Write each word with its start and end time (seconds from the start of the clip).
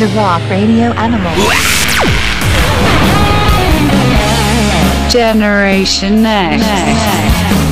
The 0.00 0.06
Rock 0.16 0.40
Radio 0.48 0.92
Animal. 0.96 1.30
Generation 5.10 6.22
Next. 6.22 7.69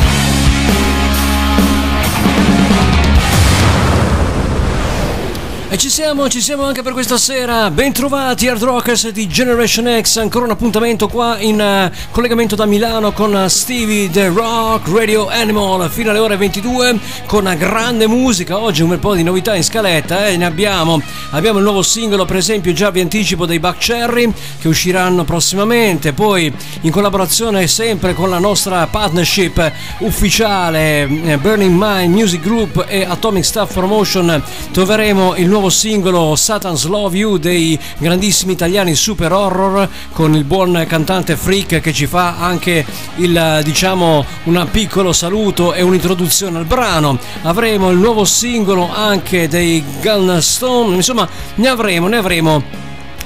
E 5.70 5.76
ci 5.76 5.90
siamo, 5.90 6.30
ci 6.30 6.40
siamo 6.40 6.64
anche 6.64 6.80
per 6.80 6.94
questa 6.94 7.18
sera. 7.18 7.70
Bentrovati 7.70 8.48
Hard 8.48 8.62
Rockers 8.62 9.10
di 9.10 9.28
Generation 9.28 10.00
X. 10.00 10.16
Ancora 10.16 10.46
un 10.46 10.52
appuntamento 10.52 11.08
qua 11.08 11.36
in 11.38 11.60
uh, 11.60 11.94
collegamento 12.10 12.54
da 12.54 12.64
Milano 12.64 13.12
con 13.12 13.44
Stevie 13.50 14.08
The 14.08 14.28
Rock 14.28 14.88
Radio 14.88 15.28
Animal 15.28 15.90
fino 15.90 16.08
alle 16.08 16.20
ore 16.20 16.38
22 16.38 16.98
con 17.26 17.54
grande 17.58 18.06
musica. 18.06 18.58
Oggi 18.58 18.80
un 18.80 18.88
bel 18.88 18.98
po' 18.98 19.14
di 19.14 19.22
novità 19.22 19.54
in 19.54 19.62
scaletta, 19.62 20.28
eh? 20.28 20.38
ne 20.38 20.46
abbiamo. 20.46 21.02
Abbiamo 21.32 21.58
il 21.58 21.64
nuovo 21.64 21.82
singolo, 21.82 22.24
per 22.24 22.36
esempio, 22.36 22.72
già 22.72 22.88
vi 22.88 23.00
anticipo 23.00 23.44
dei 23.44 23.60
Buck 23.60 23.76
Cherry 23.76 24.32
che 24.58 24.68
usciranno 24.68 25.24
prossimamente. 25.24 26.14
Poi 26.14 26.50
in 26.80 26.90
collaborazione 26.90 27.66
sempre 27.66 28.14
con 28.14 28.30
la 28.30 28.38
nostra 28.38 28.86
partnership 28.86 29.70
ufficiale 29.98 31.02
eh, 31.02 31.36
Burning 31.36 31.76
Mind 31.78 32.14
Music 32.14 32.40
Group 32.40 32.86
e 32.88 33.04
Atomic 33.04 33.44
Stuff 33.44 33.74
Promotion 33.74 34.42
troveremo 34.72 35.36
il 35.36 35.46
nuovo 35.46 35.57
nuovo 35.58 35.74
singolo 35.74 36.36
Satan's 36.36 36.84
Love 36.84 37.16
You 37.16 37.36
dei 37.36 37.76
grandissimi 37.98 38.52
italiani 38.52 38.94
Super 38.94 39.32
Horror 39.32 39.88
con 40.12 40.36
il 40.36 40.44
buon 40.44 40.84
cantante 40.88 41.36
Freak 41.36 41.80
che 41.80 41.92
ci 41.92 42.06
fa 42.06 42.36
anche 42.38 42.86
il 43.16 43.60
diciamo 43.64 44.24
un 44.44 44.68
piccolo 44.70 45.12
saluto 45.12 45.74
e 45.74 45.82
un'introduzione 45.82 46.58
al 46.58 46.64
brano. 46.64 47.18
Avremo 47.42 47.90
il 47.90 47.98
nuovo 47.98 48.24
singolo 48.24 48.88
anche 48.94 49.48
dei 49.48 49.82
Gunstone, 50.00 50.94
insomma 50.94 51.28
ne 51.56 51.68
avremo, 51.68 52.06
ne 52.06 52.18
avremo 52.18 52.62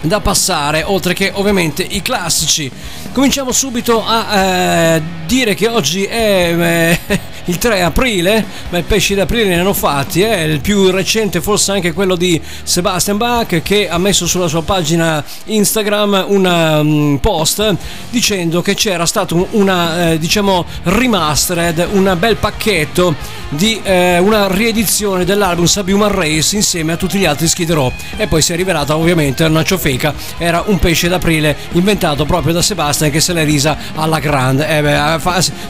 da 0.00 0.20
passare, 0.20 0.84
oltre 0.84 1.12
che 1.12 1.32
ovviamente 1.34 1.82
i 1.82 2.00
classici. 2.00 2.70
Cominciamo 3.12 3.52
subito 3.52 4.02
a 4.06 4.36
eh, 4.40 5.02
dire 5.26 5.54
che 5.54 5.68
oggi 5.68 6.04
è 6.04 6.98
eh, 7.06 7.20
il 7.46 7.58
3 7.58 7.82
aprile, 7.82 8.44
ma 8.68 8.78
i 8.78 8.82
pesci 8.82 9.14
d'aprile 9.14 9.44
ne 9.44 9.60
hanno 9.60 9.72
fatti, 9.72 10.22
eh? 10.22 10.44
il 10.44 10.60
più 10.60 10.90
recente 10.90 11.40
forse 11.40 11.72
anche 11.72 11.92
quello 11.92 12.14
di 12.14 12.40
Sebastian 12.62 13.16
Bach 13.16 13.62
che 13.62 13.88
ha 13.88 13.98
messo 13.98 14.26
sulla 14.26 14.48
sua 14.48 14.62
pagina 14.62 15.24
Instagram 15.44 16.26
un 16.28 16.44
um, 16.44 17.18
post 17.20 17.76
dicendo 18.10 18.62
che 18.62 18.74
c'era 18.74 19.06
stato 19.06 19.48
una 19.52 20.10
eh, 20.10 20.18
diciamo 20.18 20.64
remastered, 20.84 21.88
un 21.92 22.14
bel 22.18 22.36
pacchetto 22.36 23.14
di 23.48 23.80
eh, 23.82 24.18
una 24.18 24.48
riedizione 24.48 25.24
dell'album 25.24 25.64
Subhuman 25.64 26.12
Race 26.12 26.54
insieme 26.56 26.92
a 26.92 26.96
tutti 26.96 27.18
gli 27.18 27.24
altri 27.24 27.48
Skid 27.48 27.72
Row 27.72 27.92
e 28.16 28.26
poi 28.26 28.40
si 28.40 28.52
è 28.52 28.56
rivelata 28.56 28.96
ovviamente 28.96 29.44
una 29.44 29.64
ciofeca, 29.64 30.14
era 30.38 30.62
un 30.66 30.78
pesce 30.78 31.08
d'aprile 31.08 31.56
inventato 31.72 32.24
proprio 32.24 32.52
da 32.52 32.62
Sebastian 32.62 33.10
che 33.10 33.20
se 33.20 33.32
l'è 33.32 33.44
risa 33.44 33.76
alla 33.94 34.18
grande, 34.20 34.68
eh 34.68 34.80
beh, 34.80 35.20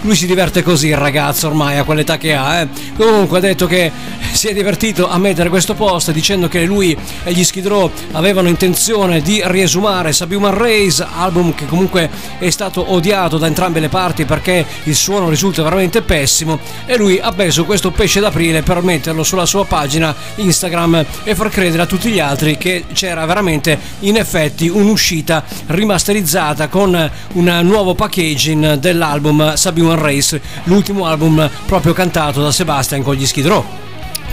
lui 0.03 0.15
si 0.15 0.27
diverte 0.27 0.63
così 0.63 0.89
il 0.89 0.97
ragazzo 0.97 1.47
ormai 1.49 1.62
ormai 1.63 1.79
a 1.79 1.85
quell'età 1.85 2.19
che 2.19 2.35
ha. 2.35 2.61
Eh. 2.61 2.69
Comunque 2.97 3.39
ha 3.39 3.41
detto 3.41 3.67
che 3.67 3.91
si 4.33 4.49
è 4.49 4.53
divertito 4.53 5.09
a 5.09 5.19
mettere 5.19 5.49
questo 5.49 5.75
post 5.75 6.11
dicendo 6.11 6.49
che 6.49 6.65
lui 6.65 6.97
e 7.23 7.33
gli 7.33 7.45
Skid 7.45 7.67
Row 7.67 7.91
avevano 8.13 8.49
intenzione 8.49 9.21
di 9.21 9.41
riesumare 9.45 10.13
Subhuman 10.13 10.57
Race, 10.57 11.07
album 11.15 11.55
che 11.55 11.67
comunque 11.67 12.11
è 12.39 12.51
stato 12.51 12.93
odiato 12.93 13.39
da 13.39 13.47
entrambe 13.47 13.79
le 13.79 13.89
parti 13.89 14.25
perché 14.25 14.67
il 14.85 14.97
suono 14.97 15.29
risulta 15.29 15.63
veramente 15.63 16.03
pessimo 16.03 16.59
e 16.87 16.97
lui 16.97 17.21
ha 17.21 17.31
preso 17.31 17.65
questo 17.65 17.91
pesce 17.91 18.21
d'aprile 18.21 18.63
per 18.63 18.83
metterlo 18.83 19.23
sulla 19.23 19.47
sua 19.47 19.65
pagina 19.65 20.15
Instagram 20.37 21.05
e 21.23 21.35
far 21.35 21.51
credere 21.51 21.83
a 21.83 21.87
tutti 21.87 22.11
gli 22.11 22.19
altri 22.19 22.57
che 22.57 22.85
c'era 22.93 23.25
veramente 23.27 23.79
in 24.01 24.17
effetti 24.17 24.69
un'uscita 24.69 25.45
rimasterizzata 25.67 26.69
con 26.69 27.11
un 27.35 27.61
nuovo 27.63 27.95
packaging 27.95 28.75
dell'album 28.75 29.55
Subhuman 29.55 30.01
Race, 30.01 30.41
l'ultimo 30.65 31.07
album 31.07 31.51
proprio 31.67 31.93
cantato 31.93 32.43
da 32.43 32.53
Sebastian 32.53 33.03
con 33.03 33.15
gli 33.15 33.27
Skid 33.27 33.47
Row. 33.47 33.65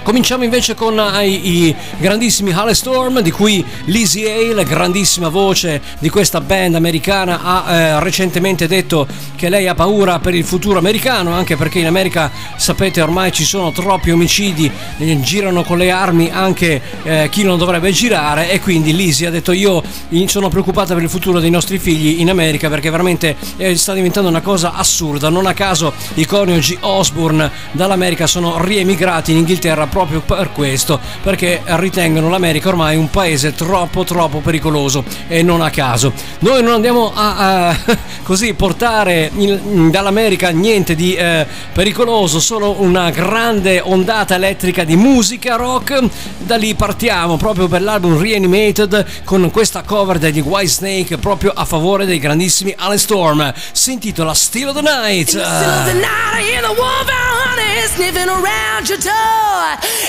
Cominciamo 0.09 0.44
invece 0.44 0.74
con 0.74 0.97
uh, 0.97 1.22
i, 1.22 1.68
i 1.68 1.75
grandissimi 2.00 2.52
Storm, 2.72 3.20
di 3.20 3.30
cui 3.30 3.64
Lizzie 3.86 4.34
Hale, 4.34 4.64
grandissima 4.64 5.30
voce 5.30 5.80
di 6.00 6.09
questa 6.09 6.42
band 6.42 6.74
americana, 6.74 7.42
ha 7.44 7.72
eh, 7.72 8.00
recentemente 8.00 8.68
detto 8.68 9.06
che 9.36 9.50
lei 9.50 9.68
ha 9.68 9.75
paura 9.75 10.18
per 10.18 10.34
il 10.34 10.44
futuro 10.46 10.80
americano, 10.80 11.34
anche 11.34 11.56
perché 11.58 11.78
in 11.78 11.86
America 11.86 12.31
sapete 12.58 13.03
ormai 13.03 13.31
ci 13.31 13.46
sono 13.46 13.72
troppi 13.72 14.09
omicidi, 14.09 14.72
eh, 14.98 15.19
girano 15.19 15.62
con 15.64 15.78
le 15.78 15.92
armi 15.92 16.31
anche 16.31 16.81
eh, 17.03 17.28
chi 17.30 17.44
non 17.44 17.59
dovrebbe 17.59 17.92
girare 17.92 18.50
e 18.50 18.59
quindi 18.59 18.96
Lizzie 18.96 19.28
ha 19.28 19.31
detto 19.31 19.52
io 19.52 19.84
sono 20.25 20.50
preoccupata 20.50 20.96
per 20.96 21.03
il 21.03 21.09
futuro 21.09 21.40
dei 21.40 21.52
nostri 21.52 21.78
figli 21.78 22.19
in 22.19 22.31
America 22.31 22.68
perché 22.68 22.90
veramente 22.90 23.36
eh, 23.58 23.75
sta 23.78 23.94
diventando 23.94 24.28
una 24.28 24.42
cosa 24.42 24.74
assurda, 24.74 25.30
non 25.30 25.46
a 25.46 25.53
caso 25.53 25.94
i 26.16 26.25
coniugi 26.25 26.80
Osborne 26.81 27.52
dall'America 27.74 28.25
sono 28.25 28.59
riemigrati 28.59 29.31
in 29.31 29.38
Inghilterra 29.38 29.86
proprio 29.86 29.99
per 30.06 30.52
questo, 30.52 31.00
perché 31.22 31.62
ritengono 31.66 32.30
l'America 32.30 32.70
ormai 32.70 32.96
un 32.96 33.10
paese 33.10 33.54
troppo 33.54 34.04
troppo 34.04 34.40
pericoloso 34.40 35.04
e 35.28 35.44
non 35.44 35.62
a 35.62 35.70
caso. 35.70 36.14
Noi 36.40 36.64
non 36.64 36.74
andiamo 36.74 37.12
a, 37.14 37.68
a 37.70 37.78
così 38.24 38.54
portare 38.54 39.30
in, 39.34 39.90
dall'America 39.92 40.50
niente 40.50 40.96
di 40.96 41.16
eh, 41.16 41.46
pericoloso, 41.74 42.40
solo 42.40 42.82
una 42.82 43.10
grande 43.10 43.82
ondata 43.82 44.36
elettrica 44.36 44.84
di 44.84 44.96
musica 44.96 45.56
rock. 45.56 46.02
Da 46.38 46.56
lì 46.56 46.74
partiamo 46.76 47.38
proprio 47.38 47.68
per 47.68 47.81
l'album 47.81 48.20
Reanimated 48.20 49.24
con 49.24 49.50
questa 49.52 49.84
cover 49.84 50.18
degli 50.18 50.40
White 50.40 50.68
Snake 50.68 51.18
proprio 51.18 51.52
a 51.54 51.66
favore 51.66 52.06
dei 52.06 52.20
grandissimi 52.20 52.74
Alan 52.78 52.98
Storm. 52.98 53.54
Si 53.72 53.92
intitola 53.94 54.34
Still 54.34 54.70
of 54.70 54.76
the 54.76 54.81
Night. 54.81 55.30
Still 55.30 55.42
of 55.42 55.86
the 55.86 55.94
night, 55.94 56.36
I 56.36 56.42
hear 56.42 56.62
the. 56.62 56.80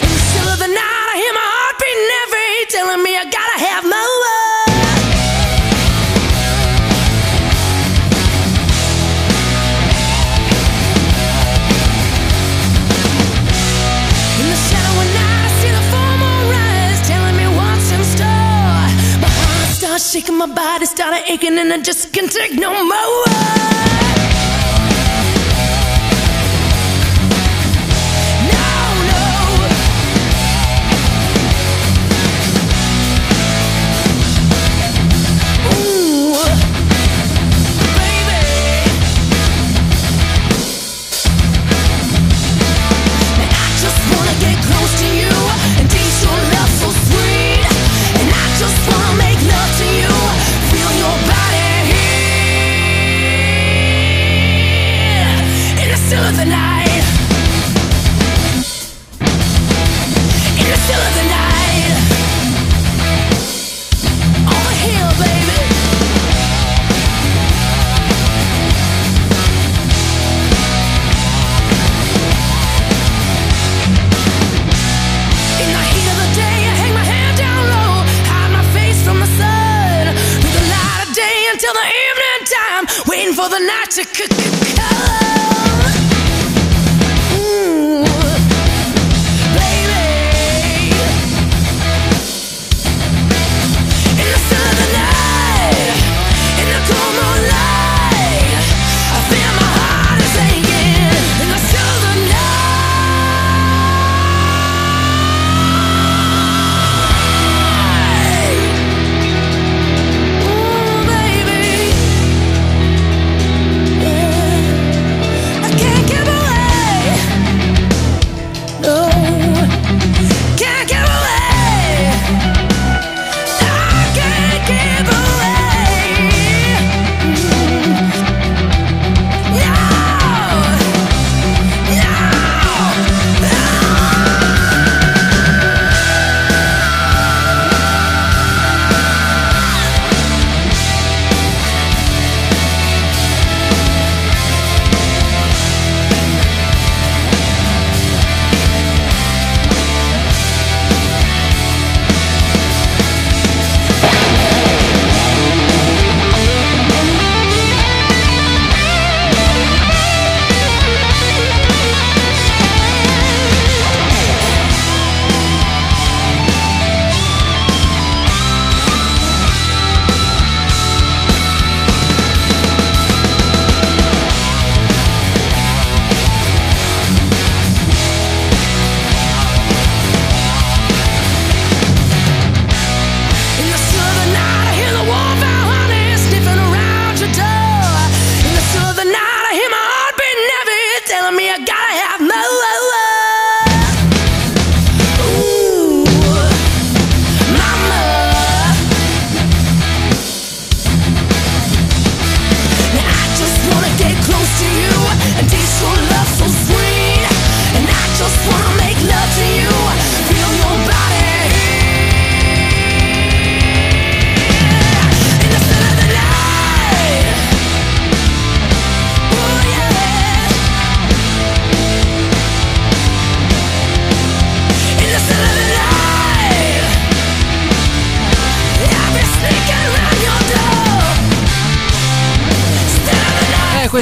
In 0.03 0.09
the 0.09 0.21
still 0.31 0.49
of 0.55 0.59
the 0.59 0.69
night, 0.69 1.07
I 1.13 1.17
hear 1.23 1.33
my 1.33 1.49
heart 1.55 1.75
beating 1.81 2.11
every 2.23 2.51
telling 2.75 3.03
me 3.03 3.13
I 3.17 3.25
gotta 3.25 3.59
have 3.69 3.85
more. 3.85 3.99
In 14.41 14.47
the 14.51 14.59
shadow 14.69 14.95
of 15.03 15.09
night, 15.15 15.45
I 15.47 15.53
see 15.61 15.73
the 15.79 15.85
full 15.91 16.15
moon 16.23 16.43
rise, 16.51 17.01
telling 17.07 17.37
me 17.37 17.47
what's 17.59 17.89
in 17.95 18.03
store. 18.15 18.87
My 19.23 19.31
heart 19.31 19.69
starts 19.79 20.11
shaking, 20.11 20.37
my 20.37 20.47
body 20.47 20.87
started 20.87 21.23
aching, 21.31 21.59
and 21.59 21.73
I 21.73 21.79
just 21.79 22.13
can't 22.13 22.31
take 22.31 22.55
no 22.59 22.71
more. 22.85 23.25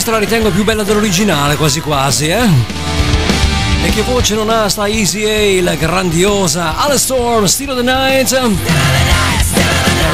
Questa 0.09 0.11
la 0.11 0.19
ritengo 0.19 0.51
più 0.51 0.65
bella 0.65 0.83
dell'originale, 0.85 1.57
quasi 1.57 1.81
quasi, 1.81 2.29
eh? 2.29 2.49
E 3.85 3.91
che 3.91 4.01
voce 4.03 4.35
non 4.35 4.49
ha 4.49 4.67
sta 4.69 4.89
Easy 4.89 5.25
A, 5.25 5.63
la 5.63 5.75
grandiosa 5.75 6.77
Alice 6.77 7.01
Storm, 7.01 7.45
Still 7.45 7.69
of 7.71 7.77
the 7.77 7.83
Night. 7.83 8.35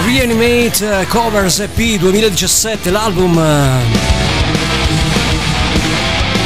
Reanimate 0.04 1.06
Covers 1.08 1.60
EP 1.60 1.98
2017, 1.98 2.90
l'album. 2.90 3.40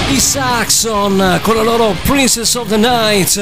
I 0.08 0.20
Saxon 0.20 1.38
con 1.42 1.56
la 1.56 1.62
loro 1.62 1.96
Princess 2.02 2.54
of 2.54 2.68
the 2.68 2.76
Night 2.76 3.34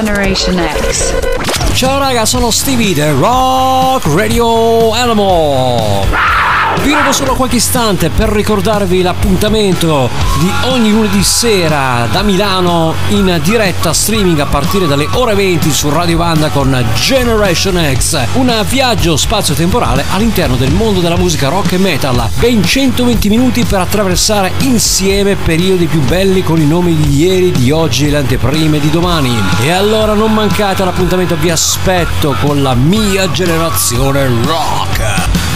Generation 0.00 0.56
X. 0.56 1.12
Ciao 1.74 1.98
raga, 1.98 2.24
sono 2.24 2.52
Stevie 2.52 2.94
The 2.94 3.10
Rock 3.10 4.04
Radio 4.14 4.92
Animal. 4.92 6.27
Vi 6.82 6.92
rubo 6.92 7.12
solo 7.12 7.34
qualche 7.34 7.56
istante 7.56 8.08
per 8.08 8.28
ricordarvi 8.28 9.02
l'appuntamento 9.02 10.08
di 10.38 10.50
ogni 10.64 10.90
lunedì 10.90 11.22
sera 11.22 12.06
da 12.10 12.22
Milano 12.22 12.94
in 13.08 13.40
diretta 13.42 13.92
streaming 13.92 14.38
a 14.38 14.46
partire 14.46 14.86
dalle 14.86 15.08
ore 15.14 15.34
20 15.34 15.72
su 15.72 15.90
Radio 15.90 16.18
Banda 16.18 16.50
con 16.50 16.84
Generation 16.94 17.94
X, 17.96 18.26
un 18.34 18.64
viaggio 18.68 19.16
spazio-temporale 19.16 20.04
all'interno 20.10 20.56
del 20.56 20.72
mondo 20.72 21.00
della 21.00 21.16
musica 21.16 21.48
rock 21.48 21.72
e 21.72 21.78
metal. 21.78 22.28
Ben 22.38 22.62
120 22.62 23.28
minuti 23.28 23.64
per 23.64 23.80
attraversare 23.80 24.52
insieme 24.60 25.34
periodi 25.34 25.86
più 25.86 26.00
belli 26.00 26.42
con 26.42 26.60
i 26.60 26.66
nomi 26.66 26.94
di 26.94 27.16
ieri, 27.16 27.50
di 27.50 27.70
oggi 27.70 28.06
e 28.06 28.10
le 28.10 28.18
anteprime 28.18 28.78
di 28.78 28.90
domani. 28.90 29.36
E 29.62 29.72
allora 29.72 30.14
non 30.14 30.32
mancate 30.32 30.82
all'appuntamento, 30.82 31.36
vi 31.36 31.50
aspetto 31.50 32.36
con 32.40 32.62
la 32.62 32.74
mia 32.74 33.30
generazione 33.30 34.28
rock. 34.44 35.47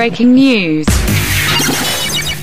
Breaking 0.00 0.32
news. 0.32 0.86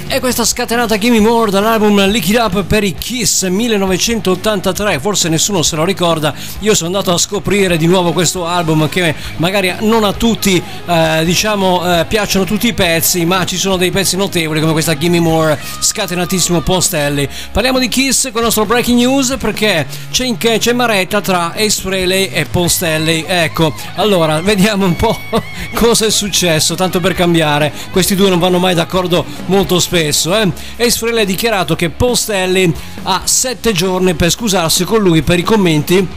E 0.10 0.20
questa 0.22 0.46
scatenata 0.46 0.98
Gimme 0.98 1.20
More 1.20 1.52
dall'album 1.52 2.08
Lick 2.10 2.30
It 2.30 2.38
Up 2.38 2.64
per 2.64 2.84
i 2.84 2.94
Kiss 2.94 3.44
1983, 3.44 5.00
forse 5.00 5.28
nessuno 5.28 5.64
se 5.64 5.76
lo 5.76 5.84
ricorda, 5.84 6.34
io 6.60 6.74
sono 6.74 6.88
andato 6.88 7.12
a 7.12 7.18
scoprire 7.18 7.76
di 7.76 7.88
nuovo 7.88 8.14
questo 8.14 8.46
album 8.46 8.88
che 8.88 9.14
magari 9.36 9.74
non 9.82 10.06
a 10.06 10.14
tutti 10.14 10.62
eh, 10.86 11.22
diciamo 11.26 12.00
eh, 12.00 12.06
piacciono 12.06 12.46
tutti 12.46 12.68
i 12.68 12.74
pezzi, 12.74 13.26
ma 13.26 13.46
ci 13.46 13.58
sono 13.58 13.76
dei 13.76 13.92
pezzi 13.92 14.16
notevoli 14.16 14.62
come 14.62 14.72
questa 14.72 14.98
Gimme 14.98 15.20
More, 15.20 15.60
scatenatissimo 15.80 16.62
Postelli. 16.62 17.28
Parliamo 17.52 17.78
di 17.78 17.90
Kiss 17.90 18.30
con 18.32 18.38
il 18.38 18.44
nostro 18.44 18.66
breaking 18.66 18.98
news 18.98 19.36
perché 19.38 19.86
c'è, 20.18 20.26
in, 20.26 20.38
c'è 20.38 20.74
maretta 20.74 21.22
tra 21.22 21.54
Ace 21.54 21.80
Frehley 21.80 22.30
e 22.30 22.46
Postelli. 22.46 23.24
Ecco, 23.28 23.72
allora 23.98 24.42
vediamo 24.42 24.86
un 24.86 24.96
po' 24.96 25.16
cosa 25.76 26.08
è 26.08 26.10
successo, 26.10 26.74
tanto 26.74 27.00
per 27.00 27.14
cambiare, 27.14 27.72
questi 27.92 28.16
due 28.16 28.30
non 28.30 28.40
vanno 28.40 28.58
mai 28.58 28.74
d'accordo 28.74 29.24
molto 29.46 29.80
spesso. 29.80 30.36
Eh? 30.36 30.52
Ace 30.78 30.98
Frehley 30.98 31.22
ha 31.22 31.26
dichiarato 31.26 31.76
che 31.76 31.92
Stanley 32.14 32.74
ha 33.04 33.22
7 33.26 33.72
giorni 33.74 34.16
per 34.16 34.32
scusarsi 34.32 34.86
con 34.86 35.04
lui 35.04 35.22
per 35.22 35.38
i 35.38 35.44
commenti 35.44 36.08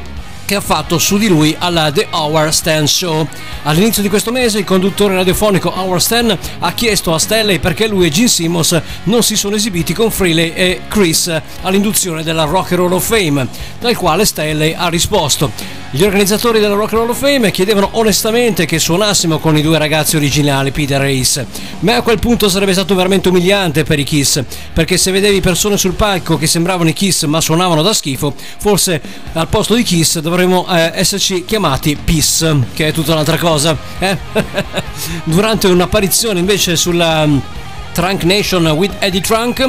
che 0.50 0.56
ha 0.56 0.60
fatto 0.60 0.98
su 0.98 1.16
di 1.16 1.28
lui 1.28 1.54
alla 1.56 1.92
The 1.92 2.08
Howard 2.10 2.50
Stern 2.50 2.88
Show. 2.88 3.24
All'inizio 3.62 4.02
di 4.02 4.08
questo 4.08 4.32
mese 4.32 4.58
il 4.58 4.64
conduttore 4.64 5.14
radiofonico 5.14 5.72
Howard 5.72 6.00
Stern 6.00 6.36
ha 6.58 6.72
chiesto 6.72 7.14
a 7.14 7.20
Stanley 7.20 7.60
perché 7.60 7.86
lui 7.86 8.06
e 8.06 8.10
Gene 8.10 8.26
Simmons 8.26 8.82
non 9.04 9.22
si 9.22 9.36
sono 9.36 9.54
esibiti 9.54 9.94
con 9.94 10.10
Frehley 10.10 10.50
e 10.52 10.80
Chris 10.88 11.32
all'induzione 11.62 12.24
della 12.24 12.42
Rock 12.42 12.72
and 12.72 12.80
Roll 12.80 12.94
of 12.94 13.06
Fame, 13.06 13.46
dal 13.78 13.96
quale 13.96 14.24
Stanley 14.24 14.72
ha 14.72 14.88
risposto. 14.88 15.79
Gli 15.92 16.04
organizzatori 16.04 16.60
della 16.60 16.74
Rock 16.74 16.92
and 16.92 17.00
Roll 17.02 17.10
of 17.10 17.18
Fame 17.18 17.50
chiedevano 17.50 17.88
onestamente 17.94 18.64
che 18.64 18.78
suonassimo 18.78 19.40
con 19.40 19.56
i 19.56 19.60
due 19.60 19.76
ragazzi 19.76 20.14
originali, 20.14 20.70
Peter 20.70 21.02
e 21.02 21.18
Ace, 21.18 21.44
ma 21.80 21.96
a 21.96 22.02
quel 22.02 22.20
punto 22.20 22.48
sarebbe 22.48 22.72
stato 22.72 22.94
veramente 22.94 23.28
umiliante 23.28 23.82
per 23.82 23.98
i 23.98 24.04
Kiss, 24.04 24.40
perché 24.72 24.96
se 24.96 25.10
vedevi 25.10 25.40
persone 25.40 25.76
sul 25.76 25.94
palco 25.94 26.38
che 26.38 26.46
sembravano 26.46 26.90
i 26.90 26.92
Kiss 26.92 27.24
ma 27.24 27.40
suonavano 27.40 27.82
da 27.82 27.92
schifo, 27.92 28.32
forse 28.58 29.02
al 29.32 29.48
posto 29.48 29.74
di 29.74 29.82
Kiss 29.82 30.20
dovremmo 30.20 30.64
eh, 30.70 30.92
esserci 30.94 31.44
chiamati 31.44 31.96
PIS, 31.96 32.54
che 32.72 32.86
è 32.86 32.92
tutta 32.92 33.10
un'altra 33.10 33.36
cosa. 33.36 33.76
Eh? 33.98 34.16
Durante 35.24 35.66
un'apparizione 35.66 36.38
invece 36.38 36.76
sulla 36.76 37.26
Trunk 37.92 38.24
Nation 38.24 38.66
with 38.68 38.94
Eddie 38.98 39.20
Trunk, 39.20 39.66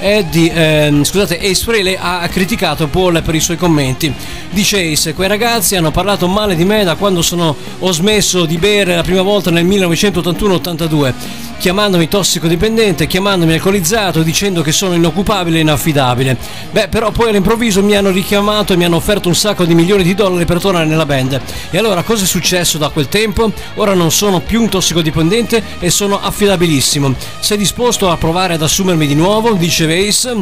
Eddie, 0.00 0.52
ehm, 0.52 1.04
scusate, 1.04 1.38
Ace 1.38 1.62
Frehley 1.62 1.96
ha 1.98 2.26
criticato 2.28 2.88
Paul 2.88 3.22
per 3.22 3.34
i 3.34 3.40
suoi 3.40 3.56
commenti. 3.56 4.12
Dice 4.50 4.92
Ace, 4.92 5.14
quei 5.14 5.28
ragazzi 5.28 5.76
hanno 5.76 5.90
parlato 5.90 6.28
male 6.28 6.54
di 6.54 6.64
me 6.64 6.84
da 6.84 6.94
quando 6.94 7.22
sono, 7.22 7.54
ho 7.78 7.92
smesso 7.92 8.44
di 8.44 8.58
bere 8.58 8.94
la 8.94 9.02
prima 9.02 9.22
volta 9.22 9.50
nel 9.50 9.64
1981-82 9.66 11.50
chiamandomi 11.62 12.08
tossicodipendente, 12.08 13.06
chiamandomi 13.06 13.52
alcolizzato, 13.52 14.24
dicendo 14.24 14.62
che 14.62 14.72
sono 14.72 14.94
inoccupabile 14.94 15.58
e 15.58 15.60
inaffidabile. 15.60 16.36
Beh, 16.72 16.88
però 16.88 17.12
poi 17.12 17.28
all'improvviso 17.28 17.84
mi 17.84 17.94
hanno 17.94 18.10
richiamato 18.10 18.72
e 18.72 18.76
mi 18.76 18.84
hanno 18.84 18.96
offerto 18.96 19.28
un 19.28 19.36
sacco 19.36 19.64
di 19.64 19.72
milioni 19.72 20.02
di 20.02 20.16
dollari 20.16 20.44
per 20.44 20.58
tornare 20.58 20.86
nella 20.86 21.06
band. 21.06 21.40
E 21.70 21.78
allora 21.78 22.02
cosa 22.02 22.24
è 22.24 22.26
successo 22.26 22.78
da 22.78 22.88
quel 22.88 23.06
tempo? 23.06 23.52
Ora 23.74 23.94
non 23.94 24.10
sono 24.10 24.40
più 24.40 24.60
un 24.60 24.70
tossicodipendente 24.70 25.62
e 25.78 25.88
sono 25.90 26.20
affidabilissimo. 26.20 27.14
Sei 27.38 27.56
disposto 27.62 28.10
a 28.10 28.16
provare 28.16 28.54
ad 28.54 28.62
assumermi 28.62 29.06
di 29.06 29.14
nuovo? 29.14 29.52
Dice 29.52 29.84
Ace. 29.84 30.34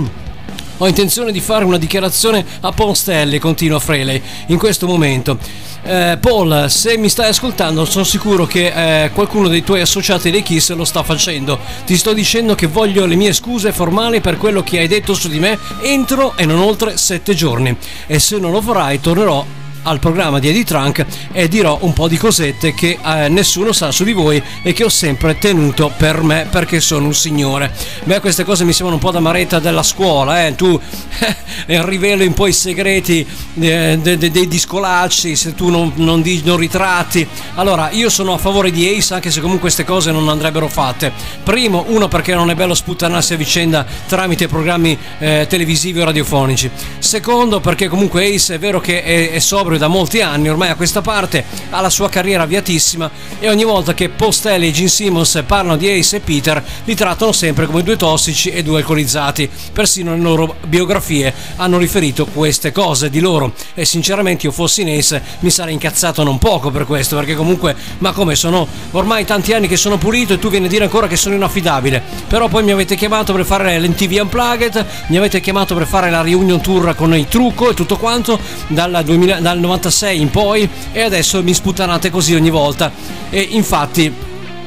Ho 0.78 0.88
intenzione 0.88 1.32
di 1.32 1.40
fare 1.40 1.66
una 1.66 1.76
dichiarazione 1.76 2.42
a 2.60 2.72
Paul 2.72 2.96
Stelly, 2.96 3.38
continua 3.38 3.78
Frehley, 3.78 4.22
in 4.46 4.56
questo 4.56 4.86
momento. 4.86 5.36
Eh, 5.82 6.16
Paul, 6.18 6.64
se 6.70 6.96
mi 6.96 7.10
stai 7.10 7.28
ascoltando, 7.28 7.84
sono 7.84 8.04
sicuro 8.04 8.46
che 8.46 9.04
eh, 9.04 9.10
qualcuno 9.10 9.48
dei 9.48 9.62
tuoi 9.62 9.82
associati 9.82 10.30
dei 10.30 10.42
Kiss 10.42 10.72
lo 10.72 10.86
sta 10.86 11.02
facendo. 11.02 11.58
Ti 11.84 11.94
sto 11.98 12.14
dicendo 12.14 12.54
che 12.54 12.66
voglio 12.66 13.04
le 13.04 13.16
mie 13.16 13.34
scuse 13.34 13.70
formali 13.70 14.22
per 14.22 14.38
quello 14.38 14.62
che 14.62 14.78
hai 14.78 14.88
detto 14.88 15.12
su 15.12 15.28
di 15.28 15.38
me 15.38 15.58
entro 15.82 16.34
e 16.38 16.46
non 16.46 16.60
oltre 16.60 16.96
sette 16.96 17.34
giorni. 17.34 17.76
E 18.06 18.18
se 18.18 18.38
non 18.38 18.50
lo 18.50 18.62
farai, 18.62 18.98
tornerò 18.98 19.44
al 19.82 19.98
programma 19.98 20.38
di 20.38 20.48
Eddie 20.48 20.64
Trunk 20.64 21.06
e 21.32 21.48
dirò 21.48 21.78
un 21.82 21.92
po' 21.92 22.08
di 22.08 22.16
cosette 22.16 22.74
che 22.74 22.98
eh, 23.02 23.28
nessuno 23.28 23.72
sa 23.72 23.90
su 23.90 24.04
di 24.04 24.12
voi 24.12 24.42
e 24.62 24.72
che 24.72 24.84
ho 24.84 24.88
sempre 24.88 25.38
tenuto 25.38 25.92
per 25.96 26.22
me 26.22 26.46
perché 26.50 26.80
sono 26.80 27.06
un 27.06 27.14
signore. 27.14 27.72
Beh, 28.04 28.20
queste 28.20 28.44
cose 28.44 28.64
mi 28.64 28.72
sembrano 28.72 28.96
un 28.96 29.02
po' 29.02 29.10
da 29.10 29.20
maretta 29.20 29.58
della 29.58 29.82
scuola, 29.82 30.46
eh? 30.46 30.54
tu 30.54 30.78
eh, 31.66 31.86
riveli 31.86 32.26
un 32.26 32.34
po' 32.34 32.46
i 32.46 32.52
segreti 32.52 33.26
eh, 33.58 33.98
dei, 34.00 34.30
dei, 34.30 34.48
discolacci 34.48 35.36
se 35.36 35.54
tu 35.54 35.68
non, 35.68 35.92
non, 35.96 36.22
di, 36.22 36.42
non, 36.44 36.56
ritratti. 36.56 37.26
Allora, 37.54 37.90
io 37.90 38.08
sono 38.08 38.34
a 38.34 38.38
favore 38.38 38.70
di 38.70 38.86
Ace 38.88 39.14
anche 39.14 39.30
se 39.30 39.40
comunque 39.40 39.68
queste 39.70 39.84
cose 39.84 40.10
non 40.10 40.28
andrebbero 40.28 40.68
fatte. 40.68 41.12
Primo, 41.42 41.84
uno 41.88 42.08
perché 42.08 42.34
non 42.34 42.50
è 42.50 42.54
bello 42.54 42.74
sputtanarsi 42.74 43.34
a 43.34 43.36
vicenda 43.36 43.86
tramite 44.06 44.48
programmi 44.48 44.98
eh, 45.18 45.46
televisivi 45.48 46.00
o 46.00 46.04
radiofonici. 46.04 46.70
Secondo, 46.98 47.60
perché 47.60 47.88
comunque 47.88 48.26
Ace 48.26 48.54
è 48.54 48.58
vero 48.58 48.80
che 48.80 49.02
è, 49.02 49.30
è 49.30 49.38
sobrio 49.38 49.69
sobrio 49.70 49.78
da 49.78 49.88
molti 49.88 50.20
anni 50.20 50.48
ormai 50.48 50.70
a 50.70 50.74
questa 50.74 51.00
parte, 51.00 51.44
ha 51.70 51.80
la 51.80 51.90
sua 51.90 52.08
carriera 52.08 52.42
avviatissima 52.42 53.08
e 53.38 53.48
ogni 53.48 53.62
volta 53.62 53.94
che 53.94 54.08
Postelli 54.08 54.68
e 54.68 54.72
Gene 54.72 54.88
Simmons 54.88 55.42
parlano 55.46 55.76
di 55.76 55.88
Ace 55.88 56.16
e 56.16 56.20
Peter 56.20 56.62
li 56.84 56.94
trattano 56.96 57.30
sempre 57.30 57.66
come 57.66 57.82
due 57.82 57.96
tossici 57.96 58.50
e 58.50 58.62
due 58.62 58.78
alcolizzati. 58.78 59.48
Persino 59.72 60.14
le 60.14 60.20
loro 60.20 60.56
biografie 60.66 61.32
hanno 61.56 61.78
riferito 61.78 62.26
queste 62.26 62.72
cose 62.72 63.10
di 63.10 63.20
loro 63.20 63.52
e 63.74 63.84
sinceramente 63.84 64.46
io 64.46 64.52
fossi 64.52 64.82
in 64.82 64.88
Ace 64.88 65.22
mi 65.40 65.50
sarei 65.50 65.74
incazzato 65.74 66.24
non 66.24 66.38
poco 66.38 66.70
per 66.70 66.84
questo 66.84 67.16
perché 67.16 67.36
comunque 67.36 67.76
ma 67.98 68.12
come 68.12 68.34
sono 68.34 68.66
ormai 68.92 69.24
tanti 69.24 69.52
anni 69.52 69.68
che 69.68 69.76
sono 69.76 69.98
pulito 69.98 70.32
e 70.32 70.38
tu 70.38 70.48
vieni 70.48 70.66
a 70.66 70.68
dire 70.68 70.84
ancora 70.84 71.06
che 71.06 71.16
sono 71.16 71.34
inaffidabile 71.34 72.02
però 72.26 72.48
poi 72.48 72.64
mi 72.64 72.72
avete 72.72 72.96
chiamato 72.96 73.32
per 73.32 73.44
fare 73.44 73.78
l'NTV 73.78 74.18
Unplugged 74.22 74.86
mi 75.08 75.16
avete 75.16 75.40
chiamato 75.40 75.74
per 75.74 75.86
fare 75.86 76.10
la 76.10 76.22
reunion 76.22 76.60
tour 76.60 76.94
con 76.96 77.14
i 77.14 77.28
trucco 77.28 77.70
e 77.70 77.74
tutto 77.74 77.96
quanto 77.96 78.38
dal, 78.66 79.02
2000, 79.04 79.40
dal 79.40 79.59
96 79.60 80.20
in 80.20 80.30
poi 80.30 80.68
e 80.92 81.02
adesso 81.02 81.42
mi 81.42 81.54
sputtanate 81.54 82.10
così 82.10 82.34
ogni 82.34 82.50
volta. 82.50 82.90
E 83.30 83.40
infatti 83.40 84.12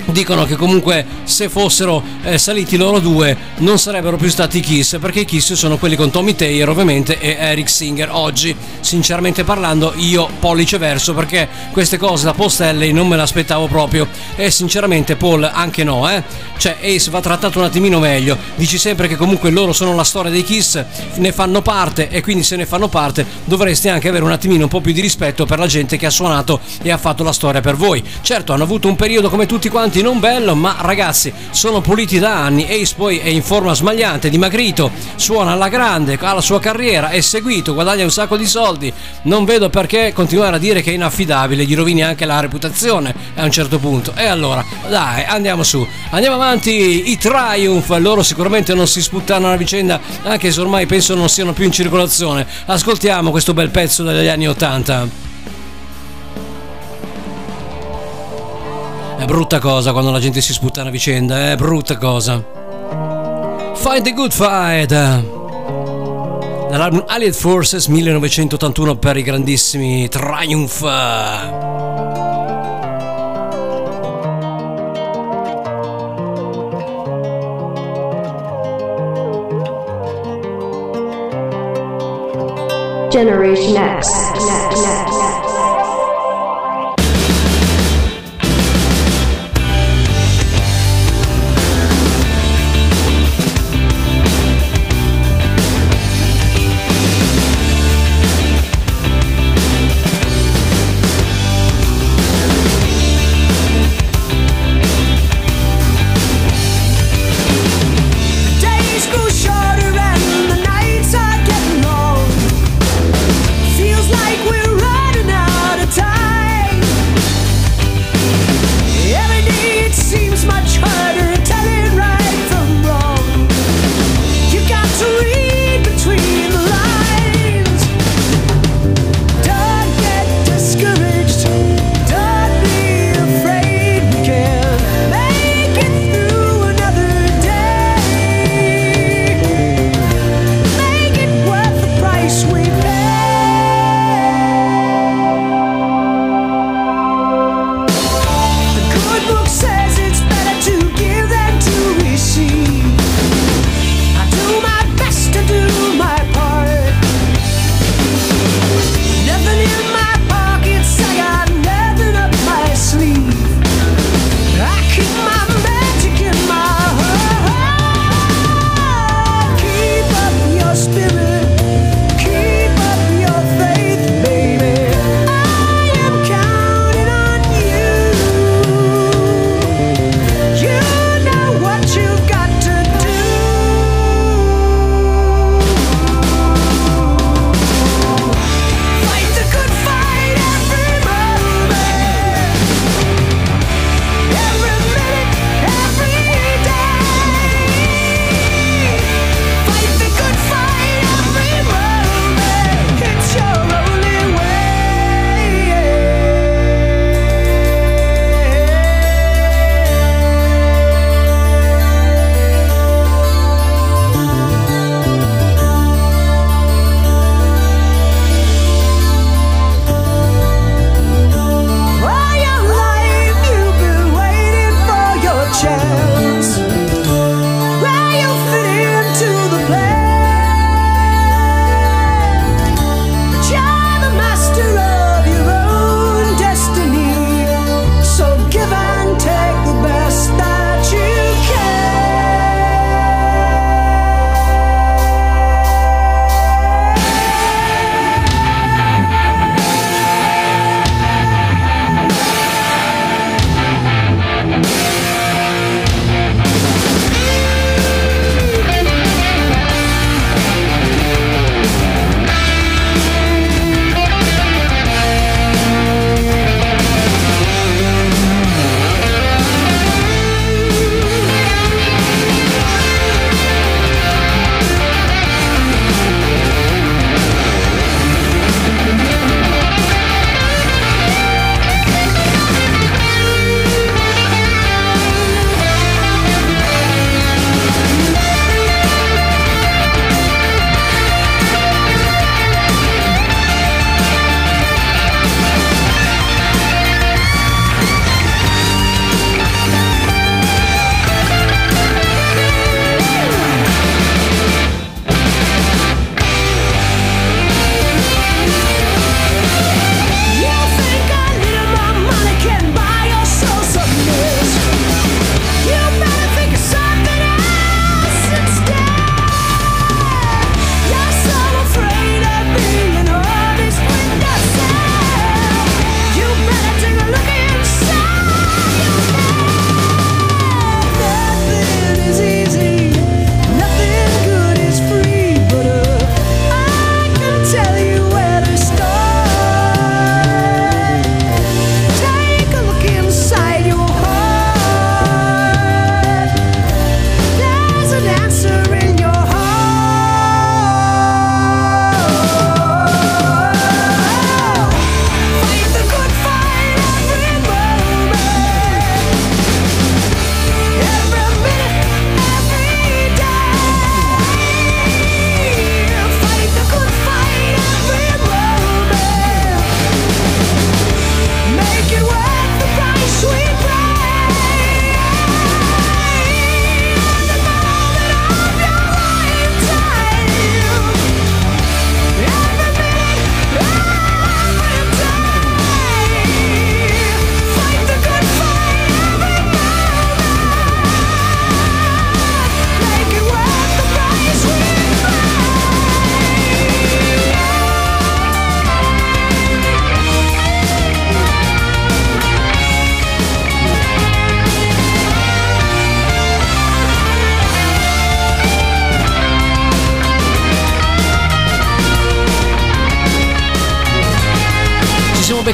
dicono 0.05 0.45
che 0.45 0.55
comunque 0.55 1.05
se 1.23 1.49
fossero 1.49 2.03
eh, 2.23 2.37
saliti 2.37 2.77
loro 2.77 2.99
due 2.99 3.35
non 3.57 3.79
sarebbero 3.79 4.17
più 4.17 4.29
stati 4.29 4.59
Kiss 4.59 4.97
perché 4.99 5.21
i 5.21 5.25
Kiss 5.25 5.53
sono 5.53 5.77
quelli 5.77 5.95
con 5.95 6.11
Tommy 6.11 6.35
Taylor 6.35 6.69
ovviamente 6.69 7.19
e 7.19 7.35
Eric 7.39 7.69
Singer. 7.69 8.09
Oggi 8.11 8.55
sinceramente 8.79 9.43
parlando 9.43 9.93
io 9.95 10.29
pollice 10.39 10.77
verso 10.77 11.13
perché 11.13 11.47
queste 11.71 11.97
cose 11.97 12.25
da 12.25 12.33
Postelli 12.33 12.91
non 12.91 13.07
me 13.07 13.15
l'aspettavo 13.15 13.67
proprio. 13.67 14.07
E 14.35 14.51
sinceramente 14.51 15.15
Paul 15.15 15.43
anche 15.43 15.83
no 15.83 16.09
eh. 16.09 16.23
Cioè 16.57 16.77
Ace 16.81 17.09
va 17.09 17.21
trattato 17.21 17.59
un 17.59 17.65
attimino 17.65 17.99
meglio. 17.99 18.37
Dici 18.55 18.77
sempre 18.77 19.07
che 19.07 19.15
comunque 19.15 19.49
loro 19.49 19.73
sono 19.73 19.95
la 19.95 20.03
storia 20.03 20.31
dei 20.31 20.43
Kiss 20.43 20.83
ne 21.15 21.31
fanno 21.31 21.61
parte 21.61 22.09
e 22.09 22.21
quindi 22.21 22.43
se 22.43 22.55
ne 22.55 22.65
fanno 22.65 22.87
parte 22.87 23.25
dovresti 23.45 23.89
anche 23.89 24.09
avere 24.09 24.23
un 24.23 24.31
attimino 24.31 24.63
un 24.63 24.69
po' 24.69 24.81
più 24.81 24.93
di 24.93 25.01
rispetto 25.01 25.45
per 25.45 25.59
la 25.59 25.67
gente 25.67 25.97
che 25.97 26.05
ha 26.05 26.09
suonato 26.09 26.59
e 26.81 26.91
ha 26.91 26.97
fatto 26.97 27.23
la 27.23 27.33
storia 27.33 27.61
per 27.61 27.75
voi. 27.75 28.03
Certo 28.21 28.53
hanno 28.53 28.63
avuto 28.63 28.87
un 28.87 28.95
periodo 28.95 29.29
come 29.29 29.45
tutti 29.45 29.69
quanti 29.69 29.92
avanti 29.93 30.01
non 30.01 30.19
bello, 30.19 30.55
ma 30.55 30.77
ragazzi, 30.79 31.31
sono 31.51 31.81
puliti 31.81 32.17
da 32.17 32.35
anni. 32.35 32.63
Ace 32.63 32.95
poi 32.95 33.19
è 33.19 33.27
in 33.27 33.43
forma 33.43 33.73
smagliante, 33.75 34.29
dimagrito, 34.29 34.91
suona 35.15 35.51
alla 35.51 35.67
grande, 35.69 36.17
ha 36.19 36.33
la 36.33 36.41
sua 36.41 36.59
carriera, 36.59 37.09
è 37.09 37.21
seguito, 37.21 37.73
guadagna 37.73 38.03
un 38.03 38.11
sacco 38.11 38.35
di 38.35 38.47
soldi. 38.47 38.91
Non 39.23 39.45
vedo 39.45 39.69
perché 39.69 40.11
continuare 40.13 40.55
a 40.55 40.59
dire 40.59 40.81
che 40.81 40.89
è 40.89 40.93
inaffidabile, 40.95 41.65
gli 41.65 41.75
rovini 41.75 42.01
anche 42.01 42.25
la 42.25 42.39
reputazione 42.39 43.13
a 43.35 43.43
un 43.43 43.51
certo 43.51 43.77
punto. 43.77 44.13
E 44.15 44.25
allora, 44.25 44.65
dai, 44.89 45.25
andiamo 45.25 45.63
su. 45.63 45.85
Andiamo 46.09 46.35
avanti, 46.35 47.11
i 47.11 47.17
Triumph, 47.17 47.89
loro 47.99 48.23
sicuramente 48.23 48.73
non 48.73 48.87
si 48.87 49.01
sputtano 49.01 49.51
a 49.51 49.55
vicenda, 49.55 49.99
anche 50.23 50.51
se 50.51 50.59
ormai 50.59 50.87
penso 50.87 51.13
non 51.13 51.29
siano 51.29 51.53
più 51.53 51.65
in 51.65 51.71
circolazione. 51.71 52.47
Ascoltiamo 52.65 53.29
questo 53.29 53.53
bel 53.53 53.69
pezzo 53.69 54.03
degli 54.03 54.27
anni 54.27 54.47
80. 54.47 55.32
È 59.23 59.25
brutta 59.25 59.59
cosa 59.59 59.93
quando 59.93 60.11
la 60.11 60.19
gente 60.19 60.41
si 60.41 60.51
sputtana 60.51 60.89
a 60.89 60.91
vicenda, 60.91 61.51
è 61.51 61.55
brutta 61.55 61.95
cosa. 61.97 62.43
Fight 63.73 64.03
the 64.03 64.11
Good 64.11 64.33
Fight! 64.33 64.89
Dall'album 66.69 67.05
Allied 67.07 67.33
Forces 67.33 67.87
1981 67.87 68.97
per 68.97 69.15
i 69.15 69.21
grandissimi 69.21 70.09
Triumph. 70.09 70.81
Generation 83.09 84.01
X. 84.01 84.42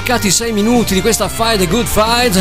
mancati 0.10 0.32
6 0.32 0.54
minuti 0.54 0.96
di 0.96 1.02
questa 1.02 1.30
Fight 1.30 1.60
the 1.60 1.68
Good 1.68 1.86
Fight. 1.86 2.34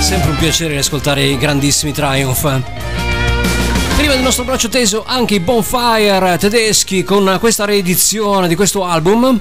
Sempre 0.00 0.30
un 0.30 0.36
piacere 0.36 0.78
ascoltare 0.78 1.22
i 1.22 1.38
grandissimi 1.38 1.92
Triumph. 1.92 2.62
Prima 3.96 4.14
del 4.14 4.22
nostro 4.22 4.42
braccio 4.42 4.68
teso 4.68 5.04
anche 5.06 5.36
i 5.36 5.38
Bonfire 5.40 6.36
tedeschi 6.38 7.04
con 7.04 7.36
questa 7.38 7.64
riedizione 7.66 8.48
di 8.48 8.56
questo 8.56 8.84
album. 8.84 9.38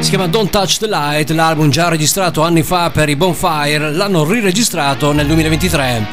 Si 0.00 0.08
chiama 0.08 0.26
Don't 0.26 0.50
Touch 0.50 0.78
the 0.78 0.88
Light, 0.88 1.30
l'album 1.30 1.70
già 1.70 1.88
registrato 1.88 2.42
anni 2.42 2.64
fa 2.64 2.90
per 2.90 3.08
i 3.08 3.14
Bonfire, 3.14 3.92
l'hanno 3.92 4.24
riregistrato 4.24 5.12
nel 5.12 5.26
2023. 5.26 6.06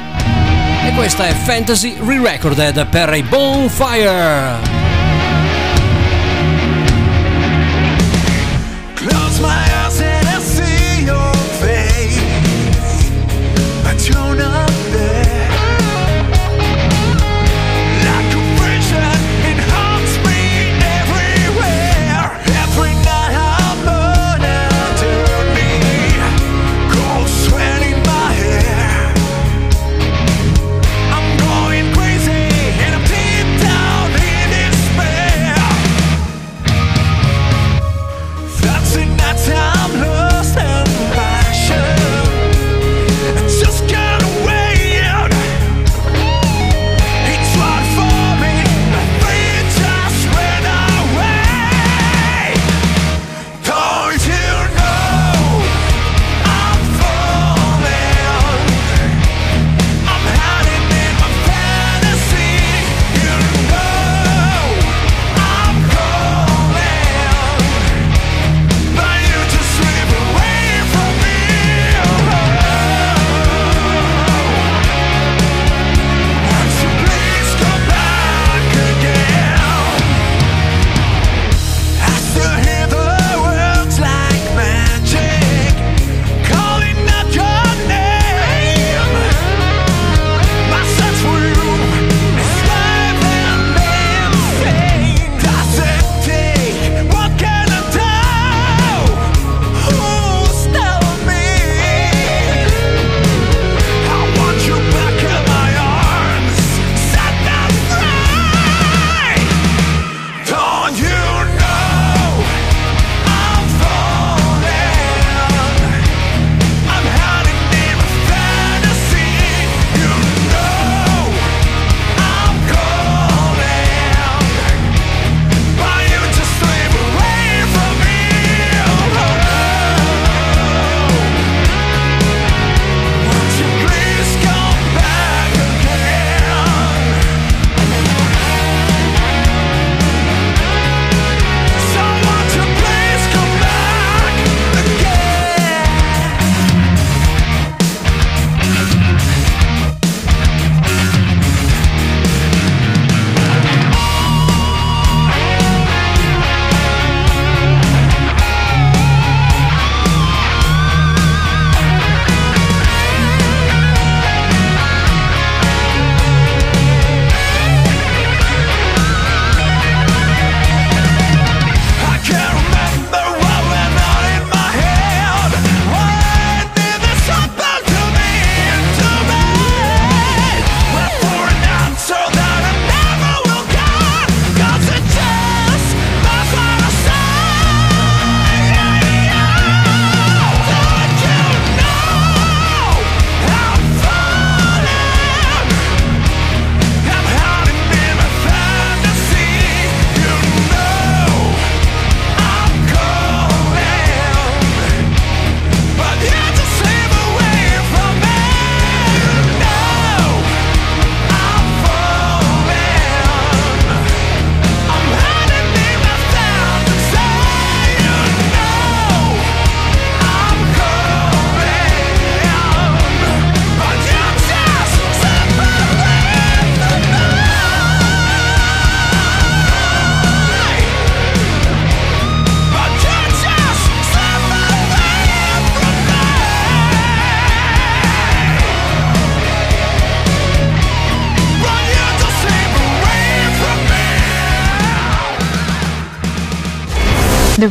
E 0.85 0.91
questa 0.93 1.25
è 1.25 1.33
Fantasy 1.33 1.97
Re-Recorded 1.99 2.85
per 2.89 3.15
i 3.15 3.23
Bonfire. 3.23 4.76
smile 9.37 9.76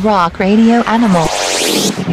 Rock 0.06 0.38
Radio 0.38 0.84
Animal. 0.86 2.05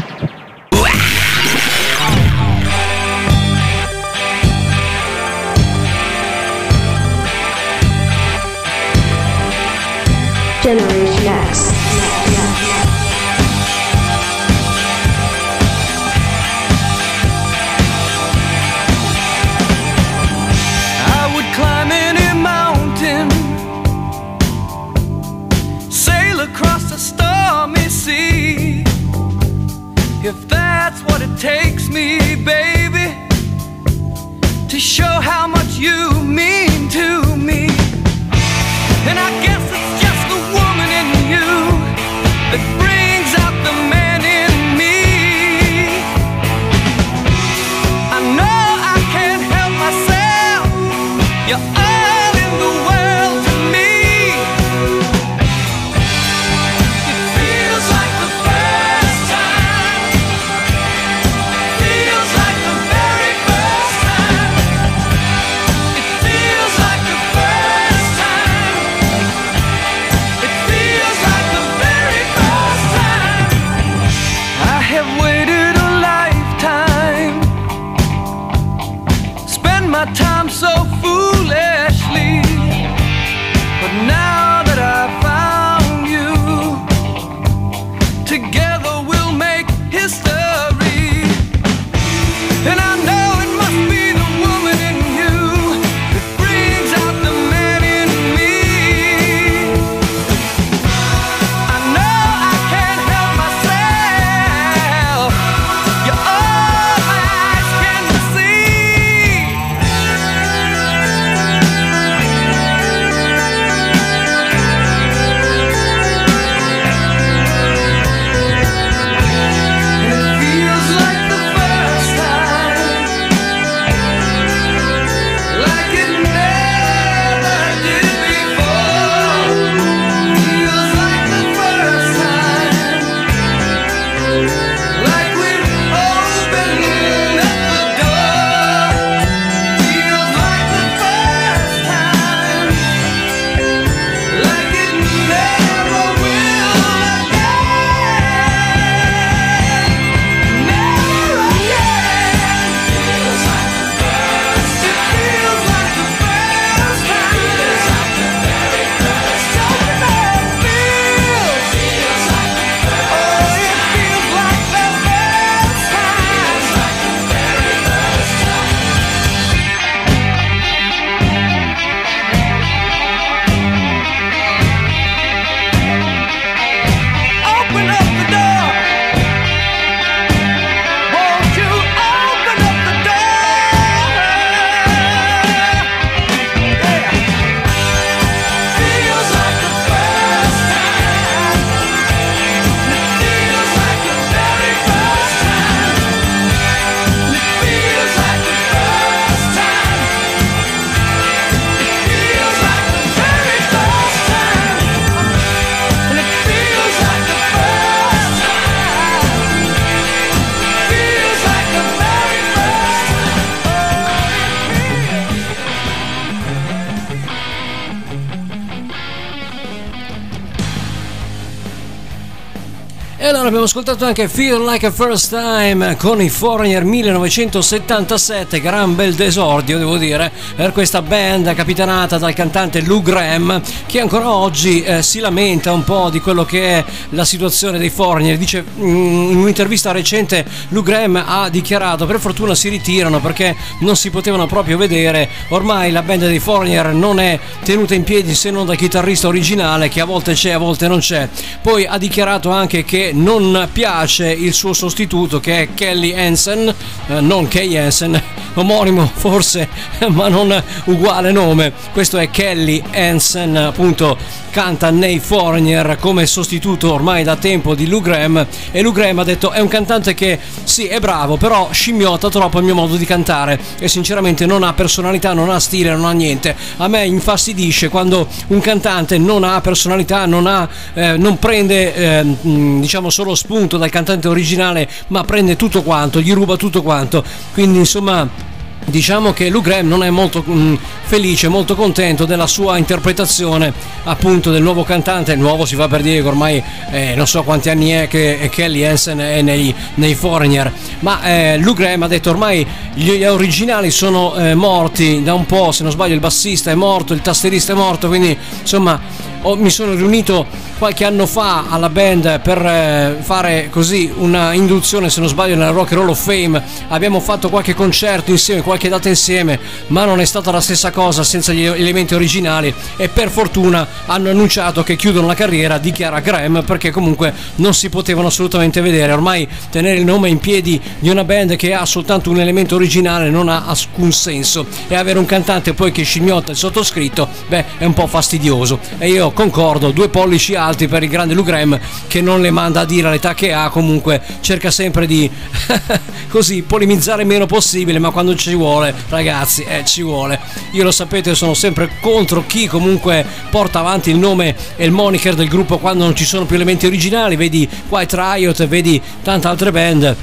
Abbiamo 223.64 223.66
ascoltato 223.66 224.06
anche 224.06 224.28
Feel 224.28 224.62
Like 224.64 224.88
a 224.88 224.92
First 224.92 225.30
Time 225.30 225.96
con 225.96 226.22
i 226.22 226.30
Foreigner 226.30 226.84
1977, 226.84 228.60
gran 228.60 228.94
bel 228.94 229.14
desordio 229.16 229.78
devo 229.78 229.98
dire, 229.98 230.32
per 230.56 230.74
questa 230.74 231.02
band 231.02 231.54
capitanata 231.54 232.18
dal 232.18 232.34
cantante 232.34 232.82
Lou 232.82 233.02
Graham 233.02 233.62
che 233.86 234.02
ancora 234.02 234.34
oggi 234.34 234.84
eh, 234.84 235.02
si 235.02 235.20
lamenta 235.20 235.72
un 235.72 235.84
po' 235.84 236.10
di 236.10 236.20
quello 236.20 236.44
che 236.44 236.80
è 236.80 236.86
la 237.10 237.24
situazione 237.24 237.78
dei 237.78 237.90
Foreigner. 237.90 238.38
Dice 238.38 238.64
mm, 238.64 239.32
in 239.32 239.38
un'intervista 239.38 239.92
recente 239.92 240.46
Lou 240.70 240.84
Graham 240.84 241.24
ha 241.26 241.48
dichiarato 241.50 242.06
per 242.06 242.20
fortuna 242.20 242.56
si 242.56 242.68
ritirano 242.68 243.22
perché 243.22 243.56
non 243.80 243.96
si 243.96 244.10
potevano 244.10 244.46
proprio 244.46 244.78
vedere, 244.78 245.30
ormai 245.50 245.92
la 245.92 246.02
band 246.02 246.26
dei 246.26 246.40
Foreigner 246.40 246.88
non 246.88 247.20
è 247.20 247.40
tenuta 247.64 247.94
in 247.94 248.04
piedi 248.04 248.34
se 248.36 248.52
non 248.52 248.66
dal 248.66 248.76
chitarrista 248.76 249.28
originale 249.28 249.88
che 249.88 250.02
a 250.02 250.06
volte 250.06 250.34
c'è, 250.34 250.52
a 250.52 250.58
volte 250.58 250.88
non 250.90 251.00
c'è. 251.00 251.30
Poi 251.62 251.86
ha 251.86 251.98
dichiarato 251.98 252.50
anche 252.50 252.84
che 252.84 253.12
non 253.14 253.53
piace 253.72 254.32
il 254.32 254.54
suo 254.54 254.74
sostituto 254.74 255.40
che 255.40 255.62
è 255.62 255.74
Kelly 255.74 256.14
Hansen, 256.14 256.74
eh, 257.08 257.20
non 257.22 257.48
Kay 257.48 257.78
Hansen, 257.78 258.22
omonimo 258.54 259.10
forse, 259.14 259.68
ma 260.10 260.28
non 260.28 260.62
uguale 260.86 261.32
nome. 261.32 261.72
Questo 261.92 262.18
è 262.18 262.30
Kelly 262.30 262.82
Hansen, 262.92 263.56
appunto 263.56 264.18
canta 264.54 264.92
nei 264.92 265.18
Foreigner 265.18 265.98
come 266.00 266.28
sostituto 266.28 266.94
ormai 266.94 267.24
da 267.24 267.36
tempo 267.36 267.74
di 267.74 267.88
Lou 267.88 268.02
Graham 268.02 268.46
e 268.72 268.82
Lou 268.84 268.92
Graham 268.92 269.18
ha 269.18 269.24
detto 269.24 269.50
è 269.50 269.60
un 269.60 269.68
cantante 269.68 270.14
che 270.14 270.38
sì 270.64 270.86
è 270.86 271.00
bravo 271.00 271.38
però 271.38 271.70
scimmiotta 271.72 272.30
troppo 272.30 272.60
il 272.60 272.64
mio 272.64 272.76
modo 272.76 272.96
di 272.96 273.04
cantare 273.04 273.60
e 273.80 273.88
sinceramente 273.88 274.46
non 274.46 274.62
ha 274.62 274.74
personalità, 274.74 275.34
non 275.34 275.50
ha 275.50 275.60
stile, 275.60 275.90
non 275.90 276.06
ha 276.06 276.12
niente. 276.12 276.56
A 276.78 276.88
me 276.88 277.04
infastidisce 277.06 277.90
quando 277.90 278.28
un 278.48 278.60
cantante 278.60 279.18
non 279.18 279.44
ha 279.44 279.60
personalità, 279.60 280.28
non, 280.28 280.46
ha, 280.46 280.70
eh, 280.94 281.18
non 281.18 281.40
prende 281.40 281.96
eh, 281.96 282.38
diciamo 282.44 283.10
solo 283.10 283.34
spunto 283.34 283.78
dal 283.78 283.90
cantante 283.90 284.28
originale 284.28 284.88
ma 285.08 285.24
prende 285.24 285.56
tutto 285.56 285.82
quanto, 285.82 286.22
gli 286.22 286.32
ruba 286.32 286.58
tutto 286.58 286.84
quanto. 286.84 287.24
Quindi 287.54 287.80
insomma 287.80 288.43
Diciamo 288.86 289.34
che 289.34 289.50
Lou 289.50 289.62
Graham 289.62 289.88
non 289.88 290.04
è 290.04 290.10
molto 290.10 290.44
mh, 290.46 290.78
felice, 291.04 291.48
molto 291.48 291.76
contento 291.76 292.26
della 292.26 292.48
sua 292.48 292.78
interpretazione 292.78 293.74
appunto 294.04 294.52
del 294.52 294.62
nuovo 294.62 294.84
cantante, 294.84 295.36
nuovo 295.36 295.66
si 295.66 295.76
fa 295.76 295.88
per 295.88 296.02
dire 296.02 296.22
che 296.22 296.28
ormai 296.28 296.64
eh, 296.92 297.14
non 297.16 297.26
so 297.26 297.44
quanti 297.44 297.70
anni 297.70 297.90
è 297.90 298.08
che 298.08 298.50
Kelly 298.52 298.84
Hansen 298.84 299.20
è 299.20 299.42
nei, 299.42 299.74
nei 299.96 300.16
Foreigner, 300.16 300.72
ma 301.00 301.24
eh, 301.24 301.58
Lou 301.58 301.74
Graham 301.74 302.04
ha 302.04 302.08
detto 302.08 302.30
ormai 302.30 302.66
gli 302.94 303.24
originali 303.24 303.90
sono 303.90 304.36
eh, 304.36 304.54
morti 304.54 305.24
da 305.24 305.34
un 305.34 305.46
po', 305.46 305.72
se 305.72 305.84
non 305.84 305.92
sbaglio 305.92 306.14
il 306.14 306.20
bassista 306.20 306.70
è 306.70 306.76
morto, 306.76 307.14
il 307.14 307.22
tastierista 307.22 307.74
è 307.74 307.76
morto, 307.76 308.08
quindi 308.08 308.38
insomma 308.60 309.32
mi 309.56 309.70
sono 309.70 309.94
riunito 309.94 310.46
qualche 310.78 311.04
anno 311.04 311.26
fa 311.26 311.66
alla 311.68 311.90
band 311.90 312.40
per 312.40 312.66
eh, 312.66 313.18
fare 313.22 313.68
così 313.70 314.10
una 314.16 314.54
induzione, 314.54 315.10
se 315.10 315.20
non 315.20 315.28
sbaglio, 315.28 315.56
nella 315.56 315.72
Rock 315.72 315.92
and 315.92 316.00
Roll 316.00 316.10
of 316.10 316.22
Fame. 316.22 316.62
Abbiamo 316.88 317.20
fatto 317.20 317.50
qualche 317.50 317.74
concerto 317.74 318.32
insieme, 318.32 318.62
qualche 318.74 318.90
data 318.90 319.08
insieme, 319.08 319.60
ma 319.88 320.04
non 320.04 320.20
è 320.20 320.26
stata 320.26 320.50
la 320.50 320.60
stessa 320.60 320.90
cosa 320.90 321.24
senza 321.24 321.54
gli 321.54 321.64
elementi 321.64 322.16
originali 322.16 322.74
e 322.96 323.08
per 323.08 323.30
fortuna 323.30 323.88
hanno 324.08 324.32
annunciato 324.32 324.82
che 324.82 324.96
chiudono 324.96 325.28
la 325.28 325.36
carriera, 325.36 325.78
dichiara 325.78 326.22
Graham, 326.22 326.64
perché 326.66 326.90
comunque 326.90 327.32
non 327.58 327.76
si 327.76 327.90
potevano 327.90 328.28
assolutamente 328.28 328.82
vedere. 328.82 329.12
Ormai 329.12 329.48
tenere 329.70 329.98
il 329.98 330.06
nome 330.06 330.30
in 330.30 330.40
piedi 330.40 330.82
di 330.98 331.10
una 331.10 331.24
band 331.24 331.56
che 331.56 331.76
ha 331.76 331.86
soltanto 331.86 332.32
un 332.32 332.40
elemento 332.40 332.74
originale 332.74 333.30
non 333.30 333.48
ha 333.48 333.66
alcun 333.68 334.12
senso 334.12 334.66
e 334.88 334.96
avere 334.96 335.20
un 335.20 335.26
cantante 335.26 335.76
poi 335.76 335.92
che 335.92 336.02
scimmiotta 336.02 336.52
il 336.52 336.58
sottoscritto, 336.58 337.30
beh, 337.48 337.66
è 337.78 337.86
un 337.86 337.94
po' 337.94 338.08
fastidioso. 338.08 338.80
E 338.98 339.10
io 339.10 339.32
concordo, 339.34 339.92
due 339.92 340.10
pollici 340.10 340.56
alti 340.56 340.88
per 340.88 341.04
il 341.04 341.10
grande 341.10 341.36
Lou 341.36 341.44
Graham 341.44 341.80
che 342.08 342.22
non 342.22 342.42
le 342.42 342.50
manda 342.50 342.80
a 342.80 342.86
dire 342.86 343.08
all'età 343.08 343.36
che 343.36 343.54
ha, 343.54 343.70
comunque 343.70 344.20
cerca 344.42 344.72
sempre 344.72 345.06
di 345.06 345.30
così 346.30 346.64
polemizzare 346.64 347.24
meno 347.24 347.46
possibile, 347.46 348.00
ma 348.00 348.10
quando 348.10 348.36
ci 348.36 348.56
vuole, 348.56 348.63
ragazzi, 349.10 349.64
eh, 349.64 349.84
ci 349.86 350.02
vuole. 350.02 350.40
Io 350.72 350.84
lo 350.84 350.92
sapete, 350.92 351.36
sono 351.36 351.54
sempre 351.54 351.90
contro 352.02 352.44
chi 352.46 352.68
comunque 352.68 353.26
porta 353.50 353.80
avanti 353.80 354.10
il 354.10 354.18
nome 354.18 354.56
e 354.76 354.86
il 354.86 354.92
moniker 354.92 355.36
del 355.36 355.48
gruppo 355.48 355.78
quando 355.78 356.04
non 356.04 356.16
ci 356.16 356.26
sono 356.26 356.46
più 356.46 356.56
elementi 356.56 356.86
originali, 356.86 357.36
vedi 357.36 357.68
White 357.90 358.16
Riot, 358.16 358.68
vedi 358.68 359.02
tante 359.22 359.48
altre 359.48 359.72
band. 359.72 360.16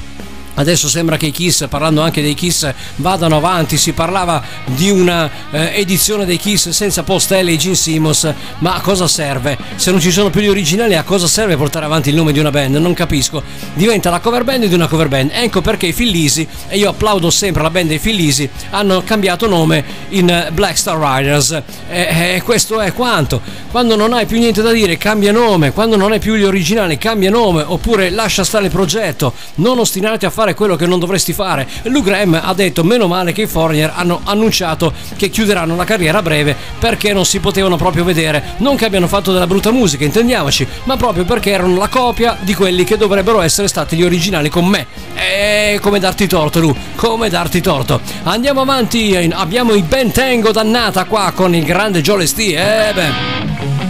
Adesso 0.53 0.89
sembra 0.89 1.17
che 1.17 1.27
i 1.27 1.31
Kiss, 1.31 1.67
parlando 1.67 2.01
anche 2.01 2.21
dei 2.21 2.33
Kiss, 2.33 2.71
vadano 2.97 3.37
avanti. 3.37 3.77
Si 3.77 3.93
parlava 3.93 4.43
di 4.65 4.89
una 4.89 5.29
eh, 5.51 5.71
edizione 5.75 6.25
dei 6.25 6.37
Kiss 6.37 6.69
senza 6.69 7.03
postelle 7.03 7.51
e 7.51 7.57
Gene 7.57 7.75
Simmons, 7.75 8.33
ma 8.59 8.75
a 8.75 8.81
cosa 8.81 9.07
serve? 9.07 9.57
Se 9.75 9.91
non 9.91 9.99
ci 9.99 10.11
sono 10.11 10.29
più 10.29 10.41
gli 10.41 10.47
originali, 10.47 10.95
a 10.95 11.03
cosa 11.03 11.27
serve 11.27 11.55
portare 11.55 11.85
avanti 11.85 12.09
il 12.09 12.15
nome 12.15 12.31
di 12.31 12.39
una 12.39 12.51
band? 12.51 12.75
Non 12.75 12.93
capisco. 12.93 13.41
Diventa 13.73 14.09
la 14.09 14.19
cover 14.19 14.43
band 14.43 14.65
di 14.65 14.73
una 14.73 14.87
cover 14.87 15.07
band. 15.07 15.31
Ecco 15.33 15.61
perché 15.61 15.87
i 15.87 15.93
Fillisi, 15.93 16.47
e 16.67 16.77
io 16.77 16.89
applaudo 16.89 17.29
sempre 17.29 17.61
la 17.61 17.69
band 17.69 17.87
dei 17.87 17.99
Fillisi, 17.99 18.49
hanno 18.71 19.03
cambiato 19.03 19.47
nome 19.47 19.83
in 20.09 20.49
Black 20.51 20.77
Star 20.77 20.97
Riders. 20.97 21.61
E, 21.89 22.35
e 22.35 22.41
questo 22.43 22.79
è 22.81 22.93
quanto. 22.93 23.41
Quando 23.71 23.95
non 23.95 24.13
hai 24.13 24.25
più 24.25 24.37
niente 24.37 24.61
da 24.61 24.71
dire, 24.71 24.97
cambia 24.97 25.31
nome. 25.31 25.71
Quando 25.71 25.95
non 25.95 26.11
hai 26.11 26.19
più 26.19 26.35
gli 26.35 26.43
originali, 26.43 26.97
cambia 26.97 27.29
nome. 27.29 27.63
Oppure 27.65 28.09
lascia 28.09 28.43
stare 28.43 28.65
il 28.65 28.71
progetto. 28.71 29.33
Non 29.55 29.79
ostinarti 29.79 30.25
a 30.25 30.29
fare 30.29 30.40
quello 30.53 30.75
che 30.75 30.85
non 30.85 30.99
dovresti 30.99 31.33
fare. 31.33 31.67
Lou 31.83 32.01
Graham 32.01 32.39
ha 32.41 32.53
detto 32.53 32.83
meno 32.83 33.07
male 33.07 33.31
che 33.31 33.43
i 33.43 33.47
Foreigner 33.47 33.93
hanno 33.95 34.21
annunciato 34.23 34.93
che 35.15 35.29
chiuderanno 35.29 35.75
la 35.75 35.83
carriera 35.83 36.17
a 36.17 36.21
breve 36.21 36.55
perché 36.79 37.13
non 37.13 37.25
si 37.25 37.39
potevano 37.39 37.77
proprio 37.77 38.03
vedere. 38.03 38.55
Non 38.57 38.75
che 38.75 38.85
abbiano 38.85 39.07
fatto 39.07 39.31
della 39.31 39.47
brutta 39.47 39.71
musica, 39.71 40.03
intendiamoci, 40.03 40.67
ma 40.85 40.97
proprio 40.97 41.23
perché 41.23 41.51
erano 41.51 41.77
la 41.77 41.87
copia 41.87 42.37
di 42.41 42.53
quelli 42.53 42.83
che 42.83 42.97
dovrebbero 42.97 43.41
essere 43.41 43.67
stati 43.67 43.95
gli 43.95 44.03
originali 44.03 44.49
con 44.49 44.65
me. 44.65 44.87
E 45.15 45.79
come 45.81 45.99
darti 45.99 46.27
torto, 46.27 46.59
Lu, 46.59 46.75
come 46.95 47.29
darti 47.29 47.61
torto. 47.61 48.01
Andiamo 48.23 48.61
avanti, 48.61 49.15
abbiamo 49.33 49.73
i 49.73 49.81
Ben 49.81 50.11
Tango 50.11 50.51
dannata 50.51 51.05
qua 51.05 51.31
con 51.33 51.55
il 51.55 51.63
grande 51.63 52.01
Joe 52.01 52.25
St. 52.25 52.39
Eh 52.39 52.91
beh. 52.93 53.80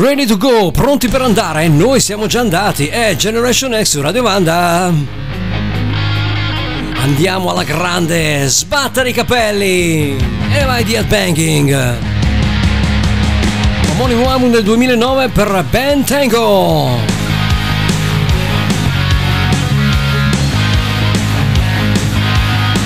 Ready 0.00 0.26
to 0.26 0.36
go, 0.36 0.70
pronti 0.70 1.08
per 1.08 1.22
andare? 1.22 1.66
Noi 1.66 1.98
siamo 1.98 2.26
già 2.26 2.38
andati. 2.38 2.86
È 2.86 3.16
Generation 3.16 3.72
X 3.82 3.82
su 3.82 4.00
Radio 4.00 4.22
Banda. 4.22 4.92
Andiamo 7.02 7.50
alla 7.50 7.64
grande, 7.64 8.46
sbattere 8.46 9.08
i 9.08 9.12
capelli 9.12 10.16
e 10.54 10.64
vai 10.64 10.84
di 10.84 10.94
headbanging. 10.94 11.96
Omonimo 13.90 14.30
album 14.30 14.52
del 14.52 14.62
2009 14.62 15.30
per 15.30 15.64
Ben 15.68 16.04
Tango. 16.04 16.90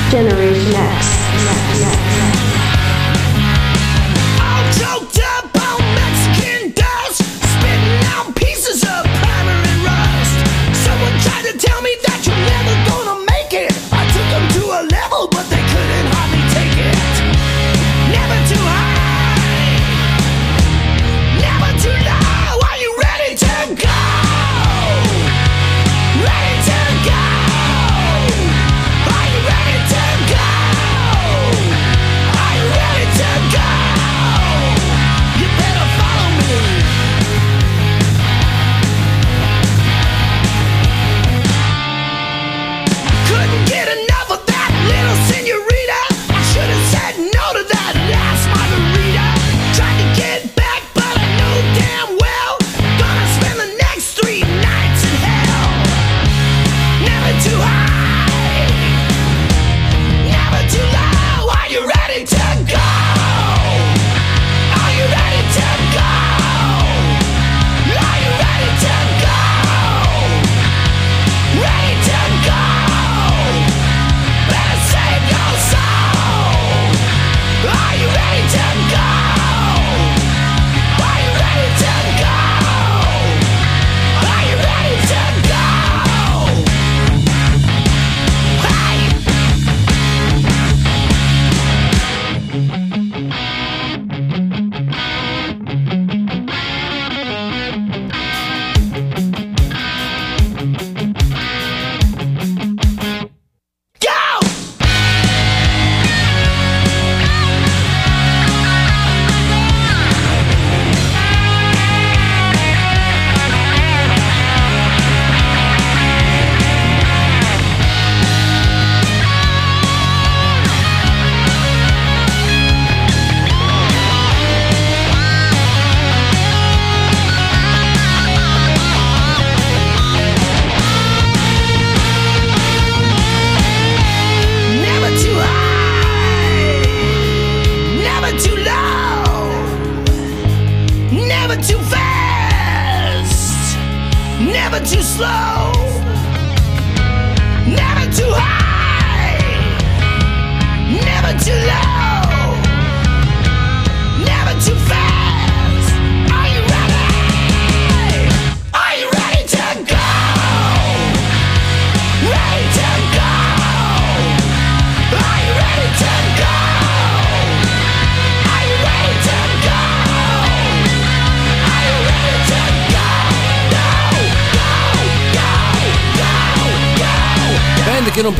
Generation 0.08 0.72
X. 0.98 1.12
All 1.84 2.21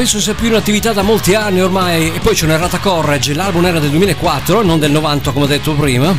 penso 0.03 0.19
sia 0.19 0.35
più 0.35 0.49
in 0.49 0.55
attività 0.57 0.93
da 0.93 1.03
molti 1.03 1.37
anni 1.37 1.61
ormai 1.61 2.13
e 2.13 2.19
poi 2.19 2.35
c'è 2.35 2.45
un'errata 2.47 2.81
Correge, 2.81 3.35
l'album 3.35 3.65
era 3.67 3.79
del 3.79 3.91
2004, 3.91 4.65
non 4.65 4.81
del 4.81 4.91
90 4.91 5.31
come 5.31 5.45
ho 5.45 5.49
detto 5.49 5.75
prima. 5.75 6.13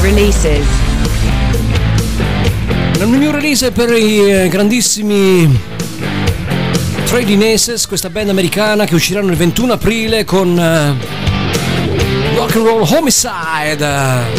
Releases 0.00 0.97
un 3.08 3.18
new 3.18 3.30
release 3.30 3.70
per 3.70 3.90
i 3.92 4.18
eh, 4.18 4.48
grandissimi 4.48 5.58
Trading 7.06 7.42
Aces, 7.42 7.86
questa 7.86 8.10
band 8.10 8.28
americana 8.28 8.84
che 8.84 8.94
usciranno 8.94 9.30
il 9.30 9.36
21 9.36 9.72
aprile 9.72 10.24
con 10.24 10.50
uh, 10.50 12.36
Rock 12.36 12.56
and 12.56 12.66
Roll 12.66 12.82
Homicide. 12.82 14.37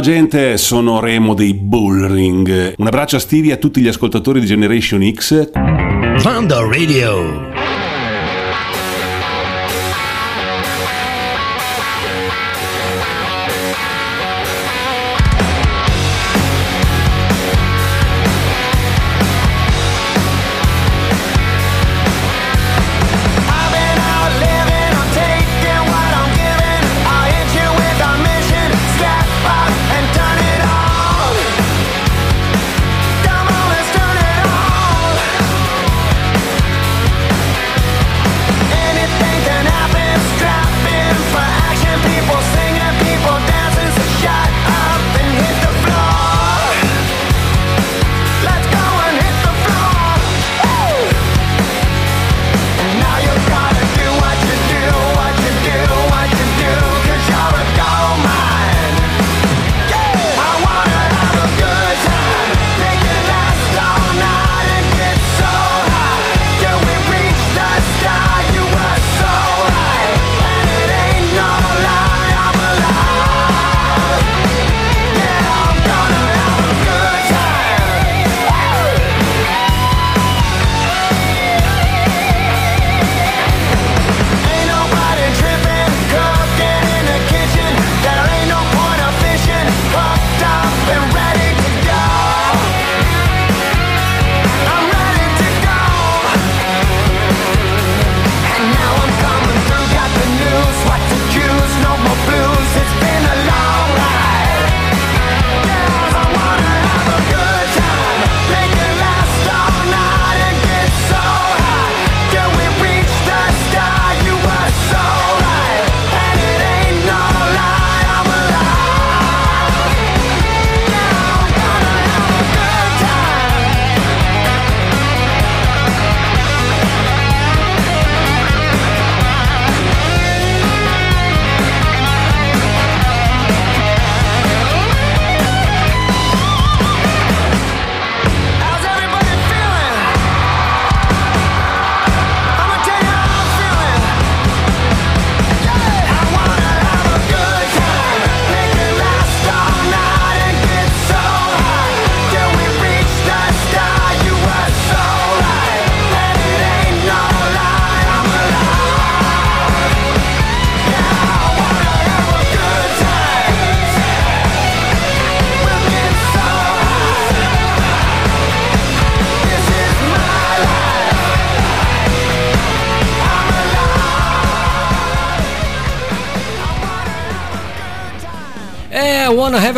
Ciao 0.00 0.12
gente, 0.12 0.56
sono 0.56 0.98
Remo 0.98 1.34
dei 1.34 1.52
Bullring. 1.52 2.72
Un 2.78 2.86
abbraccio 2.86 3.16
a 3.16 3.18
Stevie 3.18 3.50
e 3.50 3.54
a 3.56 3.56
tutti 3.58 3.82
gli 3.82 3.88
ascoltatori 3.88 4.40
di 4.40 4.46
Generation 4.46 5.06
X. 5.12 5.50
Thunder 6.22 6.62
Radio. 6.62 7.59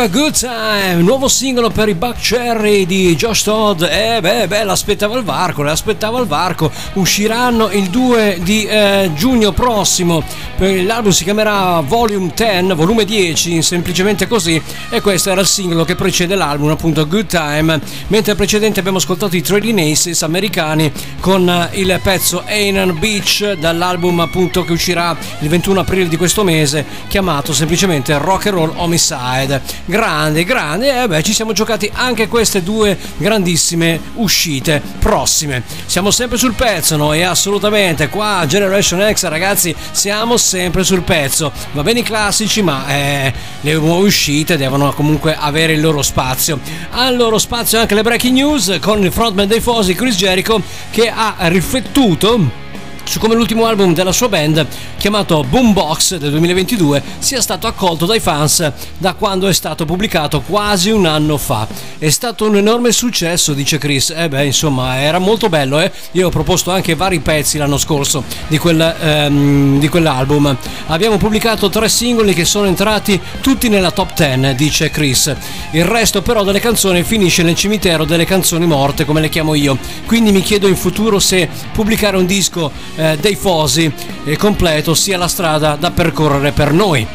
Have 0.03 0.17
a 0.17 0.21
Good 0.21 0.37
Time, 0.37 1.01
nuovo 1.01 1.29
singolo 1.29 1.69
per 1.69 1.87
i 1.87 1.93
Buck 1.93 2.19
Cherry 2.19 2.85
di 2.85 3.15
Josh 3.15 3.43
Todd. 3.43 3.83
Eh 3.83 4.19
beh, 4.19 4.47
beh, 4.47 4.65
l'aspettavo 4.65 5.13
al 5.13 5.23
varco, 5.23 5.63
l'aspettavo 5.63 6.17
al 6.17 6.27
varco. 6.27 6.69
Usciranno 6.95 7.71
il 7.71 7.89
2 7.89 8.39
di 8.41 8.65
eh, 8.65 9.11
giugno 9.15 9.53
prossimo. 9.53 10.21
L'album 10.57 11.11
si 11.11 11.23
chiamerà 11.23 11.79
Volume 11.81 12.31
10, 12.35 12.73
volume 12.73 13.05
10, 13.05 13.61
semplicemente 13.61 14.27
così. 14.27 14.61
E 14.89 14.99
questo 14.99 15.29
era 15.29 15.39
il 15.39 15.47
singolo 15.47 15.85
che 15.85 15.95
precede 15.95 16.35
l'album, 16.35 16.71
appunto 16.71 17.07
Good 17.07 17.27
Time. 17.27 17.79
Mentre 18.07 18.35
precedente 18.35 18.79
abbiamo 18.81 18.97
ascoltato 18.97 19.37
i 19.37 19.41
Trading 19.41 19.79
Aces 19.79 20.21
americani 20.23 20.91
con 21.21 21.47
eh, 21.47 21.69
il 21.79 21.97
pezzo 22.03 22.43
Anan 22.45 22.99
Beach 22.99 23.53
dall'album 23.53 24.19
appunto 24.19 24.65
che 24.65 24.73
uscirà 24.73 25.15
il 25.39 25.47
21 25.47 25.79
aprile 25.79 26.09
di 26.09 26.17
questo 26.17 26.43
mese, 26.43 26.85
chiamato 27.07 27.53
semplicemente 27.53 28.17
Rock 28.17 28.47
and 28.47 28.55
Roll 28.55 28.73
Homicide. 28.75 29.61
Grande, 29.93 30.43
grande, 30.43 31.03
e 31.03 31.07
beh, 31.07 31.21
ci 31.21 31.33
siamo 31.33 31.53
giocati 31.53 31.87
anche 31.93 32.27
queste 32.27 32.63
due 32.63 32.97
grandissime 33.17 33.99
uscite 34.15 34.81
prossime. 34.97 35.61
Siamo 35.85 36.09
sempre 36.09 36.35
sul 36.35 36.55
pezzo, 36.55 36.97
noi 36.97 37.23
assolutamente. 37.23 38.09
Qua 38.09 38.43
Generation 38.47 39.07
X, 39.13 39.27
ragazzi, 39.27 39.75
siamo 39.91 40.37
sempre 40.37 40.83
sul 40.83 41.03
pezzo. 41.03 41.51
Va 41.73 41.83
bene 41.83 41.99
i 41.99 42.03
classici, 42.03 42.63
ma 42.63 42.87
eh, 42.87 43.33
le 43.61 43.73
nuove 43.73 44.07
uscite 44.07 44.57
devono 44.57 44.91
comunque 44.93 45.35
avere 45.39 45.73
il 45.73 45.81
loro 45.81 46.01
spazio. 46.01 46.59
Al 46.89 47.15
loro 47.15 47.37
spazio 47.37 47.79
anche 47.79 47.93
le 47.93 48.01
breaking 48.01 48.33
news 48.33 48.79
con 48.81 49.03
il 49.03 49.11
frontman 49.11 49.47
dei 49.47 49.61
Fosi, 49.61 49.93
Chris 49.93 50.15
Jericho, 50.15 50.59
che 50.89 51.07
ha 51.07 51.35
riflettuto 51.41 52.61
su 53.03 53.19
come 53.19 53.35
l'ultimo 53.35 53.65
album 53.65 53.93
della 53.93 54.11
sua 54.11 54.29
band, 54.29 54.65
chiamato 54.97 55.43
Boombox 55.43 56.17
del 56.17 56.31
2022, 56.31 57.03
sia 57.19 57.41
stato 57.41 57.67
accolto 57.67 58.05
dai 58.05 58.19
fans 58.19 58.71
da 58.97 59.13
quando 59.13 59.47
è 59.47 59.53
stato 59.53 59.85
pubblicato 59.85 60.41
quasi 60.41 60.89
un 60.89 61.05
anno 61.05 61.37
fa. 61.37 61.67
È 61.97 62.09
stato 62.09 62.45
un 62.47 62.55
enorme 62.55 62.91
successo, 62.91 63.53
dice 63.53 63.77
Chris. 63.77 64.13
Eh 64.15 64.29
beh, 64.29 64.45
insomma, 64.45 64.99
era 64.99 65.19
molto 65.19 65.49
bello, 65.49 65.79
eh. 65.79 65.91
Io 66.13 66.27
ho 66.27 66.29
proposto 66.29 66.71
anche 66.71 66.95
vari 66.95 67.19
pezzi 67.19 67.57
l'anno 67.57 67.77
scorso 67.77 68.23
di, 68.47 68.57
quel, 68.57 68.81
ehm, 68.99 69.79
di 69.79 69.87
quell'album. 69.89 70.55
Abbiamo 70.87 71.17
pubblicato 71.17 71.69
tre 71.69 71.89
singoli 71.89 72.33
che 72.33 72.45
sono 72.45 72.67
entrati 72.67 73.19
tutti 73.41 73.69
nella 73.69 73.91
top 73.91 74.13
10, 74.15 74.55
dice 74.55 74.89
Chris. 74.89 75.33
Il 75.71 75.85
resto 75.85 76.21
però 76.21 76.43
delle 76.43 76.59
canzoni 76.59 77.03
finisce 77.03 77.43
nel 77.43 77.55
cimitero 77.55 78.05
delle 78.05 78.25
canzoni 78.25 78.65
morte, 78.65 79.05
come 79.05 79.21
le 79.21 79.29
chiamo 79.29 79.53
io. 79.53 79.77
Quindi 80.05 80.31
mi 80.31 80.41
chiedo 80.41 80.67
in 80.67 80.75
futuro 80.75 81.19
se 81.19 81.49
pubblicare 81.73 82.17
un 82.17 82.25
disco 82.25 82.71
dei 83.19 83.35
Fosi 83.35 83.91
eh, 84.25 84.37
completo 84.37 84.93
sia 84.93 85.17
la 85.17 85.27
strada 85.27 85.75
da 85.75 85.91
percorrere 85.91 86.51
per 86.51 86.71
noi. 86.71 87.05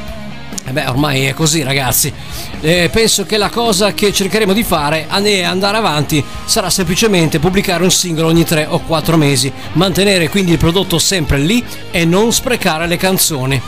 E 0.69 0.71
beh, 0.71 0.87
ormai 0.87 1.25
è 1.25 1.33
così, 1.33 1.63
ragazzi. 1.63 2.13
Eh, 2.61 2.91
penso 2.93 3.25
che 3.25 3.39
la 3.39 3.49
cosa 3.49 3.95
che 3.95 4.13
cercheremo 4.13 4.53
di 4.53 4.63
fare 4.63 5.07
e 5.09 5.43
andare 5.43 5.77
avanti 5.79 6.23
sarà 6.45 6.69
semplicemente 6.69 7.39
pubblicare 7.39 7.85
un 7.85 7.91
singolo 7.91 8.29
ogni 8.29 8.45
3 8.45 8.67
o 8.69 8.81
4 8.81 9.17
mesi, 9.17 9.51
mantenere 9.73 10.29
quindi 10.29 10.53
il 10.53 10.59
prodotto 10.59 10.99
sempre 10.99 11.39
lì 11.39 11.65
e 11.91 12.05
non 12.05 12.33
sprecare 12.33 12.87
le 12.87 12.99
canzoni. 12.99 13.61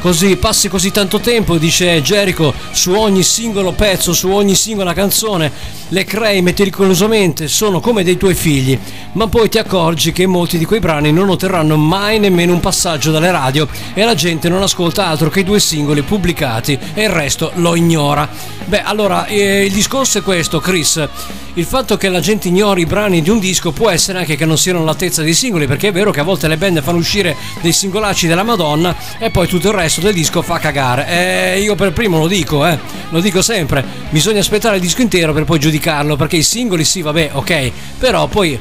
Così 0.00 0.36
passi 0.36 0.68
così 0.68 0.92
tanto 0.92 1.18
tempo, 1.18 1.58
dice 1.58 2.00
Jericho, 2.02 2.54
su 2.70 2.92
ogni 2.92 3.24
singolo 3.24 3.72
pezzo, 3.72 4.12
su 4.12 4.30
ogni 4.30 4.54
singola 4.54 4.92
canzone, 4.92 5.50
le 5.88 6.04
crei 6.04 6.40
meticolosamente, 6.40 7.48
sono 7.48 7.80
come 7.80 8.04
dei 8.04 8.16
tuoi 8.16 8.34
figli, 8.34 8.78
ma 9.14 9.26
poi 9.26 9.48
ti 9.48 9.58
accorgi 9.58 10.12
che 10.12 10.24
molti 10.26 10.56
di 10.56 10.64
quei 10.64 10.78
brani 10.78 11.10
non 11.10 11.28
otterranno 11.28 11.76
mai 11.76 12.20
nemmeno 12.20 12.52
un 12.52 12.60
passaggio 12.60 13.10
dalle 13.10 13.32
radio 13.32 13.66
e 13.92 14.04
la 14.04 14.14
gente 14.14 14.48
non 14.48 14.62
ascolta 14.62 15.06
altro 15.08 15.30
che 15.30 15.40
i 15.40 15.44
due 15.44 15.58
singoli 15.58 16.02
pubblicati 16.02 16.78
e 16.94 17.02
il 17.02 17.10
resto 17.10 17.50
lo 17.54 17.74
ignora. 17.74 18.28
Beh, 18.66 18.82
allora, 18.82 19.26
eh, 19.26 19.64
il 19.64 19.72
discorso 19.72 20.18
è 20.18 20.22
questo, 20.22 20.60
Chris. 20.60 21.08
Il 21.54 21.64
fatto 21.64 21.96
che 21.96 22.08
la 22.08 22.20
gente 22.20 22.46
ignori 22.46 22.82
i 22.82 22.86
brani 22.86 23.20
di 23.20 23.30
un 23.30 23.40
disco 23.40 23.72
può 23.72 23.90
essere 23.90 24.18
anche 24.18 24.36
che 24.36 24.44
non 24.44 24.56
siano 24.56 24.78
all'altezza 24.78 25.22
dei 25.22 25.34
singoli, 25.34 25.66
perché 25.66 25.88
è 25.88 25.92
vero 25.92 26.12
che 26.12 26.20
a 26.20 26.22
volte 26.22 26.46
le 26.46 26.56
band 26.56 26.82
fanno 26.82 26.98
uscire 26.98 27.34
dei 27.62 27.72
singolacci 27.72 28.28
della 28.28 28.44
Madonna 28.44 28.94
e 29.18 29.30
poi 29.30 29.48
tutto 29.48 29.68
il 29.68 29.74
resto 29.74 29.87
del 29.96 30.12
disco 30.12 30.42
fa 30.42 30.58
cagare. 30.58 31.06
E 31.08 31.60
io 31.60 31.74
per 31.74 31.92
primo 31.92 32.18
lo 32.18 32.26
dico, 32.26 32.66
eh, 32.66 32.78
lo 33.10 33.20
dico 33.20 33.42
sempre, 33.42 33.84
bisogna 34.10 34.40
aspettare 34.40 34.76
il 34.76 34.82
disco 34.82 35.02
intero 35.02 35.32
per 35.32 35.44
poi 35.44 35.58
giudicarlo, 35.58 36.16
perché 36.16 36.36
i 36.36 36.42
singoli 36.42 36.84
sì, 36.84 37.02
vabbè, 37.02 37.30
ok, 37.32 37.72
però 37.98 38.26
poi 38.26 38.58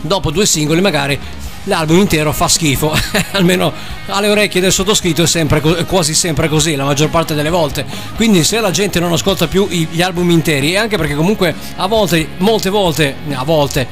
dopo 0.00 0.30
due 0.30 0.46
singoli 0.46 0.80
magari 0.80 1.18
l'album 1.64 1.98
intero 1.98 2.32
fa 2.32 2.48
schifo, 2.48 2.92
almeno 3.32 3.72
alle 4.06 4.28
orecchie 4.28 4.60
del 4.60 4.72
sottoscritto 4.72 5.22
è, 5.22 5.26
sempre, 5.26 5.62
è 5.76 5.84
quasi 5.86 6.14
sempre 6.14 6.48
così, 6.48 6.74
la 6.74 6.84
maggior 6.84 7.10
parte 7.10 7.34
delle 7.34 7.50
volte. 7.50 7.84
Quindi 8.16 8.44
se 8.44 8.60
la 8.60 8.70
gente 8.70 9.00
non 9.00 9.12
ascolta 9.12 9.46
più 9.46 9.66
gli 9.68 10.02
album 10.02 10.30
interi, 10.30 10.72
e 10.72 10.76
anche 10.76 10.96
perché 10.96 11.14
comunque 11.14 11.54
a 11.76 11.86
volte, 11.86 12.28
molte 12.38 12.70
volte, 12.70 13.14
a 13.32 13.44
volte, 13.44 13.86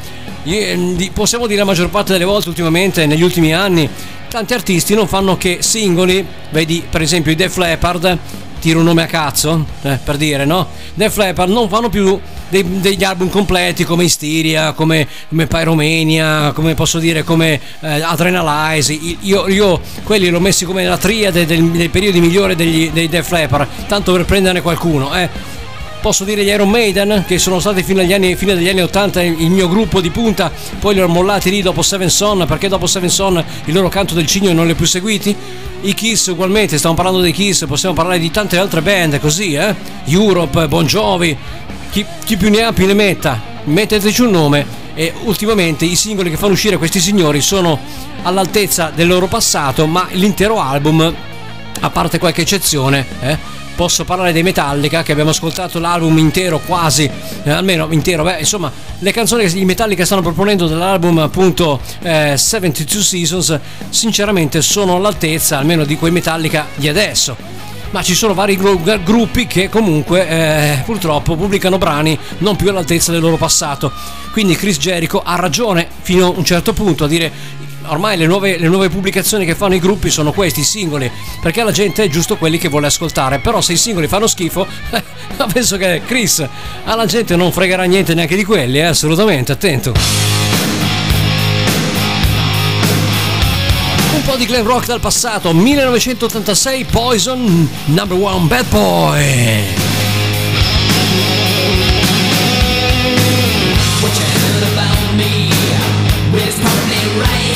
possiamo 1.13 1.47
dire 1.47 1.61
la 1.61 1.65
maggior 1.65 1.89
parte 1.91 2.13
delle 2.13 2.25
volte 2.25 2.49
ultimamente, 2.49 3.07
negli 3.07 3.23
ultimi 3.23 3.55
anni, 3.55 3.89
tanti 4.29 4.55
artisti 4.55 4.95
non 4.95 5.07
fanno 5.07 5.37
che 5.37 5.59
singoli, 5.61 6.25
vedi 6.51 6.83
per 6.89 7.03
esempio 7.03 7.33
i 7.33 7.35
Def 7.35 7.57
Leppard, 7.57 8.19
tiro 8.61 8.79
un 8.79 8.85
nome 8.85 9.03
a 9.03 9.07
cazzo, 9.07 9.67
eh, 9.83 9.99
per 10.03 10.17
dire, 10.17 10.45
no? 10.45 10.69
Def 10.95 11.17
Leppard 11.17 11.51
non 11.51 11.69
fanno 11.69 11.89
più 11.89 12.19
dei- 12.49 12.81
degli 12.81 13.03
album 13.03 13.29
completi 13.29 13.85
come 13.85 14.05
Hysteria, 14.05 14.73
come, 14.73 15.09
come 15.29 15.47
Pyromania, 15.49 16.53
come 16.53 16.75
posso 16.75 16.99
dire, 17.01 17.25
come 17.25 17.61
eh, 17.81 18.03
Adrenalize. 18.03 18.93
Io, 19.21 19.49
io 19.49 19.81
quelli 20.05 20.29
l'ho 20.29 20.39
messi 20.39 20.65
come 20.65 20.85
la 20.85 20.97
triade 20.97 21.45
del- 21.45 21.71
dei 21.71 21.89
periodi 21.89 22.21
migliori 22.21 22.55
degli, 22.55 22.91
dei 22.91 23.09
Def 23.09 23.31
Leppard, 23.33 23.67
tanto 23.89 24.13
per 24.13 24.25
prenderne 24.25 24.61
qualcuno, 24.63 25.13
eh. 25.17 25.61
Posso 26.03 26.25
dire 26.25 26.43
gli 26.43 26.49
Iron 26.49 26.69
Maiden, 26.69 27.23
che 27.25 27.39
sono 27.39 27.61
stati 27.61 27.85
fino 27.85 28.01
agli 28.01 28.13
anni, 28.13 28.35
fino 28.35 28.51
agli 28.51 28.69
anni 28.69 28.83
80 28.83 29.23
il 29.23 29.51
mio 29.51 29.69
gruppo 29.69 30.01
di 30.01 30.11
punta, 30.11 30.51
poi 30.81 30.95
li 30.95 31.01
ho 31.01 31.07
mollati 31.07 31.49
lì 31.49 31.63
dopo 31.63 31.81
Seven 31.81 32.11
Son, 32.11 32.45
perché 32.45 32.67
dopo 32.67 32.89
Seven 32.89 33.09
Son 33.09 33.43
il 33.67 33.73
loro 33.73 33.89
canto 33.89 34.13
del 34.13 34.27
cigno 34.27 34.53
non 34.53 34.67
li 34.67 34.73
ho 34.73 34.75
più 34.75 34.85
seguiti. 34.85 35.35
I 35.83 35.95
Kiss 35.95 36.27
ugualmente, 36.27 36.77
stiamo 36.77 36.97
parlando 36.97 37.21
dei 37.21 37.31
Kiss, 37.31 37.67
possiamo 37.67 37.95
parlare 37.95 38.19
di 38.19 38.33
tante 38.33 38.59
altre 38.59 38.83
band 38.83 39.21
così, 39.21 39.55
eh? 39.55 39.73
Europe, 40.07 40.67
Bon 40.67 40.85
Jovi, 40.85 41.37
chi, 41.93 42.05
chi 42.25 42.37
più 42.37 42.51
ne 42.51 42.63
ha 42.63 42.73
più 42.73 42.87
ne 42.87 42.95
metta, 42.95 43.41
metteteci 43.63 44.23
un 44.23 44.31
nome 44.31 44.67
e 44.95 45.13
ultimamente 45.23 45.85
i 45.85 45.95
singoli 45.95 46.31
che 46.31 46.37
fanno 46.37 46.55
uscire 46.55 46.79
questi 46.79 46.99
signori 46.99 47.41
sono 47.41 47.79
all'altezza 48.23 48.91
del 48.93 49.07
loro 49.07 49.29
passato, 49.29 49.87
ma 49.87 50.09
l'intero 50.11 50.61
album, 50.61 51.15
a 51.81 51.91
parte 51.91 52.19
qualche 52.19 52.43
eccezione, 52.43 53.07
eh, 53.21 53.61
Posso 53.75 54.05
parlare 54.05 54.33
dei 54.33 54.43
Metallica 54.43 55.03
che 55.03 55.13
abbiamo 55.13 55.31
ascoltato 55.31 55.79
l'album 55.79 56.19
intero 56.19 56.61
quasi, 56.61 57.11
eh, 57.43 57.51
almeno 57.51 57.89
intero, 57.91 58.23
beh, 58.23 58.39
insomma, 58.39 58.71
le 58.99 59.13
canzoni 59.13 59.45
che 59.45 59.59
i 59.59 59.65
Metallica 59.65 60.05
stanno 60.05 60.23
proponendo 60.23 60.67
dall'album 60.67 61.19
appunto 61.19 61.81
eh, 62.03 62.37
72 62.37 63.03
Seasons 63.03 63.59
sinceramente 63.89 64.63
sono 64.63 64.97
all'altezza 64.97 65.59
almeno 65.59 65.85
di 65.85 65.97
quei 65.97 66.13
Metallica 66.13 66.67
di 66.77 66.89
adesso. 66.89 67.37
Ma 67.91 68.03
ci 68.03 68.15
sono 68.15 68.33
vari 68.33 68.57
gru- 68.57 69.03
gruppi 69.03 69.47
che 69.47 69.69
comunque 69.69 70.27
eh, 70.27 70.83
purtroppo 70.85 71.37
pubblicano 71.37 71.77
brani 71.77 72.19
non 72.39 72.57
più 72.57 72.71
all'altezza 72.71 73.11
del 73.11 73.21
loro 73.21 73.37
passato. 73.37 73.93
Quindi 74.31 74.55
Chris 74.55 74.79
Jericho 74.79 75.21
ha 75.23 75.37
ragione 75.37 75.87
fino 76.01 76.27
a 76.27 76.31
un 76.31 76.45
certo 76.45 76.73
punto 76.73 77.05
a 77.05 77.09
dire 77.09 77.31
ormai 77.87 78.17
le 78.17 78.27
nuove, 78.27 78.59
le 78.59 78.69
nuove 78.69 78.89
pubblicazioni 78.89 79.45
che 79.45 79.55
fanno 79.55 79.75
i 79.75 79.79
gruppi 79.79 80.11
sono 80.11 80.33
questi, 80.33 80.61
i 80.61 80.65
singoli, 80.65 81.11
perché 81.41 81.63
la 81.63 81.71
gente 81.71 82.05
è 82.05 82.09
giusto 82.09 82.37
quelli 82.37 82.59
che 82.59 82.69
vuole 82.69 82.87
ascoltare, 82.87 83.39
però 83.39 83.61
se 83.61 83.73
i 83.73 83.77
singoli 83.77 84.09
fanno 84.09 84.27
schifo, 84.27 84.67
penso 85.53 85.77
che 85.77 86.03
Chris 86.05 86.47
alla 86.85 87.07
gente 87.07 87.37
non 87.37 87.53
fregherà 87.53 87.85
niente 87.85 88.15
neanche 88.15 88.37
di 88.37 88.45
quelli, 88.45 88.79
eh, 88.79 88.85
assolutamente, 88.85 89.53
attento. 89.53 89.93
Un 94.15 94.23
po' 94.25 94.37
di 94.37 94.47
glam 94.47 94.67
rock 94.67 94.87
dal 94.87 95.01
passato, 95.01 95.53
1986 95.53 96.85
Poison, 96.85 97.69
number 97.87 98.17
one 98.17 98.47
bad 98.47 98.69
boy. 98.69 99.91
Right. 107.15 107.52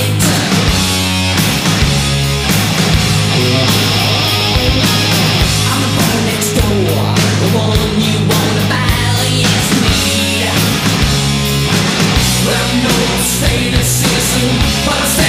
assim 14.36 14.84
para 14.84 15.06
sempre. 15.06 15.25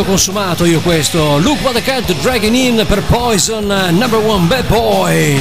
Ho 0.00 0.04
consumato 0.04 0.64
io 0.64 0.80
questo. 0.80 1.38
Look 1.38 1.62
what 1.62 1.74
the 1.74 1.82
cat 1.82 2.12
dragging 2.20 2.54
in 2.54 2.84
per 2.86 3.02
Poison, 3.04 3.66
number 3.66 4.18
one 4.18 4.46
bad 4.46 4.66
boy. 4.66 5.38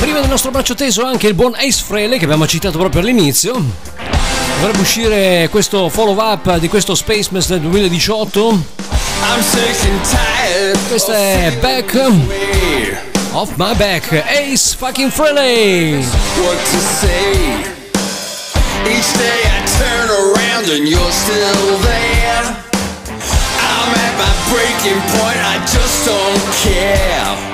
Prima 0.00 0.20
del 0.20 0.28
nostro 0.28 0.50
braccio 0.50 0.74
teso 0.74 1.04
anche 1.04 1.26
il 1.26 1.34
buon 1.34 1.54
Ace 1.54 1.82
Frehley 1.84 2.18
che 2.18 2.24
abbiamo 2.24 2.46
citato 2.46 2.78
proprio 2.78 3.00
all'inizio. 3.00 4.03
Dovrebbe 4.64 4.82
uscire 4.82 5.48
questo 5.50 5.90
follow 5.90 6.18
up 6.18 6.56
di 6.56 6.68
questo 6.68 6.94
Space 6.94 7.28
Mess 7.32 7.48
del 7.48 7.60
2018. 7.60 8.48
I'm 8.48 9.42
sick 9.42 9.84
and 9.84 10.00
tired. 10.08 10.78
Questo 10.88 11.12
è 11.12 11.54
Back. 11.60 11.94
Off 13.32 13.50
My 13.56 13.74
Back, 13.74 14.10
Ace 14.26 14.74
fucking 14.74 15.10
Frehley. 15.10 15.96
What 15.96 16.56
to 16.70 16.78
say? 16.98 17.60
Each 18.86 19.12
day 19.18 19.42
I 19.44 19.66
turn 19.76 20.08
around 20.08 20.70
and 20.70 20.88
you're 20.88 21.12
still 21.12 21.78
there. 21.82 22.56
I'm 23.60 23.92
at 23.92 24.16
my 24.16 24.32
breaking 24.50 24.98
point. 25.12 25.40
I 25.44 25.58
just 25.66 26.06
don't 26.06 26.40
care. 26.62 27.53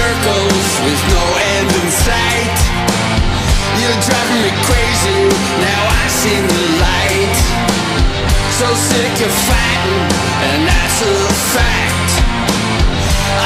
Circles 0.00 0.68
with 0.86 1.02
no 1.12 1.24
end 1.52 1.70
in 1.80 1.88
sight. 1.92 2.58
You're 3.80 4.00
driving 4.08 4.40
me 4.46 4.52
crazy. 4.68 5.20
Now 5.60 5.82
I 6.00 6.04
see 6.20 6.38
the 6.52 6.62
light. 6.84 7.36
So 8.58 8.66
sick 8.90 9.16
of 9.28 9.32
fighting, 9.48 10.04
and 10.48 10.60
that's 10.70 10.98
a 11.04 11.16
fact. 11.54 12.10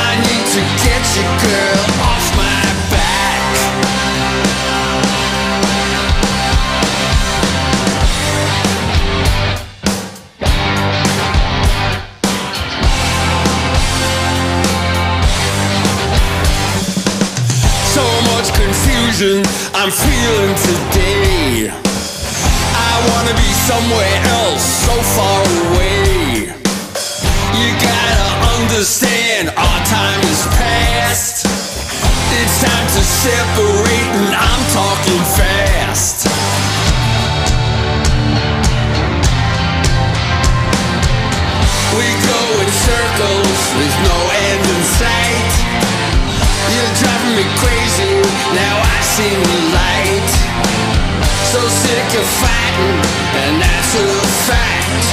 I 0.06 0.10
need 0.26 0.44
to 0.56 0.62
get 0.86 1.02
you, 1.16 1.26
girl, 1.46 1.82
confusion 19.14 19.42
I'm 19.74 19.90
feeling 19.90 20.54
today. 20.56 21.70
I 21.70 22.92
wanna 23.10 23.34
be 23.34 23.50
somewhere 23.68 24.18
else, 24.42 24.62
so 24.86 24.94
far 25.14 25.40
away. 25.66 26.50
You 27.54 27.68
gotta 27.78 28.30
understand, 28.58 29.50
our 29.50 29.80
time 29.86 30.20
is 30.22 30.42
past. 30.58 31.46
It's 32.38 32.56
time 32.60 32.86
to 32.96 33.02
separate, 33.02 34.10
and 34.18 34.34
I'm 34.34 34.62
talking 34.74 35.22
fast. 35.38 36.26
We 41.94 42.06
go 42.30 42.40
in 42.62 42.70
circles 42.88 43.60
with 43.78 43.94
no 44.10 44.18
end 44.48 44.64
in 44.74 44.82
sight. 44.98 45.52
You're 46.74 46.94
driving 46.98 47.36
me 47.36 47.44
crazy, 47.62 48.10
now 48.54 48.83
I 49.14 49.16
see 49.16 49.30
the 49.30 49.60
light. 49.78 50.30
So 51.54 51.60
sick 51.70 52.18
of 52.18 52.26
fighting, 52.42 52.98
and 53.46 53.62
that's 53.62 53.94
a 53.94 54.06
fact. 54.42 55.06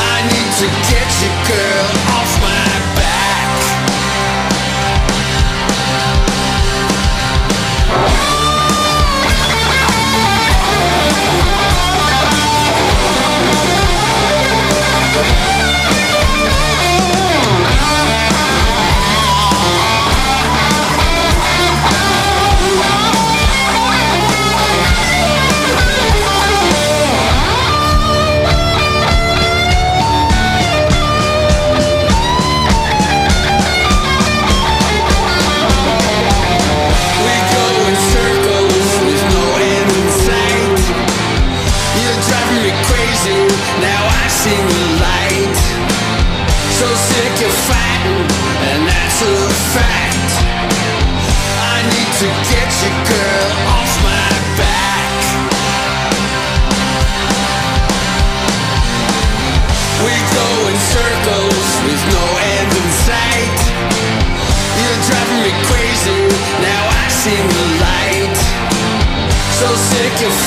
I 0.00 0.24
need 0.32 0.50
to 0.64 0.68
get 0.88 1.08
you, 1.20 1.28
girl, 1.44 1.88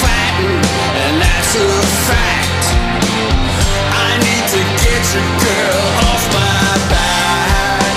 fighting, 0.02 0.62
and 1.04 1.22
that's 1.22 1.56
a 1.56 1.68
fact. 2.08 2.64
I 3.92 4.18
need 4.20 4.46
to 4.54 4.62
get 4.84 5.04
your 5.14 5.28
girl 5.44 5.84
off 6.10 6.24
my 6.34 6.78
back. 6.90 7.96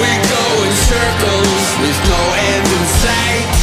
We 0.00 0.10
go 0.28 0.44
in 0.64 0.72
circles 0.86 1.66
with 1.80 1.98
no 2.08 2.20
end 2.36 2.66
in 2.66 2.84
sight. 3.00 3.54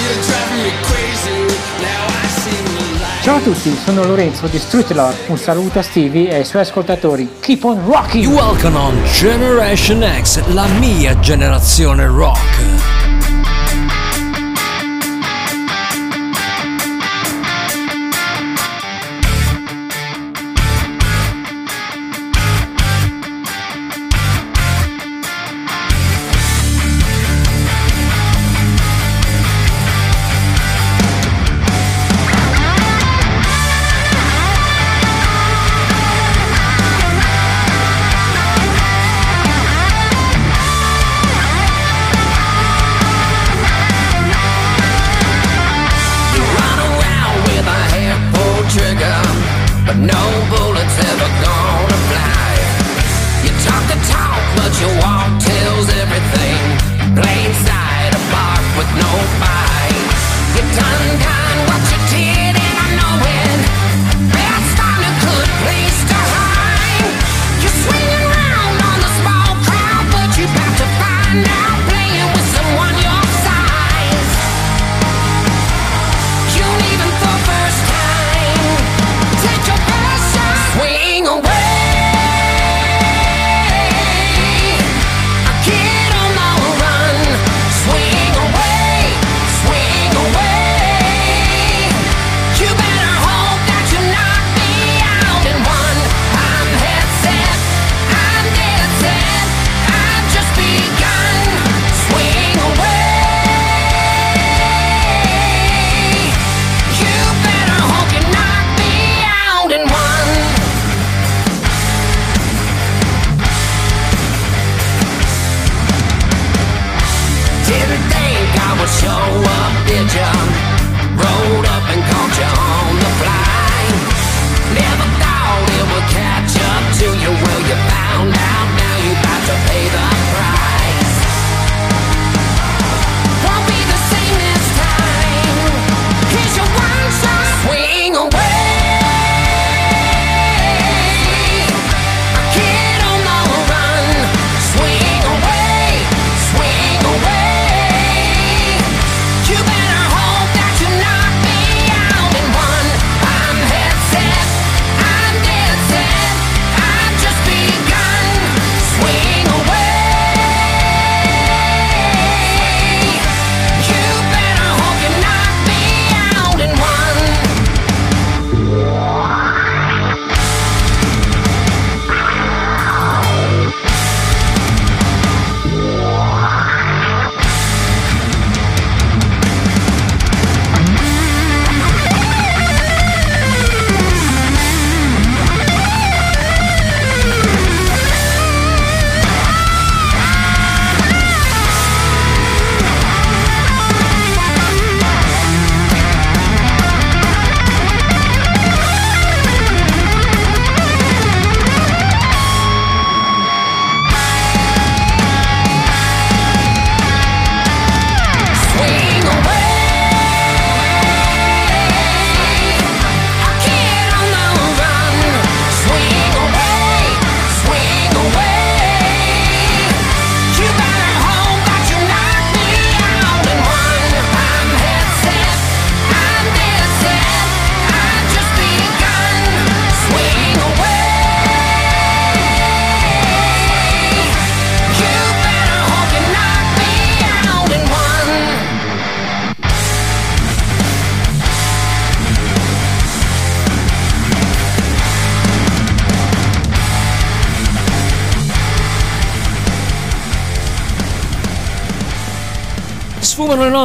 You're 0.00 0.20
driving 0.24 0.62
me 0.64 0.72
crazy, 0.82 1.38
now 1.82 2.06
I 2.08 2.26
see 2.40 2.56
the 2.64 2.70
light. 3.00 3.22
Ciao 3.22 3.36
a 3.36 3.40
tutti, 3.40 3.76
sono 3.84 4.02
Lorenzo 4.04 4.46
di 4.46 4.58
Street 4.58 4.90
Lore. 4.92 5.14
Un 5.26 5.36
saluto 5.36 5.78
a 5.78 5.82
Stevie 5.82 6.30
e 6.30 6.36
ai 6.36 6.44
suoi 6.44 6.62
ascoltatori. 6.62 7.28
Keep 7.40 7.64
on 7.64 7.84
rocking! 7.86 8.32
Welcome 8.32 8.78
on 8.78 8.98
Generation 9.12 10.02
X, 10.22 10.42
la 10.48 10.66
mia 10.78 11.18
generazione 11.20 12.06
rock. 12.06 12.59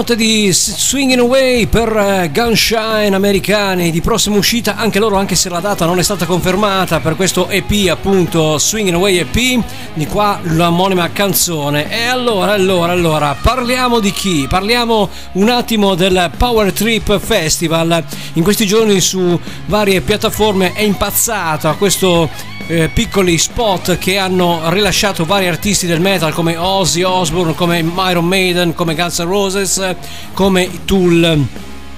Note 0.05 0.15
di 0.17 0.53
Swinging 0.53 1.19
Away 1.19 1.65
per 1.65 1.89
eh, 1.97 2.29
Gunshine 2.31 3.15
americani 3.15 3.89
di 3.89 4.01
prossima 4.01 4.35
uscita, 4.35 4.75
anche 4.75 4.99
loro, 4.99 5.15
anche 5.15 5.33
se 5.33 5.49
la 5.49 5.59
data 5.59 5.87
non 5.87 5.97
è 5.97 6.03
stata 6.03 6.27
confermata 6.27 6.99
per 6.99 7.15
questo 7.15 7.47
EP, 7.47 7.89
appunto 7.89 8.59
Swinging 8.59 8.95
Away 8.95 9.17
EP, 9.17 9.63
di 9.95 10.05
qua 10.05 10.39
l'omonima 10.43 11.09
canzone. 11.11 11.89
E 11.89 12.03
allora, 12.03 12.51
allora, 12.51 12.91
allora, 12.91 13.35
parliamo 13.41 13.99
di 13.99 14.11
chi? 14.11 14.45
Parliamo 14.47 15.09
un 15.33 15.49
attimo 15.49 15.95
del 15.95 16.29
Power 16.37 16.71
Trip 16.71 17.17
Festival. 17.17 18.03
In 18.33 18.43
questi 18.43 18.67
giorni 18.67 19.01
su 19.01 19.39
varie 19.65 20.01
piattaforme 20.01 20.73
è 20.73 20.81
impazzato 20.81 21.67
a 21.67 21.73
questo 21.73 22.29
eh, 22.67 22.89
piccoli 22.91 23.37
spot 23.37 23.97
che 23.97 24.17
hanno 24.17 24.69
rilasciato 24.69 25.25
vari 25.25 25.47
artisti 25.47 25.85
del 25.85 25.99
metal 25.99 26.33
come 26.33 26.57
Ozzy 26.57 27.03
Osbourne, 27.03 27.53
come 27.53 27.79
Iron 28.09 28.25
Maiden, 28.25 28.73
come 28.73 28.95
Guns 28.95 29.19
N' 29.19 29.27
Roses, 29.27 29.94
come 30.35 30.69
Tool. 30.85 31.47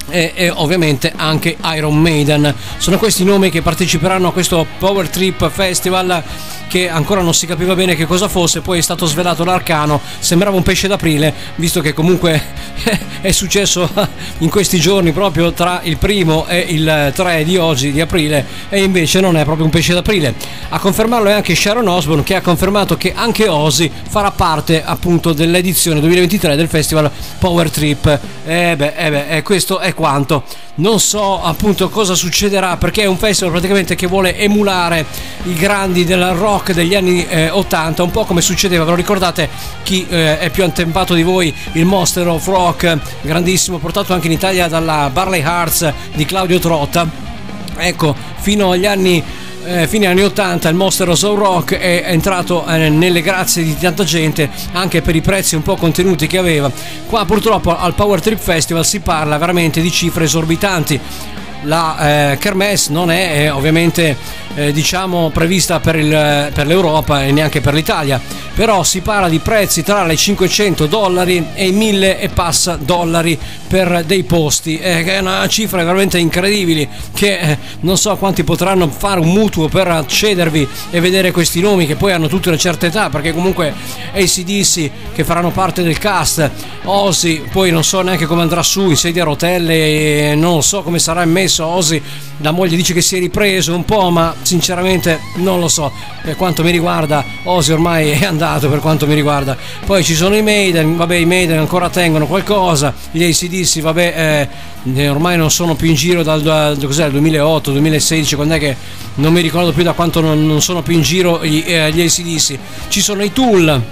E, 0.10 0.32
e 0.36 0.49
ovviamente 0.49 1.12
anche 1.16 1.58
Iron 1.76 1.99
Maiden. 1.99 2.53
Sono 2.78 2.97
questi 2.97 3.24
i 3.24 3.26
nomi 3.26 3.49
che 3.49 3.62
parteciperanno 3.62 4.30
a 4.30 4.32
questo 4.32 4.66
Power 4.80 5.10
Trip 5.10 5.49
Festival 5.49 6.24
che 6.68 6.89
ancora 6.89 7.22
non 7.22 7.34
si 7.34 7.47
capiva 7.47 7.76
bene 7.76 7.95
che 7.95 8.05
cosa 8.05 8.28
fosse 8.28 8.60
poi 8.60 8.80
è 8.80 8.82
stato 8.82 9.05
svelato 9.05 9.45
l'arcano 9.45 10.01
sembrava 10.20 10.58
un 10.58 10.64
pesce 10.64 10.89
d'aprile 10.89 11.34
visto 11.55 11.80
che 11.80 11.93
comunque 11.93 12.41
è 13.22 13.32
successo 13.32 13.89
in 14.39 14.49
questi 14.49 14.80
giorni 14.80 15.12
proprio 15.14 15.53
tra 15.53 15.80
il 15.84 15.97
primo 15.97 16.45
e 16.47 16.60
il 16.60 17.12
3 17.16 17.43
di 17.43 17.58
oggi 17.58 17.91
di 17.91 18.01
aprile 18.01 18.45
e 18.70 18.84
invece 18.84 19.20
non 19.20 19.38
è 19.38 19.43
proprio 19.43 19.66
un 19.66 19.72
pesce 19.72 19.93
d'aprile. 19.93 20.34
A 20.70 20.80
confermarlo 20.80 21.30
è 21.30 21.34
anche 21.34 21.55
Sharon 21.55 21.88
Osbourne 21.88 22.24
che 22.24 22.36
ha 22.36 22.41
confermato 22.41 22.97
che 22.97 23.14
anche 23.16 23.47
Ozzy 23.47 23.89
farà 24.10 24.32
parte 24.32 24.84
appunto 24.84 25.34
dell'edizione 25.34 25.99
2023 25.99 26.55
del 26.55 26.68
festival 26.68 27.10
Power 27.39 27.70
Trip. 27.72 28.20
E 28.45 28.76
beh, 28.76 28.93
eh 28.95 29.10
beh 29.10 29.28
eh, 29.30 29.41
questo 29.41 29.80
è 29.80 29.93
quanto. 29.98 30.43
Non 30.76 31.00
so 31.00 31.41
appunto 31.41 31.89
cosa 31.89 32.14
succederà 32.14 32.78
perché 32.78 33.02
è 33.02 33.06
un 33.08 33.18
festival 33.18 33.52
praticamente 33.52 33.95
che 33.95 34.06
vuole 34.06 34.38
emulare 34.38 35.04
i 35.45 35.56
grandi 35.56 36.06
del 36.06 36.24
rock 36.34 36.72
degli 36.72 36.93
anni 36.93 37.26
eh, 37.28 37.50
80 37.50 38.04
un 38.04 38.12
po' 38.12 38.24
come 38.24 38.41
succedeva 38.41 38.84
ve 38.84 38.91
lo 38.91 38.95
ricordate? 38.95 39.50
Chi 39.82 40.06
eh, 40.08 40.38
è 40.38 40.52
più 40.52 40.64
antempato 40.64 41.16
di 41.16 41.24
voi 41.24 41.52
il 41.72 41.86
Monster 41.86 42.28
of 42.28 42.45
Rock 42.45 42.95
grandissimo 43.22 43.80
portato 43.80 44.14
anche 44.14 44.28
in 44.28 44.34
Italia 44.34 44.68
dalla 44.68 45.10
Barley 45.12 45.41
Hearts 45.41 45.91
di 46.14 46.26
Claudio 46.26 46.60
Trotta. 46.60 47.10
Ecco 47.76 48.16
fino 48.39 48.72
agli 48.72 48.86
anni 48.86 49.24
eh, 49.68 49.88
fine 49.88 50.07
anni 50.07 50.24
80 50.24 50.70
il 50.70 50.76
Monster 50.76 51.09
of 51.09 51.22
Rock 51.22 51.76
è 51.76 52.03
entrato 52.05 52.65
eh, 52.65 52.89
nelle 52.89 53.22
grazie 53.22 53.63
di 53.63 53.78
tanta 53.78 54.05
gente 54.05 54.49
anche 54.72 55.01
per 55.01 55.15
i 55.15 55.22
prezzi 55.22 55.55
un 55.55 55.61
po' 55.61 55.76
contenuti 55.76 56.26
che 56.26 56.38
aveva. 56.38 56.72
Qua 57.05 57.26
purtroppo 57.26 57.78
al 57.78 57.93
Power 57.93 58.22
Trip 58.22 58.39
Festival 58.39 58.86
si 58.86 59.01
parla 59.01 59.38
veramente 59.38 59.82
di 59.82 59.91
cifre 59.91 60.24
esorbitanti. 60.24 60.99
La 61.63 62.32
eh, 62.32 62.38
Kermesse 62.38 62.93
non 62.93 63.11
è 63.11 63.41
eh, 63.41 63.49
ovviamente 63.49 64.15
eh, 64.58 64.72
diciamo 64.72 65.30
prevista 65.30 65.80
per, 65.80 65.95
il- 65.95 66.49
per 66.53 66.66
l'Europa 66.66 67.24
e 67.24 67.32
neanche 67.32 67.62
per 67.62 67.74
l'Italia. 67.76 68.20
Però 68.55 68.84
si 68.84 69.01
parla 69.01 69.30
di 69.30 69.38
prezzi 69.38 69.84
tra 69.84 70.03
le 70.03 70.16
500 70.16 70.88
dollari 70.88 71.45
e 71.53 71.68
i 71.68 71.72
1000 71.72 72.20
e 72.20 72.30
passa 72.30 72.76
dollari 72.76 73.38
per 73.68 74.03
dei 74.05 74.24
posti. 74.24 74.80
Eh, 74.80 75.03
è 75.05 75.20
una 75.20 75.47
cifra 75.47 75.84
veramente 75.84 76.18
incredibile 76.18 76.88
che 77.14 77.38
eh, 77.38 77.58
non 77.82 77.97
so 77.97 78.16
quanti 78.18 78.43
potranno 78.43 78.88
fare 78.89 79.20
un 79.20 79.28
mutuo 79.30 79.68
per 79.68 79.88
accedervi 79.88 80.68
e 80.89 80.99
vedere 80.99 81.32
questi 81.32 81.62
nomi 81.62 81.86
che 81.86 81.95
poi 81.95 82.12
hanno 82.14 82.28
tutte 82.28 82.49
una 82.49 82.58
certa 82.58 82.88
età 82.88 83.10
perché 83.10 83.34
comunque 83.34 83.74
ACDC 84.14 84.89
che 85.14 85.24
faranno 85.24 85.51
parte 85.51 85.84
del 85.84 85.97
cast 85.97 86.49
Ozzy 86.84 87.43
poi 87.51 87.72
non 87.72 87.84
so 87.84 88.01
neanche 88.01 88.26
come 88.26 88.41
andrà 88.41 88.64
su 88.64 88.89
in 88.89 88.97
sedia 88.97 89.22
a 89.22 89.26
rotelle 89.26 90.34
non 90.36 90.64
so 90.64 90.82
come 90.82 90.99
sarà 90.99 91.24
messo 91.26 91.66
Ozzy 91.66 92.01
la 92.42 92.52
moglie 92.52 92.76
dice 92.76 92.94
che 92.94 93.02
si 93.02 93.16
è 93.18 93.20
ripreso 93.20 93.74
un 93.74 93.86
po' 93.86 94.10
ma 94.10 94.34
sinceramente 94.42 95.20
non 95.36 95.60
lo 95.60 95.68
so. 95.68 95.92
Per 96.22 96.36
quanto 96.36 96.64
mi 96.64 96.72
riguarda 96.72 97.24
Ozzy 97.44 97.72
ormai 97.72 98.12
è 98.12 98.26
andato 98.26 98.70
per 98.70 98.80
quanto 98.80 99.08
mi 99.08 99.14
riguarda. 99.14 99.58
Poi 99.86 100.04
ci 100.04 100.16
sono 100.16 100.36
i 100.36 100.42
Maiden 100.42 100.96
vabbè 100.98 101.16
i 101.16 101.26
Maiden 101.26 101.58
ancora 101.58 101.90
tengono 101.90 102.28
qualcosa. 102.28 102.94
Gli 103.12 103.24
ACDC 103.24 103.82
vabbè 103.82 104.14
eh, 104.16 104.76
eh, 104.96 105.10
ormai 105.10 105.38
non 105.38 105.52
sono 105.52 105.76
più 105.76 105.88
in 105.88 105.96
giro 105.96 106.24
dal, 106.24 106.42
dal- 106.42 106.78
cos'è, 106.84 107.10
2008 107.10 107.72
2016 107.72 108.36
quando 108.36 108.56
è 108.56 108.60
che 108.60 108.76
non 109.16 109.34
mi 109.34 109.42
ricordo 109.42 109.72
più 109.72 109.84
da 109.84 109.94
quanto 109.94 110.22
non, 110.22 110.46
non 110.46 110.62
sono 110.62 110.82
più 110.82 110.94
in 110.94 111.02
giro 111.02 111.44
gli, 111.44 111.64
eh, 111.66 111.92
gli 111.92 112.02
ACDC 112.02 112.58
ci 112.88 113.02
sono 113.02 113.24
i 113.24 113.34
Tool 113.34 113.84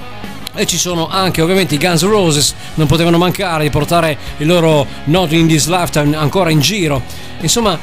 e 0.55 0.65
ci 0.65 0.77
sono 0.77 1.07
anche 1.07 1.41
ovviamente 1.41 1.75
i 1.75 1.77
Guns 1.77 2.03
N' 2.03 2.09
Roses, 2.09 2.55
non 2.75 2.87
potevano 2.87 3.17
mancare 3.17 3.63
di 3.63 3.69
portare 3.69 4.17
il 4.37 4.47
loro 4.47 4.85
Not 5.05 5.33
in 5.33 5.47
This 5.47 5.67
Lifetime 5.67 6.15
ancora 6.15 6.49
in 6.49 6.59
giro. 6.61 7.01
Insomma, 7.41 7.77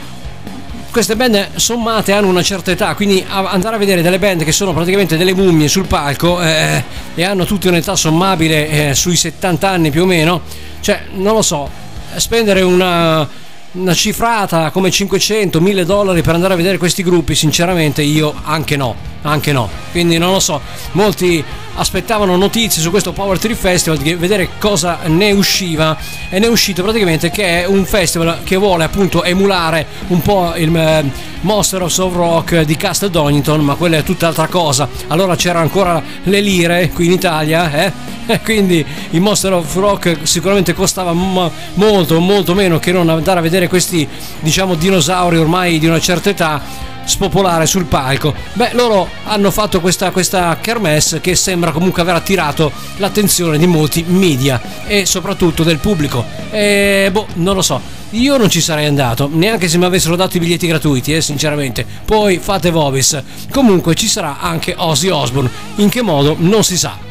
queste 0.93 1.17
band 1.17 1.57
sommate 1.57 2.13
hanno 2.13 2.29
una 2.29 2.43
certa 2.43 2.71
età, 2.71 2.95
quindi 2.95 3.25
andare 3.27 3.77
a 3.77 3.79
vedere 3.79 4.03
delle 4.03 4.19
band 4.19 4.45
che 4.45 4.53
sono 4.53 4.75
praticamente 4.75 5.17
delle 5.17 5.33
mummie 5.33 5.67
sul 5.67 5.87
palco 5.87 6.41
eh, 6.43 6.85
e 7.15 7.25
hanno 7.25 7.47
tutte 7.47 7.69
un'età 7.69 7.97
sommabile 7.97 8.91
eh, 8.91 8.95
sui 8.95 9.17
70 9.17 9.69
anni 9.69 9.91
più 9.91 10.03
o 10.03 10.05
meno, 10.05 10.43
cioè 10.81 11.05
non 11.15 11.33
lo 11.33 11.41
so, 11.41 11.69
spendere 12.17 12.61
una, 12.61 13.27
una 13.73 13.95
cifrata 13.95 14.71
come 14.71 14.91
500, 14.91 15.61
1000 15.61 15.85
dollari 15.85 16.23
per 16.23 16.35
andare 16.35 16.55
a 16.55 16.57
vedere 16.57 16.79
questi 16.79 17.03
gruppi, 17.03 17.35
sinceramente 17.35 18.03
io 18.03 18.35
anche 18.43 18.77
no, 18.77 18.95
anche 19.23 19.53
no. 19.53 19.69
Quindi 19.91 20.19
non 20.19 20.33
lo 20.33 20.41
so, 20.41 20.61
molti 20.93 21.43
aspettavano 21.75 22.37
notizie 22.37 22.83
su 22.83 22.91
questo 22.91 23.13
Power 23.13 23.39
Trip 23.39 23.57
Festival, 23.57 23.99
di 23.99 24.15
vedere 24.15 24.51
cosa 24.59 25.01
ne 25.07 25.33
usciva 25.33 25.97
e 26.29 26.39
ne 26.39 26.47
è 26.47 26.49
uscito 26.49 26.83
praticamente 26.83 27.31
che 27.31 27.63
è 27.63 27.67
un 27.67 27.85
festival 27.87 28.43
che 28.45 28.57
vuole 28.57 28.85
appunto 28.85 29.25
emulare 29.25 29.87
un 30.09 30.21
po' 30.21 30.53
il 30.57 30.75
eh, 30.77 31.05
Monster 31.41 31.83
of 31.83 31.97
Rock 31.97 32.61
di 32.63 32.77
Castle 32.77 33.11
Donington, 33.11 33.61
ma 33.61 33.75
quella 33.75 33.97
è 33.97 34.03
tutt'altra 34.03 34.47
cosa. 34.49 34.89
Allora 35.09 35.35
c'era 35.35 35.61
ancora 35.61 36.03
le 36.25 36.41
lire 36.41 36.91
qui 36.91 37.07
in 37.07 37.13
Italia, 37.13 37.73
eh? 37.73 37.93
Quindi 38.45 38.85
il 39.11 39.21
Monster 39.21 39.53
of 39.53 39.75
Rock 39.75 40.19
sicuramente 40.23 40.75
costava 40.75 41.13
mo- 41.13 41.51
molto, 41.75 42.21
molto 42.21 42.55
meno 42.55 42.79
che 42.79 42.93
non 42.93 43.09
andare 43.09 43.39
a 43.39 43.43
vedere 43.43 43.62
questi, 43.69 44.09
diciamo, 44.41 44.75
dinosauri 44.75 45.39
ormai 45.39 45.79
di 45.79 45.87
una 45.87 46.01
certa 46.01 46.31
età 46.31 46.91
spopolare 47.05 47.67
sul 47.67 47.85
palco. 47.85 48.35
Beh, 48.55 48.71
loro 48.73 49.09
hanno 49.25 49.51
fatto 49.51 49.81
questa, 49.81 50.11
questa 50.11 50.57
kermesse 50.61 51.21
che 51.21 51.35
sembra 51.35 51.73
comunque 51.73 52.03
aver 52.03 52.15
attirato 52.15 52.71
l'attenzione 52.97 53.59
di 53.59 53.67
molti 53.67 54.05
media 54.07 54.61
e 54.87 55.07
soprattutto 55.07 55.63
del 55.63 55.79
pubblico. 55.79 56.25
E 56.51 57.09
boh, 57.11 57.27
non 57.35 57.55
lo 57.55 57.63
so. 57.63 58.01
Io 58.11 58.37
non 58.37 58.51
ci 58.51 58.61
sarei 58.61 58.87
andato, 58.87 59.29
neanche 59.33 59.69
se 59.69 59.79
mi 59.79 59.87
avessero 59.87 60.17
dato 60.17 60.37
i 60.37 60.41
biglietti 60.41 60.67
gratuiti, 60.67 61.15
eh, 61.15 61.23
sinceramente. 61.23 61.87
Poi 62.05 62.39
fate 62.39 62.71
Vovis. 62.71 63.21
Comunque 63.51 63.95
ci 63.95 64.07
sarà 64.07 64.39
anche 64.39 64.75
Ozzy 64.77 65.09
Osbourne. 65.09 65.51
In 65.77 65.89
che 65.89 66.03
modo? 66.03 66.37
Non 66.39 66.63
si 66.63 66.77
sa. 66.77 67.11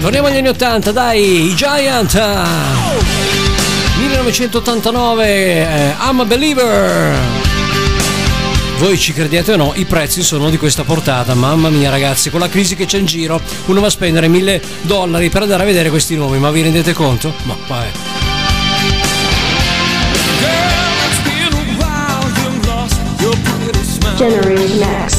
Torniamo 0.00 0.28
agli 0.28 0.36
anni 0.36 0.48
80, 0.48 0.92
dai, 0.92 1.50
i 1.50 1.54
Giant. 1.56 2.14
1989, 3.98 5.26
eh, 5.26 5.94
I'm 6.00 6.20
a 6.20 6.24
Believer. 6.24 7.16
Voi 8.78 8.96
ci 8.96 9.12
credete 9.12 9.54
o 9.54 9.56
no, 9.56 9.72
i 9.74 9.84
prezzi 9.86 10.22
sono 10.22 10.50
di 10.50 10.56
questa 10.56 10.84
portata. 10.84 11.34
Mamma 11.34 11.68
mia, 11.68 11.90
ragazzi, 11.90 12.30
con 12.30 12.38
la 12.38 12.48
crisi 12.48 12.76
che 12.76 12.86
c'è 12.86 12.98
in 12.98 13.06
giro, 13.06 13.40
uno 13.66 13.80
va 13.80 13.88
a 13.88 13.90
spendere 13.90 14.28
mille 14.28 14.62
dollari 14.82 15.30
per 15.30 15.42
andare 15.42 15.64
a 15.64 15.66
vedere 15.66 15.90
questi 15.90 16.14
nomi, 16.14 16.38
ma 16.38 16.50
vi 16.52 16.62
rendete 16.62 16.92
conto? 16.92 17.34
Ma 17.42 17.56
vai. 17.66 17.88
Generation 24.16 24.84
X. 25.06 25.17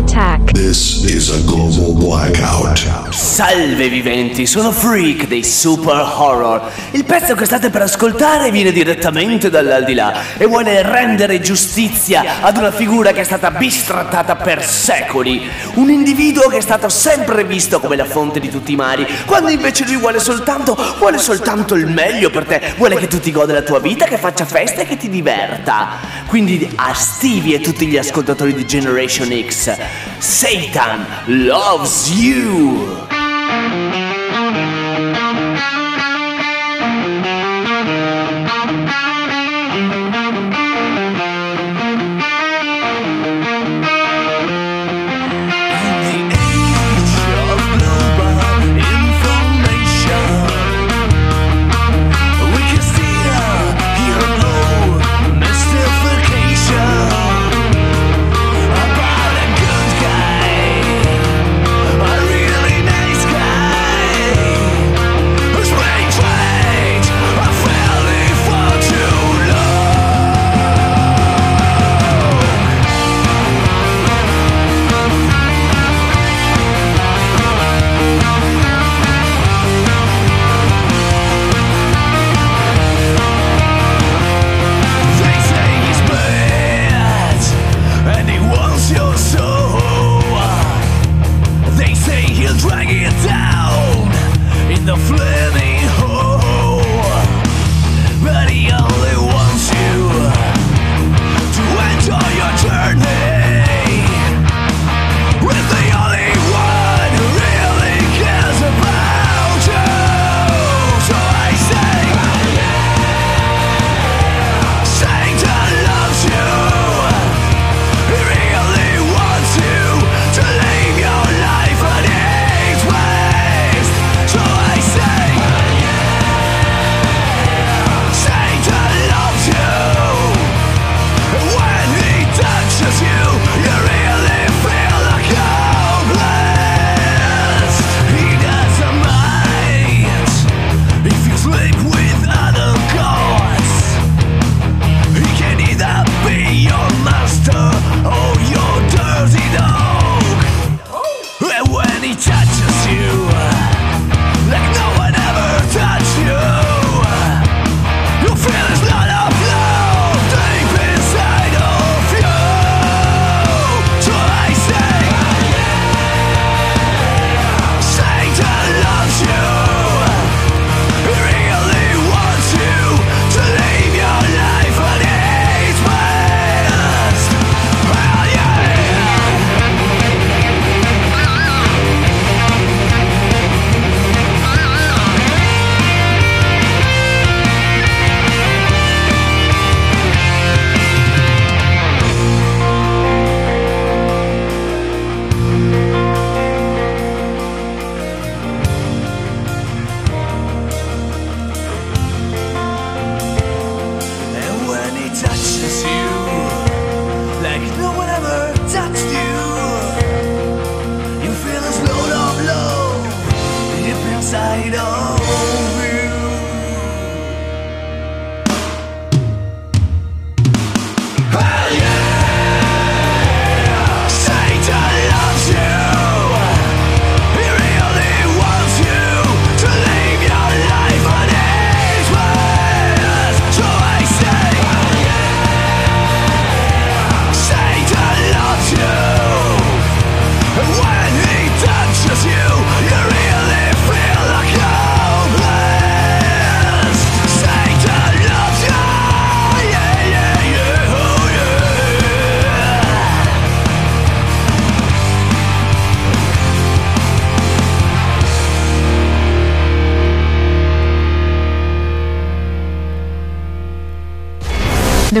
attack. 0.00 0.52
This 0.52 1.04
is 1.04 1.30
a 1.30 1.40
global 1.44 1.92
blackout. 1.92 3.10
Salve 3.10 3.88
viventi, 3.88 4.46
sono 4.46 4.72
Freak 4.72 5.26
dei 5.26 5.44
Super 5.44 5.96
Horror. 5.96 6.62
Il 6.92 7.04
pezzo 7.04 7.34
che 7.34 7.44
state 7.44 7.70
per 7.70 7.82
ascoltare 7.82 8.50
viene 8.50 8.72
direttamente 8.72 9.50
dall'aldilà 9.50 10.36
e 10.38 10.46
vuole 10.46 10.82
rendere 10.82 11.40
giustizia 11.40 12.40
ad 12.40 12.56
una 12.56 12.72
figura 12.72 13.12
che 13.12 13.20
è 13.20 13.24
stata 13.24 13.50
bistrattata 13.50 14.36
per 14.36 14.64
secoli. 14.64 15.48
Un 15.74 15.90
individuo 15.90 16.48
che 16.48 16.58
è 16.58 16.62
stato 16.62 16.88
sempre 16.88 17.44
visto 17.44 17.78
come 17.78 17.96
la 17.96 18.06
fonte 18.06 18.40
di 18.40 18.48
tutti 18.48 18.72
i 18.72 18.76
mali, 18.76 19.06
quando 19.26 19.50
invece 19.50 19.84
lui 19.84 19.96
vuole 19.96 20.18
soltanto, 20.18 20.76
vuole 20.98 21.18
soltanto 21.18 21.74
il 21.74 21.86
meglio 21.86 22.30
per 22.30 22.44
te, 22.46 22.74
vuole 22.76 22.96
che 22.96 23.06
tu 23.06 23.20
ti 23.20 23.30
goda 23.30 23.52
la 23.52 23.62
tua 23.62 23.80
vita, 23.80 24.06
che 24.06 24.16
faccia 24.16 24.46
festa 24.46 24.80
e 24.80 24.86
che 24.86 24.96
ti 24.96 25.08
diverta. 25.08 26.09
Quindi 26.30 26.70
a 26.76 26.94
Stevie 26.94 27.56
e 27.56 27.60
tutti 27.60 27.88
gli 27.88 27.96
ascoltatori 27.96 28.54
di 28.54 28.64
Generation 28.64 29.30
X, 29.48 29.76
Satan 30.18 31.04
loves 31.26 32.08
you! 32.08 33.09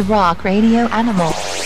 The 0.00 0.06
Rock 0.06 0.44
Radio 0.44 0.88
Animal. 0.88 1.59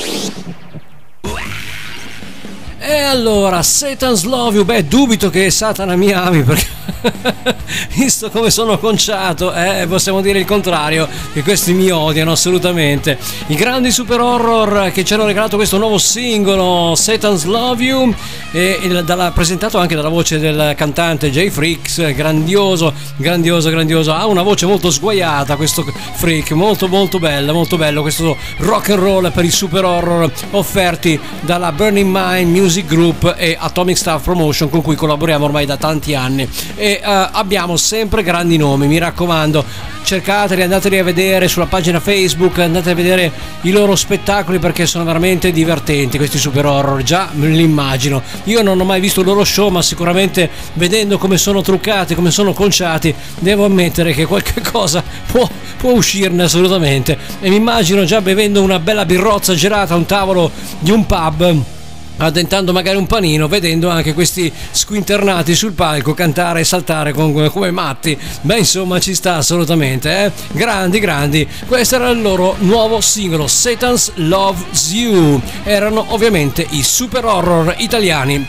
Allora, 3.05 3.62
Satan's 3.62 4.24
Love 4.24 4.56
You, 4.56 4.64
beh, 4.64 4.86
dubito 4.86 5.31
che 5.31 5.51
Satana 5.51 5.97
mi 5.97 6.12
ami 6.12 6.43
perché 6.43 6.66
visto 7.94 8.31
come 8.31 8.51
sono 8.51 8.78
conciato, 8.78 9.52
eh, 9.52 9.86
possiamo 9.89 10.20
dire 10.20 10.39
il 10.39 10.44
contrario, 10.44 11.09
che 11.32 11.43
questi 11.43 11.72
mi 11.72 11.90
odiano 11.90 12.32
assolutamente. 12.32 13.18
I 13.48 13.55
grandi 13.55 13.90
super 13.90 14.20
horror 14.20 14.90
che 14.90 15.05
ci 15.05 15.14
hanno 15.14 15.26
regalato 15.26 15.56
questo 15.56 15.78
nuovo 15.78 15.98
singolo, 15.98 16.94
Satan's 16.94 17.44
Love 17.44 17.82
You, 17.82 18.14
e, 18.52 18.78
e 18.82 19.02
dalla- 19.02 19.32
presentato 19.32 19.78
anche 19.78 19.94
dalla 19.94 20.09
voce 20.09 20.39
del 20.39 20.74
cantante 20.76 21.31
Jay 21.31 21.51
Freaks, 21.51 22.14
grandioso, 22.14 22.93
grandioso, 23.16 23.70
grandioso. 23.70 24.12
Ha 24.12 24.26
una 24.26 24.43
voce 24.43 24.66
molto 24.66 24.90
sguaiata 24.90 25.56
questo 25.56 25.85
Freak, 26.14 26.52
molto 26.52 26.89
molto 26.89 27.18
bella, 27.18 27.52
molto 27.52 27.76
bello 27.76 28.02
questo 28.02 28.36
rock 28.59 28.90
and 28.90 28.98
roll 29.01 29.32
per 29.32 29.44
i 29.44 29.51
super 29.51 29.85
horror 29.85 30.31
offerti 30.51 31.18
dalla 31.40 31.72
Burning 31.72 32.10
Mind 32.10 32.51
Music 32.51 32.86
Group 32.86 32.93
e 33.36 33.56
Atomic 33.58 33.96
Star 33.96 34.20
Promotion 34.20 34.70
con 34.70 34.82
cui 34.82 34.94
collaboriamo 34.94 35.44
ormai 35.44 35.66
da 35.66 35.76
tanti 35.76 36.14
anni 36.14 36.48
e 36.74 37.00
eh, 37.00 37.00
abbiamo 37.02 37.76
sempre 37.76 38.22
grandi 38.22 38.56
nomi, 38.56 38.86
mi 38.86 38.98
raccomando 38.98 39.92
cercateli, 40.04 40.62
andateli 40.62 40.98
a 40.98 41.04
vedere 41.04 41.48
sulla 41.48 41.66
pagina 41.66 41.98
Facebook, 41.98 42.58
andate 42.58 42.90
a 42.90 42.94
vedere 42.94 43.32
i 43.62 43.70
loro 43.70 43.96
spettacoli 43.96 44.58
perché 44.58 44.86
sono 44.86 45.02
veramente 45.04 45.50
divertenti 45.50 46.18
questi 46.18 46.38
super 46.38 46.66
horror, 46.66 47.02
già 47.02 47.30
me 47.32 47.48
li 47.48 47.62
immagino. 47.62 48.22
Io 48.44 48.62
non 48.62 48.78
ho 48.78 48.84
mai 48.84 49.00
visto 49.00 49.20
il 49.20 49.26
loro 49.26 49.44
show, 49.44 49.70
ma 49.70 49.82
sicuramente 49.82 50.48
vedendo 50.74 51.18
come 51.18 51.38
sono 51.38 51.62
truccati, 51.62 52.14
come 52.14 52.30
sono 52.30 52.52
conciati, 52.52 53.14
devo 53.38 53.64
ammettere 53.64 54.12
che 54.12 54.26
qualche 54.26 54.60
cosa 54.70 55.02
può, 55.26 55.48
può 55.78 55.92
uscirne 55.92 56.44
assolutamente. 56.44 57.18
E 57.40 57.48
mi 57.48 57.56
immagino 57.56 58.04
già 58.04 58.20
bevendo 58.20 58.62
una 58.62 58.78
bella 58.78 59.06
birrozza 59.06 59.54
gelata 59.54 59.94
a 59.94 59.96
un 59.96 60.06
tavolo 60.06 60.50
di 60.78 60.90
un 60.90 61.06
pub 61.06 61.72
addentando 62.19 62.73
magari 62.73 62.97
un 62.97 63.07
panino, 63.07 63.49
vedendo 63.49 63.89
anche 63.89 64.15
questi 64.15 64.53
squinternati 64.70 65.55
sul 65.55 65.73
palco 65.73 66.15
cantare 66.15 66.61
e 66.61 66.65
saltare 66.65 67.12
con- 67.12 67.51
come 67.51 67.70
matti. 67.70 68.16
Beh, 68.43 68.59
insomma, 68.59 69.01
ci 69.01 69.15
sta 69.15 69.36
assolutamente, 69.36 70.24
eh? 70.24 70.32
Grandi, 70.53 70.99
grandi. 70.99 71.49
Questo 71.66 71.97
era 71.97 72.09
il 72.09 72.23
loro 72.23 72.57
nuovo 72.61 73.01
singolo, 73.01 73.47
Satan's 73.47 74.12
Loves 74.16 74.93
You. 74.93 75.41
Erano 75.65 76.05
ovviamente 76.09 76.66
i 76.70 76.82
super 76.82 77.24
horror 77.24 77.74
italiani. 77.78 78.47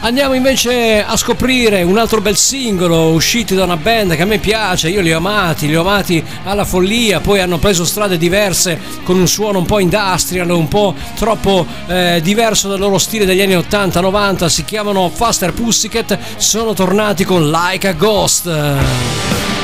Andiamo 0.00 0.34
invece 0.34 1.02
a 1.02 1.16
scoprire 1.16 1.82
un 1.82 1.98
altro 1.98 2.20
bel 2.20 2.36
singolo 2.36 3.08
uscito 3.08 3.54
da 3.54 3.64
una 3.64 3.76
band 3.76 4.14
che 4.14 4.22
a 4.22 4.26
me 4.26 4.38
piace, 4.38 4.90
io 4.90 5.00
li 5.00 5.12
ho 5.12 5.16
amati, 5.16 5.66
li 5.66 5.74
ho 5.74 5.80
amati 5.80 6.22
alla 6.44 6.64
follia, 6.64 7.20
poi 7.20 7.40
hanno 7.40 7.58
preso 7.58 7.84
strade 7.84 8.18
diverse 8.18 8.78
con 9.02 9.18
un 9.18 9.26
suono 9.26 9.58
un 9.58 9.64
po' 9.64 9.80
industrial, 9.80 10.50
un 10.50 10.68
po' 10.68 10.94
troppo 11.16 11.66
eh, 11.88 12.20
diverso 12.22 12.68
dal 12.68 12.78
loro 12.78 12.98
stile 12.98 13.24
degli 13.24 13.40
anni 13.40 13.56
80-90, 13.56 14.46
si 14.46 14.64
chiamano 14.64 15.08
Faster 15.08 15.52
Pussycat, 15.52 16.18
sono 16.36 16.74
tornati 16.74 17.24
con 17.24 17.50
Like 17.50 17.88
a 17.88 17.92
Ghost. 17.92 19.55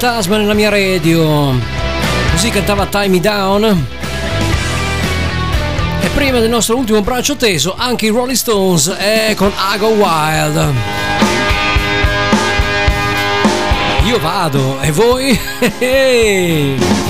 fantasma 0.00 0.36
nella 0.36 0.54
mia 0.54 0.68
radio. 0.68 1.58
Così 2.30 2.50
cantava 2.50 2.86
Time 2.86 3.08
Me 3.08 3.18
Down. 3.18 3.86
E 6.00 6.08
prima 6.14 6.38
del 6.38 6.48
nostro 6.48 6.76
ultimo 6.76 7.02
braccio 7.02 7.34
teso, 7.34 7.74
anche 7.76 8.06
i 8.06 8.10
Rolling 8.10 8.36
Stones 8.36 8.94
e 8.96 9.34
con 9.34 9.52
Ago 9.56 9.88
Wild. 9.88 10.72
Io 14.04 14.20
vado, 14.20 14.80
e 14.80 14.92
voi? 14.92 15.40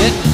shit 0.00 0.29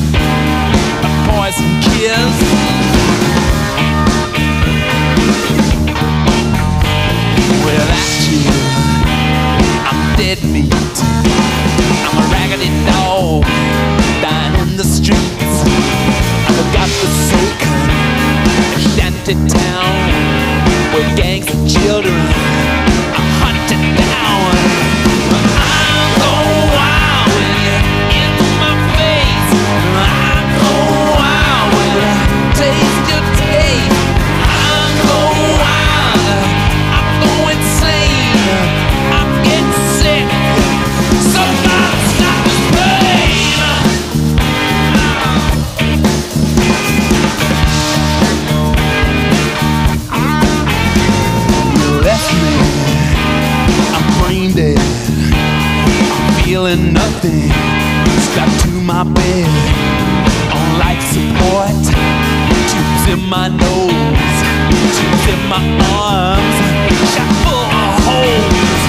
in 63.08 63.28
my 63.28 63.48
nose, 63.48 64.38
itches 64.70 65.28
in 65.32 65.48
my 65.48 65.62
arms, 66.02 66.56
a 66.90 67.06
shot 67.06 67.30
full 67.42 67.66
of 67.82 67.94
holes. 68.04 68.82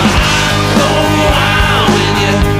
I'm 0.00 0.60
go 0.78 0.88
wild 1.30 1.88
when 1.92 2.52
you. 2.52 2.57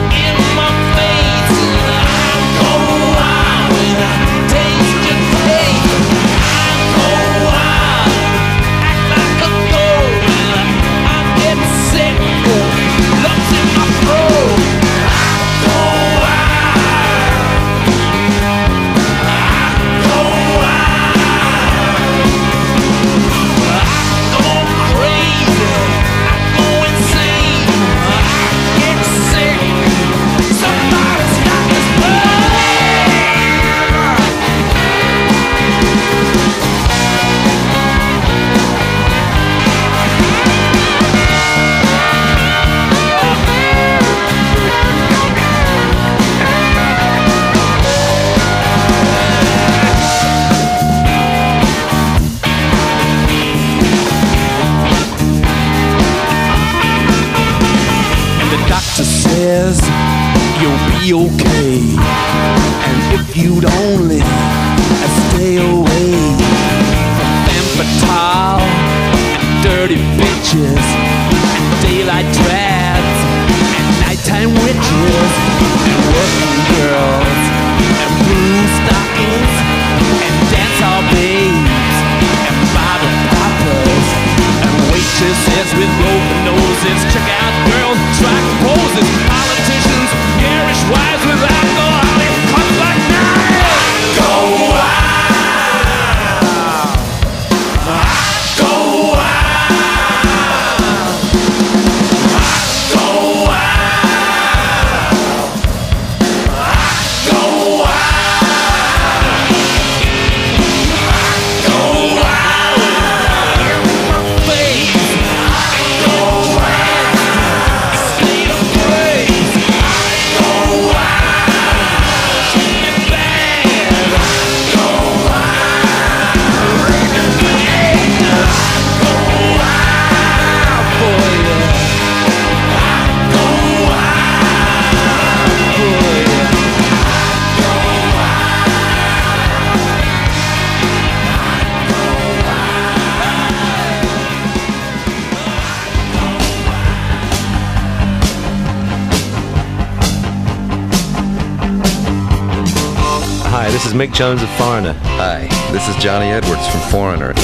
Mick 153.99 154.13
Jones 154.13 154.41
of 154.45 154.49
Foreigner. 154.51 154.95
Hi, 155.19 155.49
this 155.73 155.89
is 155.89 155.97
Johnny 155.97 156.31
Edwards 156.31 156.65
from 156.69 156.79
Foreigner. 156.83 157.35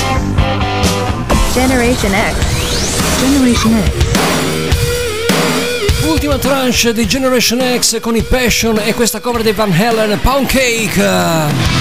Generation 1.52 2.14
X. 2.14 2.36
Generation 3.18 3.74
X. 3.74 3.90
Ultima 6.06 6.39
tranche 6.39 6.93
di 6.93 7.09
Generation 7.09 7.60
X 7.60 7.98
con 8.01 8.14
i 8.14 8.22
Passion 8.22 8.78
e 8.78 8.94
questa 8.94 9.18
cover 9.18 9.43
di 9.43 9.51
Van 9.51 9.72
Halen, 9.72 10.20
Pound 10.20 10.47
Cake. 10.47 11.73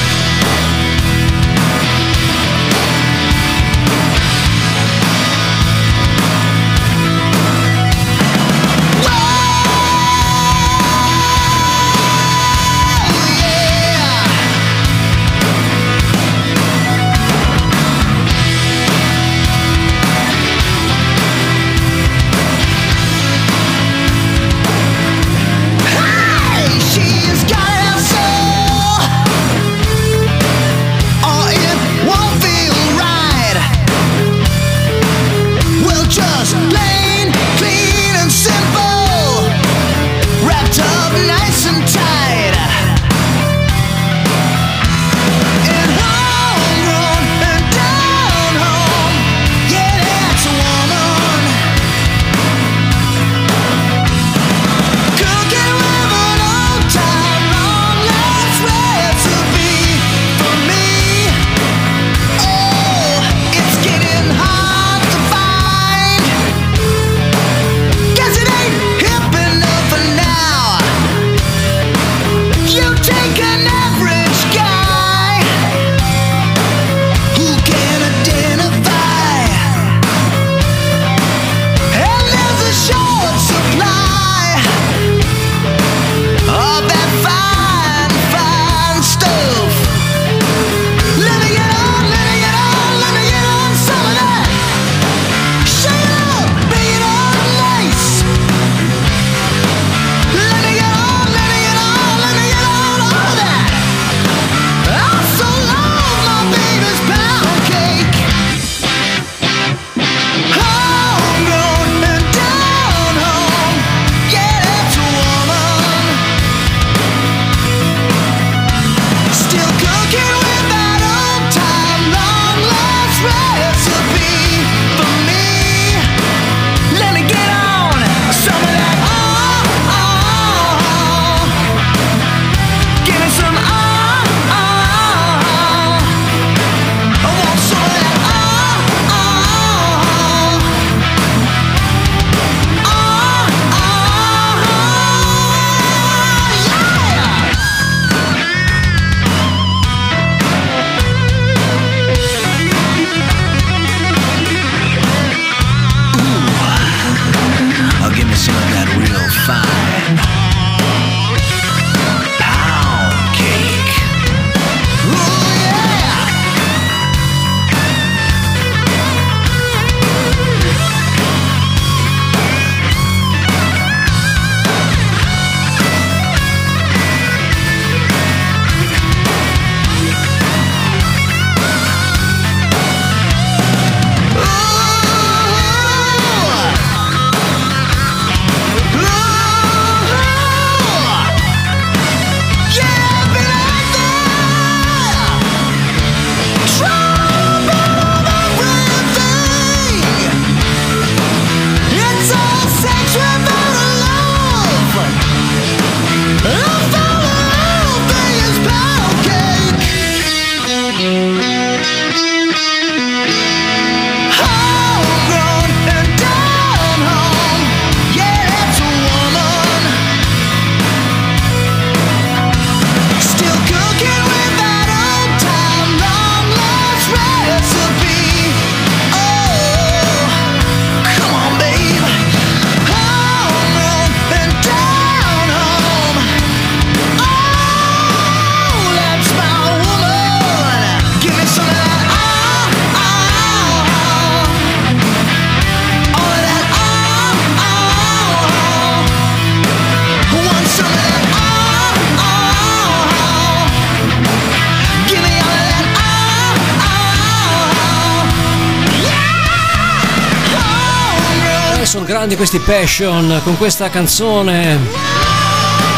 Grandi 262.13 262.35
questi 262.35 262.59
Passion 262.59 263.41
con 263.43 263.57
questa 263.57 263.89
canzone. 263.89 264.77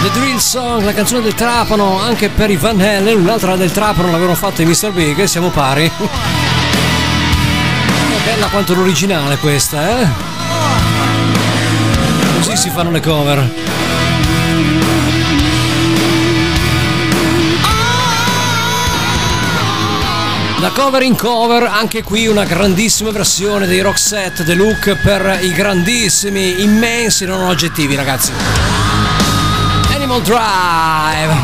The 0.01 0.11
Drill 0.17 0.37
Song, 0.37 0.81
la 0.85 0.93
canzone 0.93 1.21
del 1.21 1.33
Trapano, 1.33 1.99
anche 1.99 2.29
per 2.29 2.49
i 2.49 2.55
Van 2.55 2.79
Halen, 2.79 3.19
un'altra 3.19 3.57
del 3.57 3.73
Trapano 3.73 4.11
l'avevano 4.11 4.33
fatta 4.33 4.61
i 4.61 4.65
Mr. 4.65 4.91
Big 4.93 5.25
siamo 5.25 5.49
pari. 5.49 5.91
Bella 8.23 8.47
quanto 8.47 8.73
l'originale 8.75 9.35
questa, 9.39 9.99
eh? 9.99 10.07
Così 12.37 12.55
si 12.55 12.69
fanno 12.69 12.91
le 12.91 13.01
cover. 13.01 13.64
La 20.65 20.71
cover 20.71 21.03
in 21.03 21.15
cover, 21.15 21.61
anche 21.61 22.01
qui 22.01 22.25
una 22.25 22.43
grandissima 22.43 23.11
versione 23.11 23.67
dei 23.67 23.81
Roxette 23.81 24.43
The 24.43 24.55
Look 24.55 24.95
per 24.95 25.37
i 25.43 25.53
grandissimi, 25.53 26.63
immensi, 26.63 27.25
non 27.25 27.43
ho 27.43 27.51
aggettivi 27.51 27.93
ragazzi. 27.93 28.31
Animal 29.93 30.23
Drive. 30.23 31.35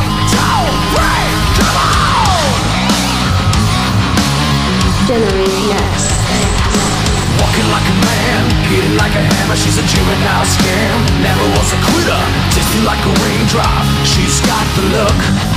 Walking 7.38 7.70
like 7.70 7.90
a 7.90 7.98
man, 8.02 8.50
hitting 8.72 8.96
like 8.96 9.16
a 9.16 9.22
hammer. 9.22 9.56
She's 9.56 9.78
a 9.78 9.84
juvenile 9.84 10.46
scam. 10.46 11.22
Never 11.22 11.44
was 11.60 11.72
a 11.72 11.78
quitter, 11.92 12.20
tasting 12.50 12.84
like 12.86 13.06
a 13.06 13.14
raindrop. 13.22 13.86
She's 14.04 14.42
got 14.42 14.66
the 14.74 14.82
look. 14.98 15.51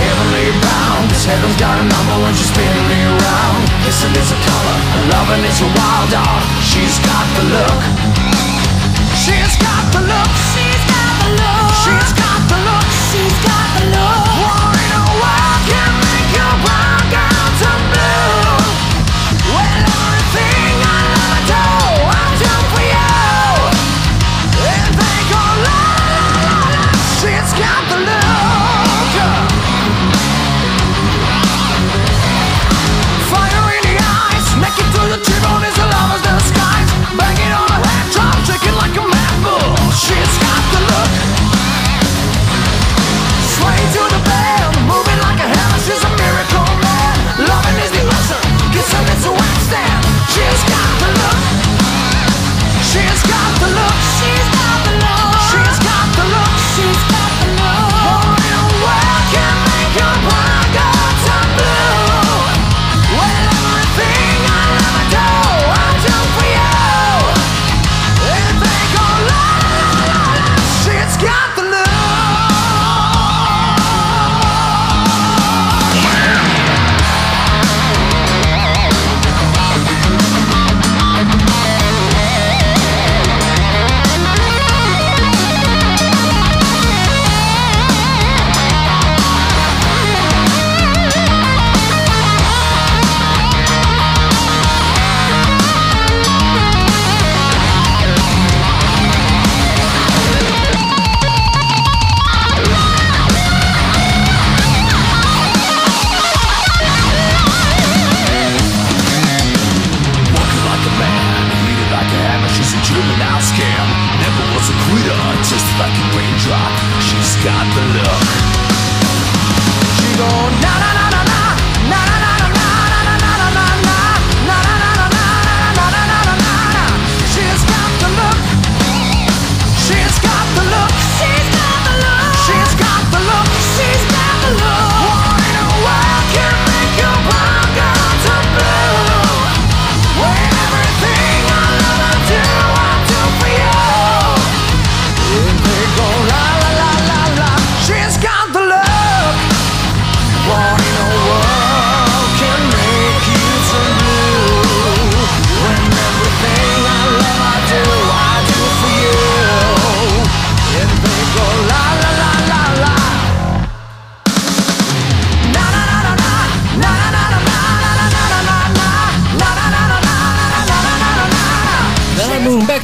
Heavenly 0.00 0.50
bound, 0.60 1.10
this 1.10 1.24
heaven's 1.24 1.56
got 1.56 1.78
a 1.78 1.84
number 1.84 2.16
when 2.22 2.34
she's 2.34 2.50
spinning 2.50 2.86
me 2.88 3.00
around. 3.04 3.60
Kissing 3.84 4.14
is 4.16 4.30
a 4.32 4.38
color, 4.42 4.76
and 4.96 5.02
loving 5.12 5.42
is 5.44 5.60
a 5.60 5.68
wild 5.70 6.08
dog. 6.10 6.42
She's 6.62 6.98
got 7.00 7.26
the 7.36 7.44
look. 7.54 8.23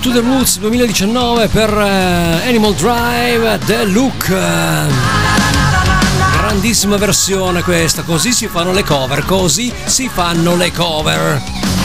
To 0.01 0.13
the 0.13 0.21
Roots 0.21 0.59
2019 0.59 1.49
per 1.49 1.69
eh, 1.69 2.49
Animal 2.49 2.75
Drive 2.75 3.59
The 3.67 3.85
Look. 3.85 4.35
Grandissima 6.33 6.97
versione 6.97 7.63
questa, 7.63 8.03
così 8.03 8.33
si 8.33 8.47
fanno 8.47 8.73
le 8.73 8.83
cover, 8.83 9.25
così 9.27 9.71
si 9.85 10.09
fanno 10.09 10.57
le 10.57 10.73
cover. 10.73 11.80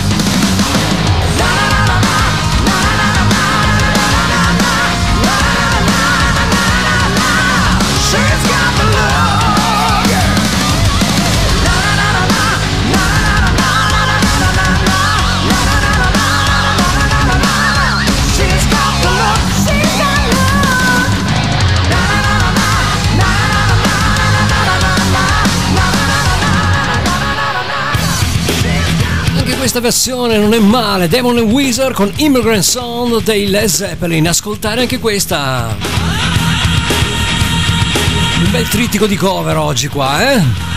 Questa 29.76 29.81
versione 29.81 30.38
non 30.38 30.53
è 30.53 30.60
male, 30.60 31.10
Demon 31.10 31.38
and 31.38 31.52
Wizard 31.52 31.93
con 31.93 32.10
Immigrant 32.18 32.64
Sound 32.64 33.22
dei 33.23 33.47
Led 33.47 33.68
Zeppelin. 33.68 34.26
Ascoltare 34.26 34.80
anche 34.81 34.99
questa. 34.99 35.76
Un 38.38 38.52
bel 38.52 38.68
trittico 38.69 39.06
di 39.06 39.18
cover 39.18 39.57
oggi 39.57 39.89
qua, 39.89 40.31
eh? 40.31 40.74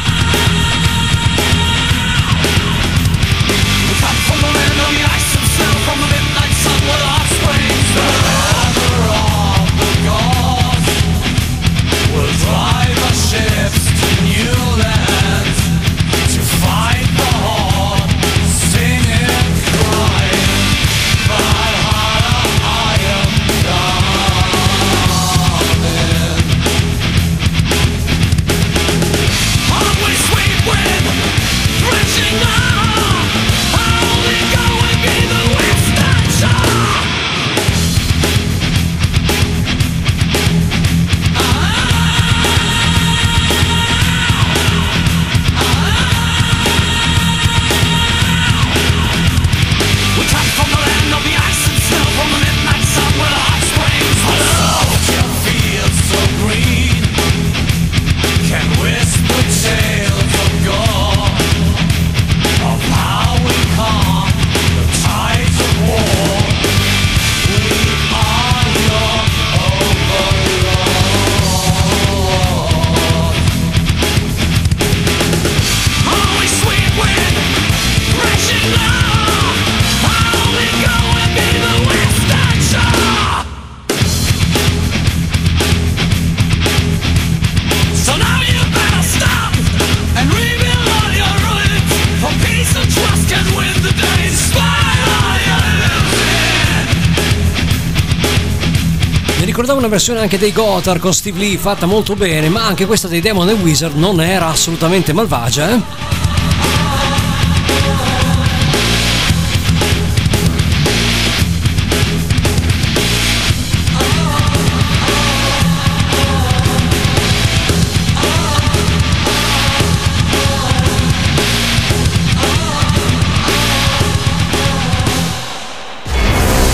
una 99.88 99.96
versione 99.96 100.20
anche 100.20 100.36
dei 100.36 100.52
Gotthard 100.52 101.00
con 101.00 101.14
Steve 101.14 101.38
Lee 101.38 101.56
fatta 101.56 101.86
molto 101.86 102.14
bene, 102.14 102.50
ma 102.50 102.66
anche 102.66 102.84
questa 102.84 103.08
dei 103.08 103.22
Demon 103.22 103.48
e 103.48 103.54
Wizard 103.54 103.96
non 103.96 104.20
era 104.20 104.48
assolutamente 104.48 105.14
malvagia, 105.14 105.70
eh? 105.70 105.80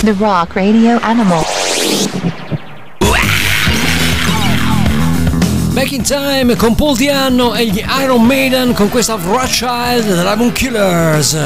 The 0.03 0.13
Rock 0.19 0.55
Radio 0.55 0.99
Animal. 1.01 1.45
Back 5.85 5.97
in 5.97 6.03
Time 6.03 6.55
con 6.55 6.73
Paul 6.73 6.97
Dianno 6.97 7.53
e 7.53 7.67
gli 7.67 7.83
Iron 8.01 8.23
Maiden 8.23 8.73
con 8.73 8.89
questa 8.89 9.19
Rothschild 9.21 10.07
dell'album 10.07 10.51
Killers. 10.51 11.37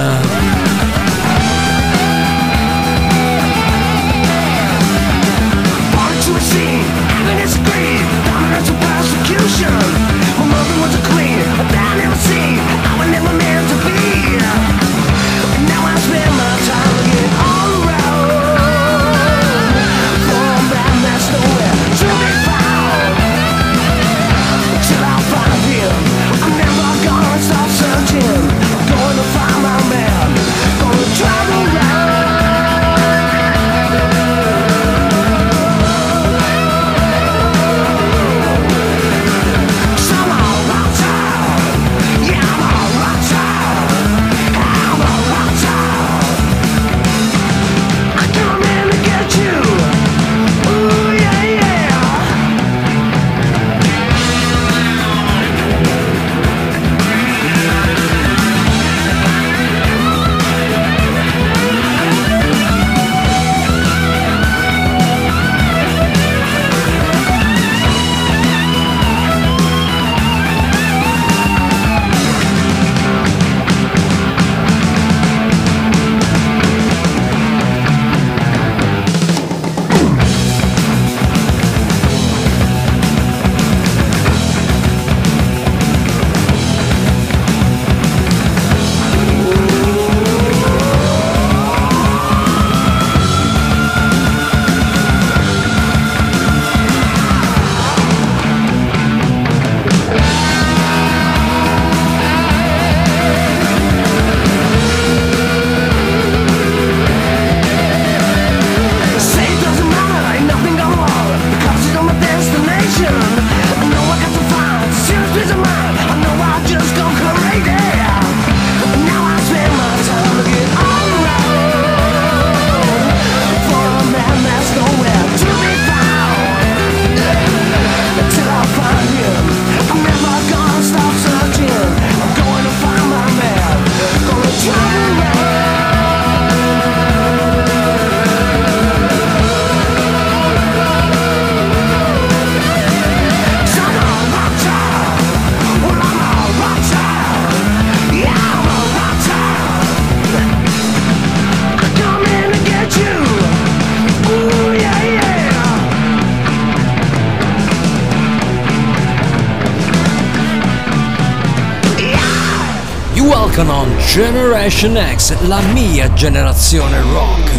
Generation 164.70 165.18
X, 165.18 165.36
la 165.48 165.62
mia 165.74 166.14
generazione 166.14 167.02
rock. 167.02 167.52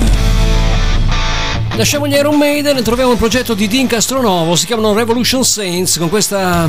Lasciamo 1.74 2.06
gli 2.06 2.12
Iron 2.12 2.36
Maiden 2.36 2.76
e 2.76 2.82
troviamo 2.82 3.10
un 3.10 3.16
progetto 3.16 3.54
di 3.54 3.66
Dean 3.66 3.88
Castronovo, 3.88 4.54
si 4.54 4.64
chiamano 4.64 4.92
Revolution 4.92 5.44
Saints, 5.44 5.98
con 5.98 6.08
questa... 6.08 6.68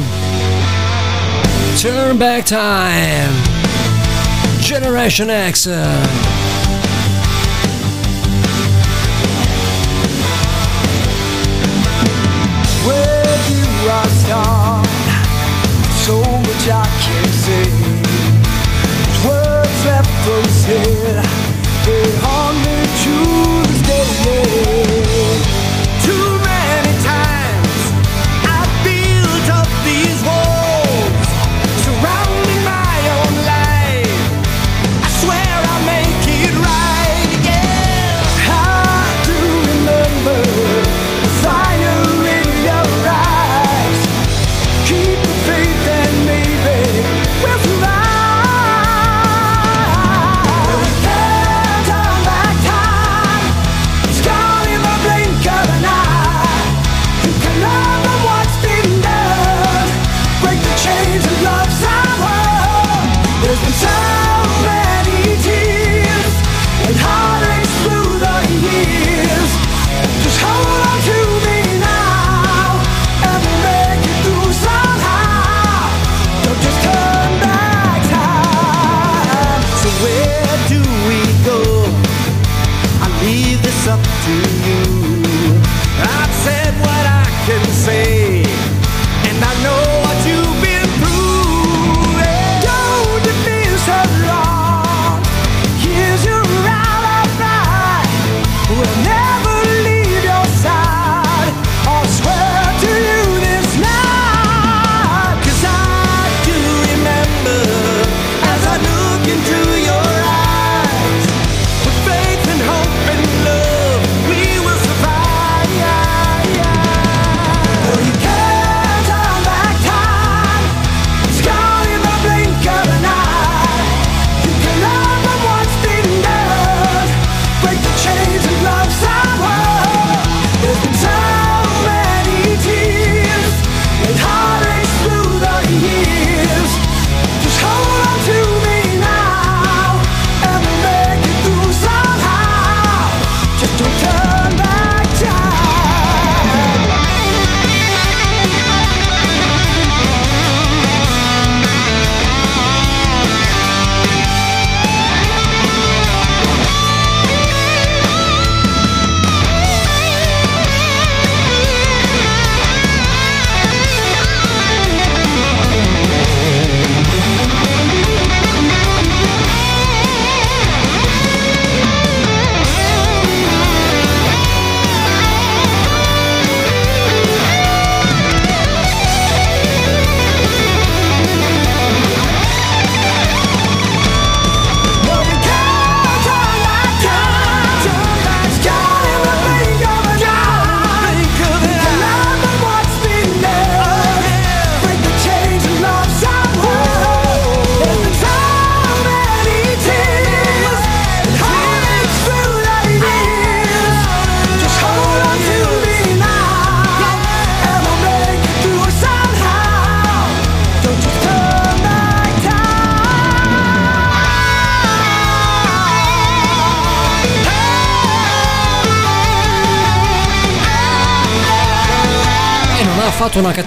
Turn 1.79 2.17
Back 2.17 2.43
Time. 2.45 3.29
Generation 4.61 5.29
X. 5.51 5.69
close 20.23 20.65
here 20.65 21.40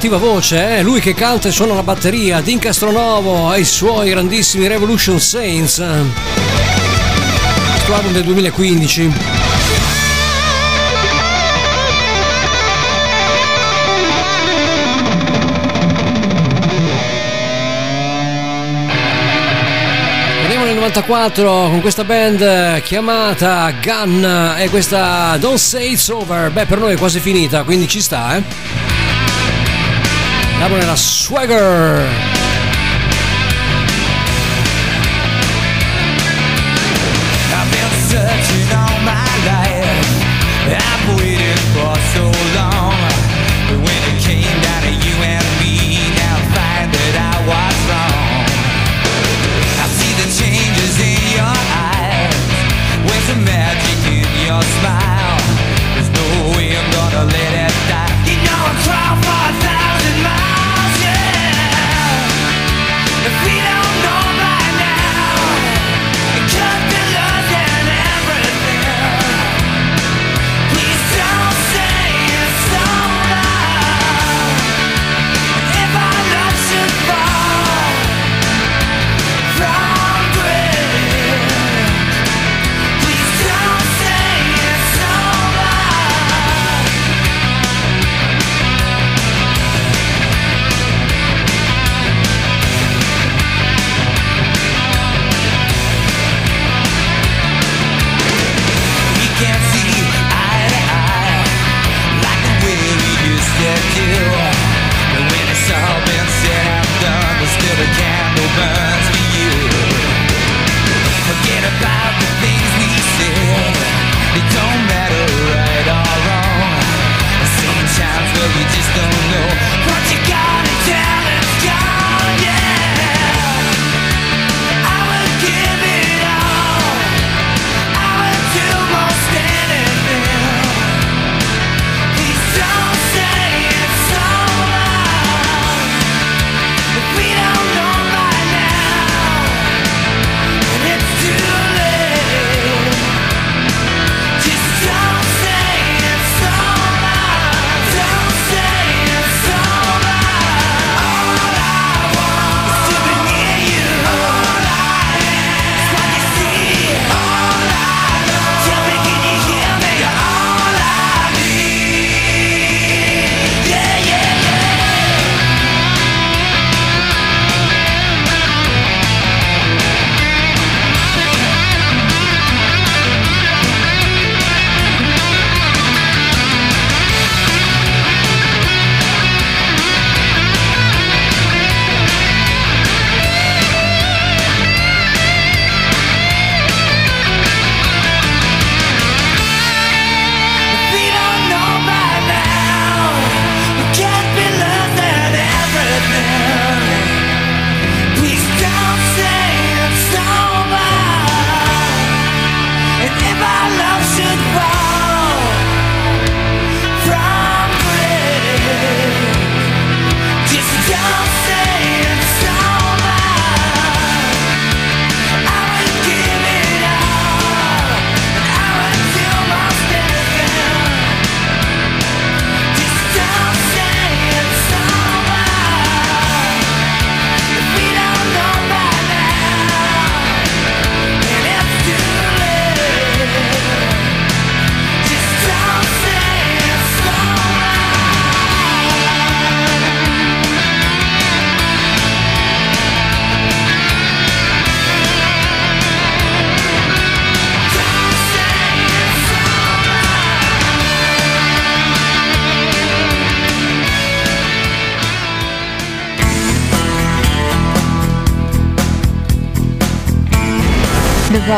cattiva 0.05 0.18
voce, 0.18 0.76
eh? 0.76 0.82
lui 0.82 1.01
che 1.01 1.14
canta 1.14 1.48
e 1.48 1.51
suona 1.51 1.72
la 1.72 1.82
batteria, 1.82 2.43
Dean 2.43 2.59
Castronovo 2.59 3.55
e 3.55 3.60
i 3.60 3.64
suoi 3.64 4.10
grandissimi 4.10 4.66
Revolution 4.66 5.18
Saints. 5.18 5.82
Questo 7.72 7.94
album 7.94 8.12
del 8.12 8.24
2015. 8.24 9.12
con 21.70 21.81
questa 21.81 22.05
band 22.05 22.82
chiamata 22.82 23.72
Gun 23.81 24.55
e 24.59 24.68
questa 24.68 25.36
Don't 25.39 25.56
Say 25.56 25.93
It's 25.93 26.09
Over. 26.09 26.51
Beh, 26.51 26.66
per 26.66 26.78
noi 26.78 26.93
è 26.93 26.97
quasi 26.97 27.20
finita, 27.20 27.62
quindi 27.62 27.89
ci 27.89 28.02
sta, 28.02 28.36
eh. 28.36 28.43
Swagger. 30.97 32.09
I've 37.53 37.70
been 37.70 37.93
searching 38.09 38.73
all 38.73 38.99
my 39.05 39.28
life. 39.45 40.09
I've 40.73 41.20
waited 41.20 41.59
for 41.74 41.95
so 42.15 42.24
long. 42.57 42.84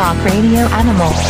Talk 0.06 0.22
Radio 0.22 0.62
Animal. 0.70 1.25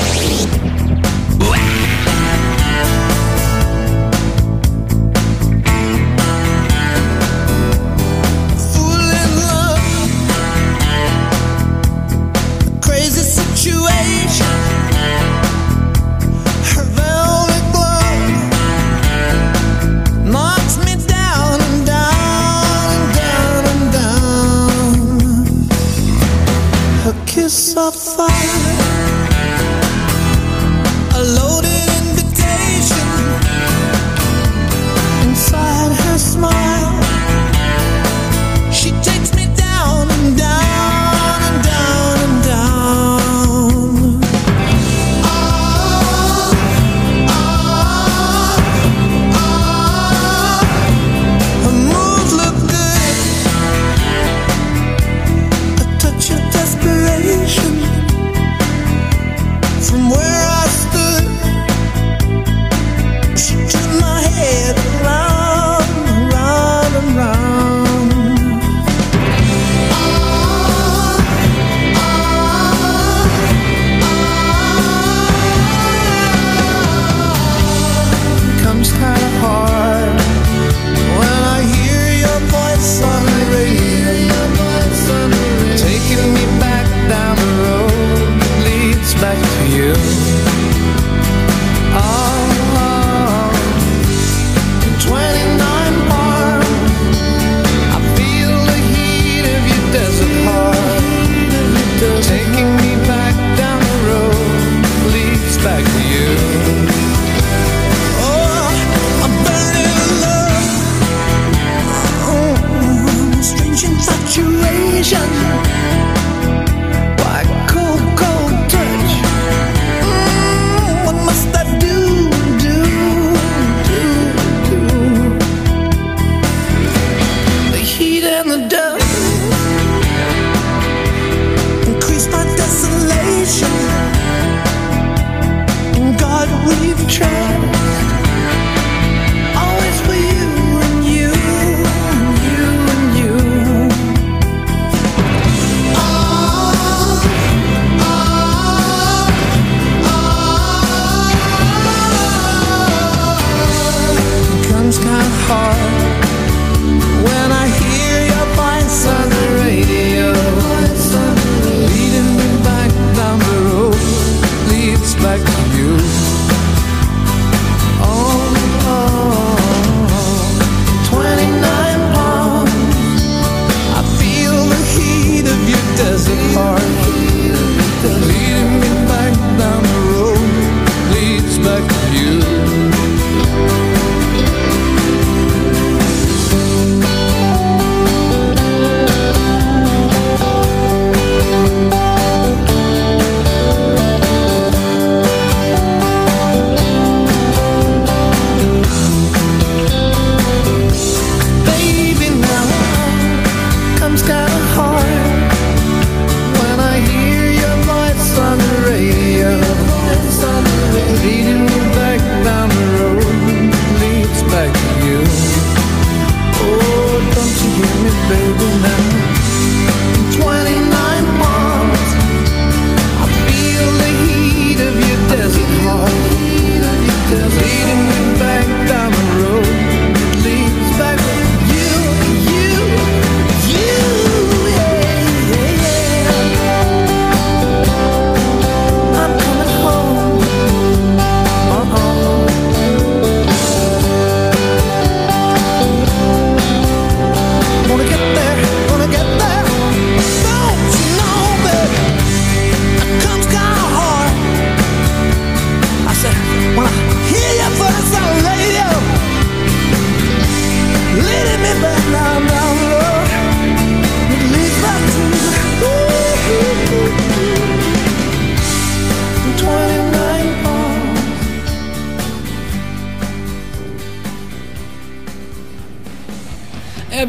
Don't 217.77 217.85
you 217.85 217.93
hear 217.93 218.05
me, 218.05 218.11
baby, 218.29 218.83
now? 218.83 218.96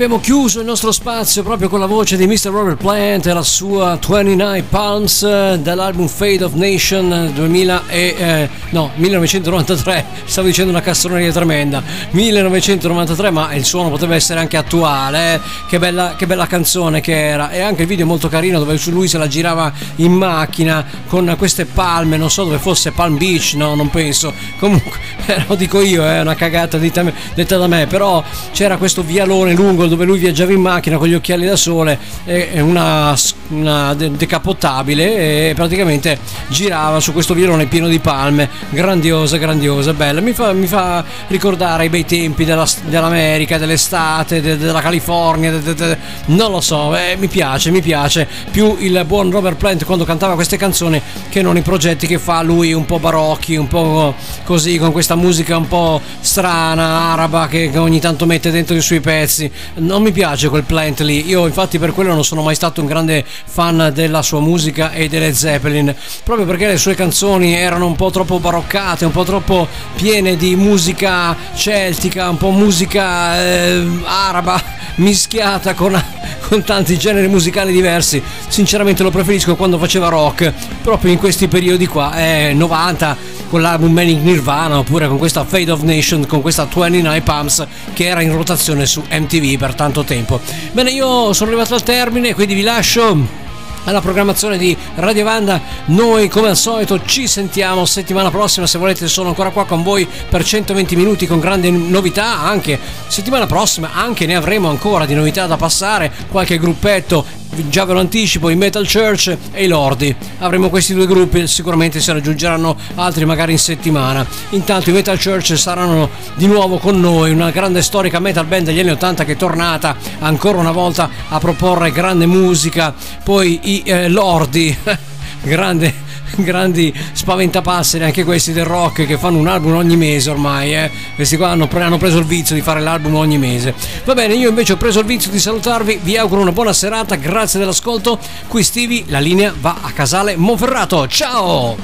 Abbiamo 0.08 0.24
chiuso 0.24 0.62
il 0.62 0.66
nostro 0.66 0.94
spazio 0.94 1.44
proprio 1.44 1.68
con 1.68 1.82
la 1.82 1.86
voce 1.86 2.16
di 2.16 2.26
Mr. 2.28 2.50
Robert 2.50 2.78
Plant 2.78 3.28
e 3.28 3.34
la 3.34 3.44
sua 3.44 4.00
29 4.00 4.64
Palms 4.70 5.22
eh, 5.24 5.60
dall'album 5.62 6.08
Fade 6.08 6.46
of 6.46 6.54
Nation 6.54 7.12
eh, 7.12 7.32
2000 7.34 7.84
e, 7.88 8.16
eh, 8.18 8.50
no, 8.70 8.92
1993, 8.96 10.06
stavo 10.24 10.48
dicendo 10.48 10.72
una 10.72 10.80
castroneria 10.80 11.34
tremenda, 11.34 11.84
1993 12.12 13.32
ma 13.32 13.54
il 13.54 13.66
suono 13.66 13.90
poteva 13.90 14.16
essere 14.16 14.40
anche 14.40 14.56
attuale, 14.56 15.34
eh. 15.34 15.40
che, 15.68 15.78
bella, 15.78 16.16
che 16.16 16.26
bella 16.26 16.48
canzone 16.48 17.02
che 17.02 17.28
era 17.28 17.52
e 17.52 17.60
anche 17.60 17.82
il 17.82 17.88
video 17.90 18.06
molto 18.06 18.30
carino 18.30 18.60
dove 18.60 18.80
lui 18.86 19.10
se 19.10 19.18
la 19.18 19.28
girava 19.28 19.74
in 19.98 20.14
macchina 20.14 20.86
con 21.08 21.36
queste 21.38 21.66
palme, 21.66 22.16
non 22.16 22.32
so 22.32 22.46
dove 22.46 22.60
fosse 22.60 22.94
Palm 22.94 23.18
Beach, 23.18 23.56
no 23.56 23.76
non 23.76 23.90
penso, 23.90 24.34
comunque 24.58 25.00
eh, 25.00 25.07
lo 25.48 25.56
dico 25.56 25.82
io, 25.82 26.06
è 26.06 26.22
una 26.22 26.36
cagata 26.36 26.78
detta, 26.78 27.04
detta 27.34 27.58
da 27.58 27.68
me, 27.68 27.88
però 27.88 28.24
c'era 28.52 28.78
questo 28.78 29.02
vialone 29.04 29.54
lungo 29.54 29.88
dove 29.88 30.06
lui 30.06 30.18
viaggiava 30.18 30.52
in 30.52 30.62
macchina 30.62 30.98
con 30.98 31.08
gli 31.08 31.14
occhiali 31.14 31.46
da 31.46 31.56
sole 31.56 31.98
e 32.26 32.60
una, 32.62 33.16
una 33.50 33.94
de- 33.94 34.12
decapottabile 34.12 35.50
e 35.50 35.54
praticamente 35.54 36.18
girava 36.48 37.00
su 37.00 37.14
questo 37.14 37.34
vialone 37.34 37.66
pieno 37.66 37.88
di 37.88 38.00
palme, 38.00 38.50
grandiosa, 38.70 39.38
grandiosa, 39.38 39.94
bella, 39.94 40.22
mi 40.22 40.34
fa, 40.34 40.54
mi 40.54 40.68
fa 40.68 41.04
ricordare 41.28 41.86
i 41.86 41.90
bei 41.90 42.06
tempi 42.06 42.46
della- 42.46 42.68
dell'America, 42.86 43.58
dell'estate, 43.58 44.42
de- 44.42 44.58
della 44.58 44.82
California, 44.82 45.52
de- 45.52 45.74
de- 45.74 45.98
non 46.28 46.52
lo 46.52 46.62
so, 46.62 46.96
eh, 46.96 47.16
mi 47.18 47.28
piace, 47.28 47.72
mi 47.72 47.82
piace 47.82 48.28
più 48.52 48.76
il 48.80 49.04
buon 49.06 49.32
Robert 49.32 49.58
Plant 49.58 49.86
quando 49.86 50.06
cantava 50.06 50.36
queste 50.36 50.58
canzoni 50.58 51.02
che 51.30 51.42
non 51.42 51.58
i 51.58 51.62
progetti 51.62 52.08
che 52.08 52.18
fa 52.20 52.42
lui 52.42 52.74
un 52.74 52.86
po' 52.86 53.00
barocchi, 53.00 53.56
un 53.56 53.68
po' 53.68 54.16
così, 54.44 54.78
con 54.78 54.92
questa 54.92 55.16
musica 55.18 55.58
un 55.58 55.68
po' 55.68 56.00
strana, 56.22 57.12
araba 57.12 57.48
che, 57.48 57.72
ogni 57.76 58.00
tanto 58.00 58.26
mette 58.26 58.52
dentro 58.52 58.76
i 58.76 58.82
suoi 58.82 59.02
pezzi. 59.02 59.52
Non 59.76 60.02
mi 60.02 60.12
piace 60.12 60.48
quel 60.48 60.64
Plant 60.64 61.02
lì, 61.02 61.28
io 61.28 61.46
infatti 61.46 61.80
per 61.80 61.94
quello 61.94 62.14
non 62.14 62.24
sono 62.24 62.42
mai 62.44 62.56
stato 62.56 62.80
un 62.80 62.88
grande 62.88 63.26
fan 63.26 63.92
della 63.94 64.22
sua 64.22 64.40
musica 64.40 64.92
e 64.92 65.10
delle 65.10 65.34
Zeppelin, 65.34 65.94
proprio 66.24 66.46
perché 66.46 66.68
le 66.68 66.78
sue 66.78 66.96
canzoni 66.96 67.54
erano 67.54 67.86
un 67.86 67.96
po' 67.96 68.12
troppo 68.12 68.40
baroccate, 68.40 69.06
un 69.06 69.12
po' 69.12 69.24
troppo 69.24 69.68
piene 69.96 70.38
di 70.38 70.56
musica 70.56 71.36
celtica, 71.56 72.30
un 72.30 72.38
po' 72.38 72.52
musica 72.52 73.42
eh, 73.42 73.86
araba 74.06 74.62
mischiata 74.98 75.74
con, 75.74 76.02
con 76.48 76.64
tanti 76.64 76.98
generi 76.98 77.28
musicali 77.28 77.72
diversi. 77.72 78.22
Sinceramente 78.48 79.04
lo 79.04 79.12
preferisco 79.12 79.56
quando 79.56 79.78
faceva 79.78 80.10
rock, 80.10 80.54
proprio 80.82 81.12
in 81.12 81.18
questi 81.18 81.48
periodi 81.48 81.88
qua, 81.88 82.18
eh, 82.18 82.54
90 82.54 83.36
con 83.50 83.62
l'album 83.62 83.92
Manic 83.94 84.22
Nirvana 84.22 84.80
oppure 84.80 85.07
con 85.08 85.18
questa 85.18 85.44
Fade 85.46 85.72
of 85.72 85.82
Nation, 85.82 86.26
con 86.26 86.42
questa 86.42 86.68
29 86.72 87.22
Pumps 87.22 87.68
che 87.94 88.06
era 88.06 88.22
in 88.22 88.32
rotazione 88.32 88.86
su 88.86 89.04
MTV 89.10 89.58
per 89.58 89.76
tanto 89.76 90.04
tempo. 90.04 90.40
Bene, 90.72 90.92
io 90.92 91.34
sono 91.34 91.50
arrivato 91.50 91.74
al 91.74 91.84
termine, 91.84 92.34
quindi 92.34 92.54
vi 92.54 92.62
lascio 92.62 93.46
alla 93.86 94.02
programmazione 94.02 94.58
di 94.58 94.76
Radio 94.96 95.24
Vanda. 95.24 95.62
Noi 95.86 96.30
come 96.30 96.50
al 96.50 96.58
solito 96.58 97.04
ci 97.06 97.28
sentiamo 97.28 97.86
settimana 97.86 98.30
prossima, 98.30 98.68
se 98.68 98.78
volete 98.78 99.08
sono 99.08 99.30
ancora 99.30 99.50
qua 99.50 99.66
con 99.66 99.84
voi 99.84 100.08
per 100.30 100.44
120 100.44 100.96
minuti 100.96 101.28
con 101.28 101.40
grandi 101.40 101.72
novità, 101.72 102.40
anche 102.42 102.80
settimana 103.08 103.46
prossima 103.46 103.94
anche 103.94 104.26
ne 104.26 104.36
avremo 104.36 104.70
ancora 104.70 105.06
di 105.06 105.14
novità 105.14 105.46
da 105.46 105.58
passare, 105.58 106.12
qualche 106.30 106.58
gruppetto 106.58 107.46
già 107.70 107.86
ve 107.86 107.94
lo 107.94 108.00
anticipo, 108.00 108.50
i 108.50 108.56
Metal 108.56 108.88
Church 108.88 109.36
e 109.52 109.64
i 109.64 109.68
Lordi. 109.68 110.14
Avremo 110.40 110.70
questi 110.70 110.94
due 110.94 111.08
gruppi, 111.08 111.48
sicuramente 111.48 112.00
se 112.00 112.12
ne 112.14 112.20
aggiungeranno 112.20 112.76
altri 112.96 113.26
magari 113.26 113.54
in 113.54 113.60
settimana. 113.60 114.26
Intanto 114.50 114.90
i 114.90 114.94
Metal 114.94 115.20
Church 115.20 115.58
saranno 115.58 116.10
di 116.36 116.46
nuovo 116.48 116.78
con 116.78 117.00
noi, 117.00 117.32
una 117.32 117.52
grande 117.52 117.82
storica 117.82 118.20
metal 118.20 118.46
band 118.46 118.66
degli 118.66 118.80
anni 118.80 118.92
80 118.92 119.26
che 119.26 119.34
è 119.34 119.38
tornata 119.38 119.96
ancora 120.20 120.58
una 120.58 120.72
volta 120.72 121.10
a 121.30 121.40
proporre 121.40 121.92
grande 121.92 122.26
musica. 122.26 122.94
Poi 123.24 123.60
i 123.64 123.77
eh, 123.84 124.08
Lordi, 124.10 124.76
grande 125.42 126.06
grandi 126.36 126.94
spaventapasseri 127.14 128.04
anche 128.04 128.24
questi 128.24 128.52
del 128.52 128.66
rock 128.66 129.06
che 129.06 129.18
fanno 129.18 129.38
un 129.38 129.48
album 129.48 129.76
ogni 129.76 129.96
mese 129.96 130.30
ormai 130.30 130.76
eh. 130.76 130.92
questi 131.16 131.38
qua 131.38 131.50
hanno, 131.50 131.70
hanno 131.72 131.98
preso 131.98 132.18
il 132.18 132.26
vizio 132.26 132.54
di 132.54 132.62
fare 132.62 132.82
l'album 132.82 133.16
ogni 133.16 133.38
mese 133.38 133.74
va 134.04 134.14
bene 134.14 134.36
io 134.36 134.50
invece 134.50 134.74
ho 134.74 134.78
preso 134.78 135.00
il 135.00 135.06
vizio 135.06 135.32
di 135.32 135.40
salutarvi 135.40 136.00
vi 136.04 136.18
auguro 136.18 136.42
una 136.42 136.52
buona 136.52 136.74
serata 136.74 137.16
grazie 137.16 137.60
dell'ascolto 137.60 138.20
qui 138.48 138.64
Stevie 138.64 139.06
la 139.08 139.20
linea 139.20 139.54
va 139.60 139.78
a 139.82 139.92
Casale 139.92 140.36
Monferrato 140.36 141.08
ciao 141.08 141.76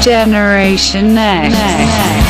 Generation 0.00 1.14
Next. 1.14 2.23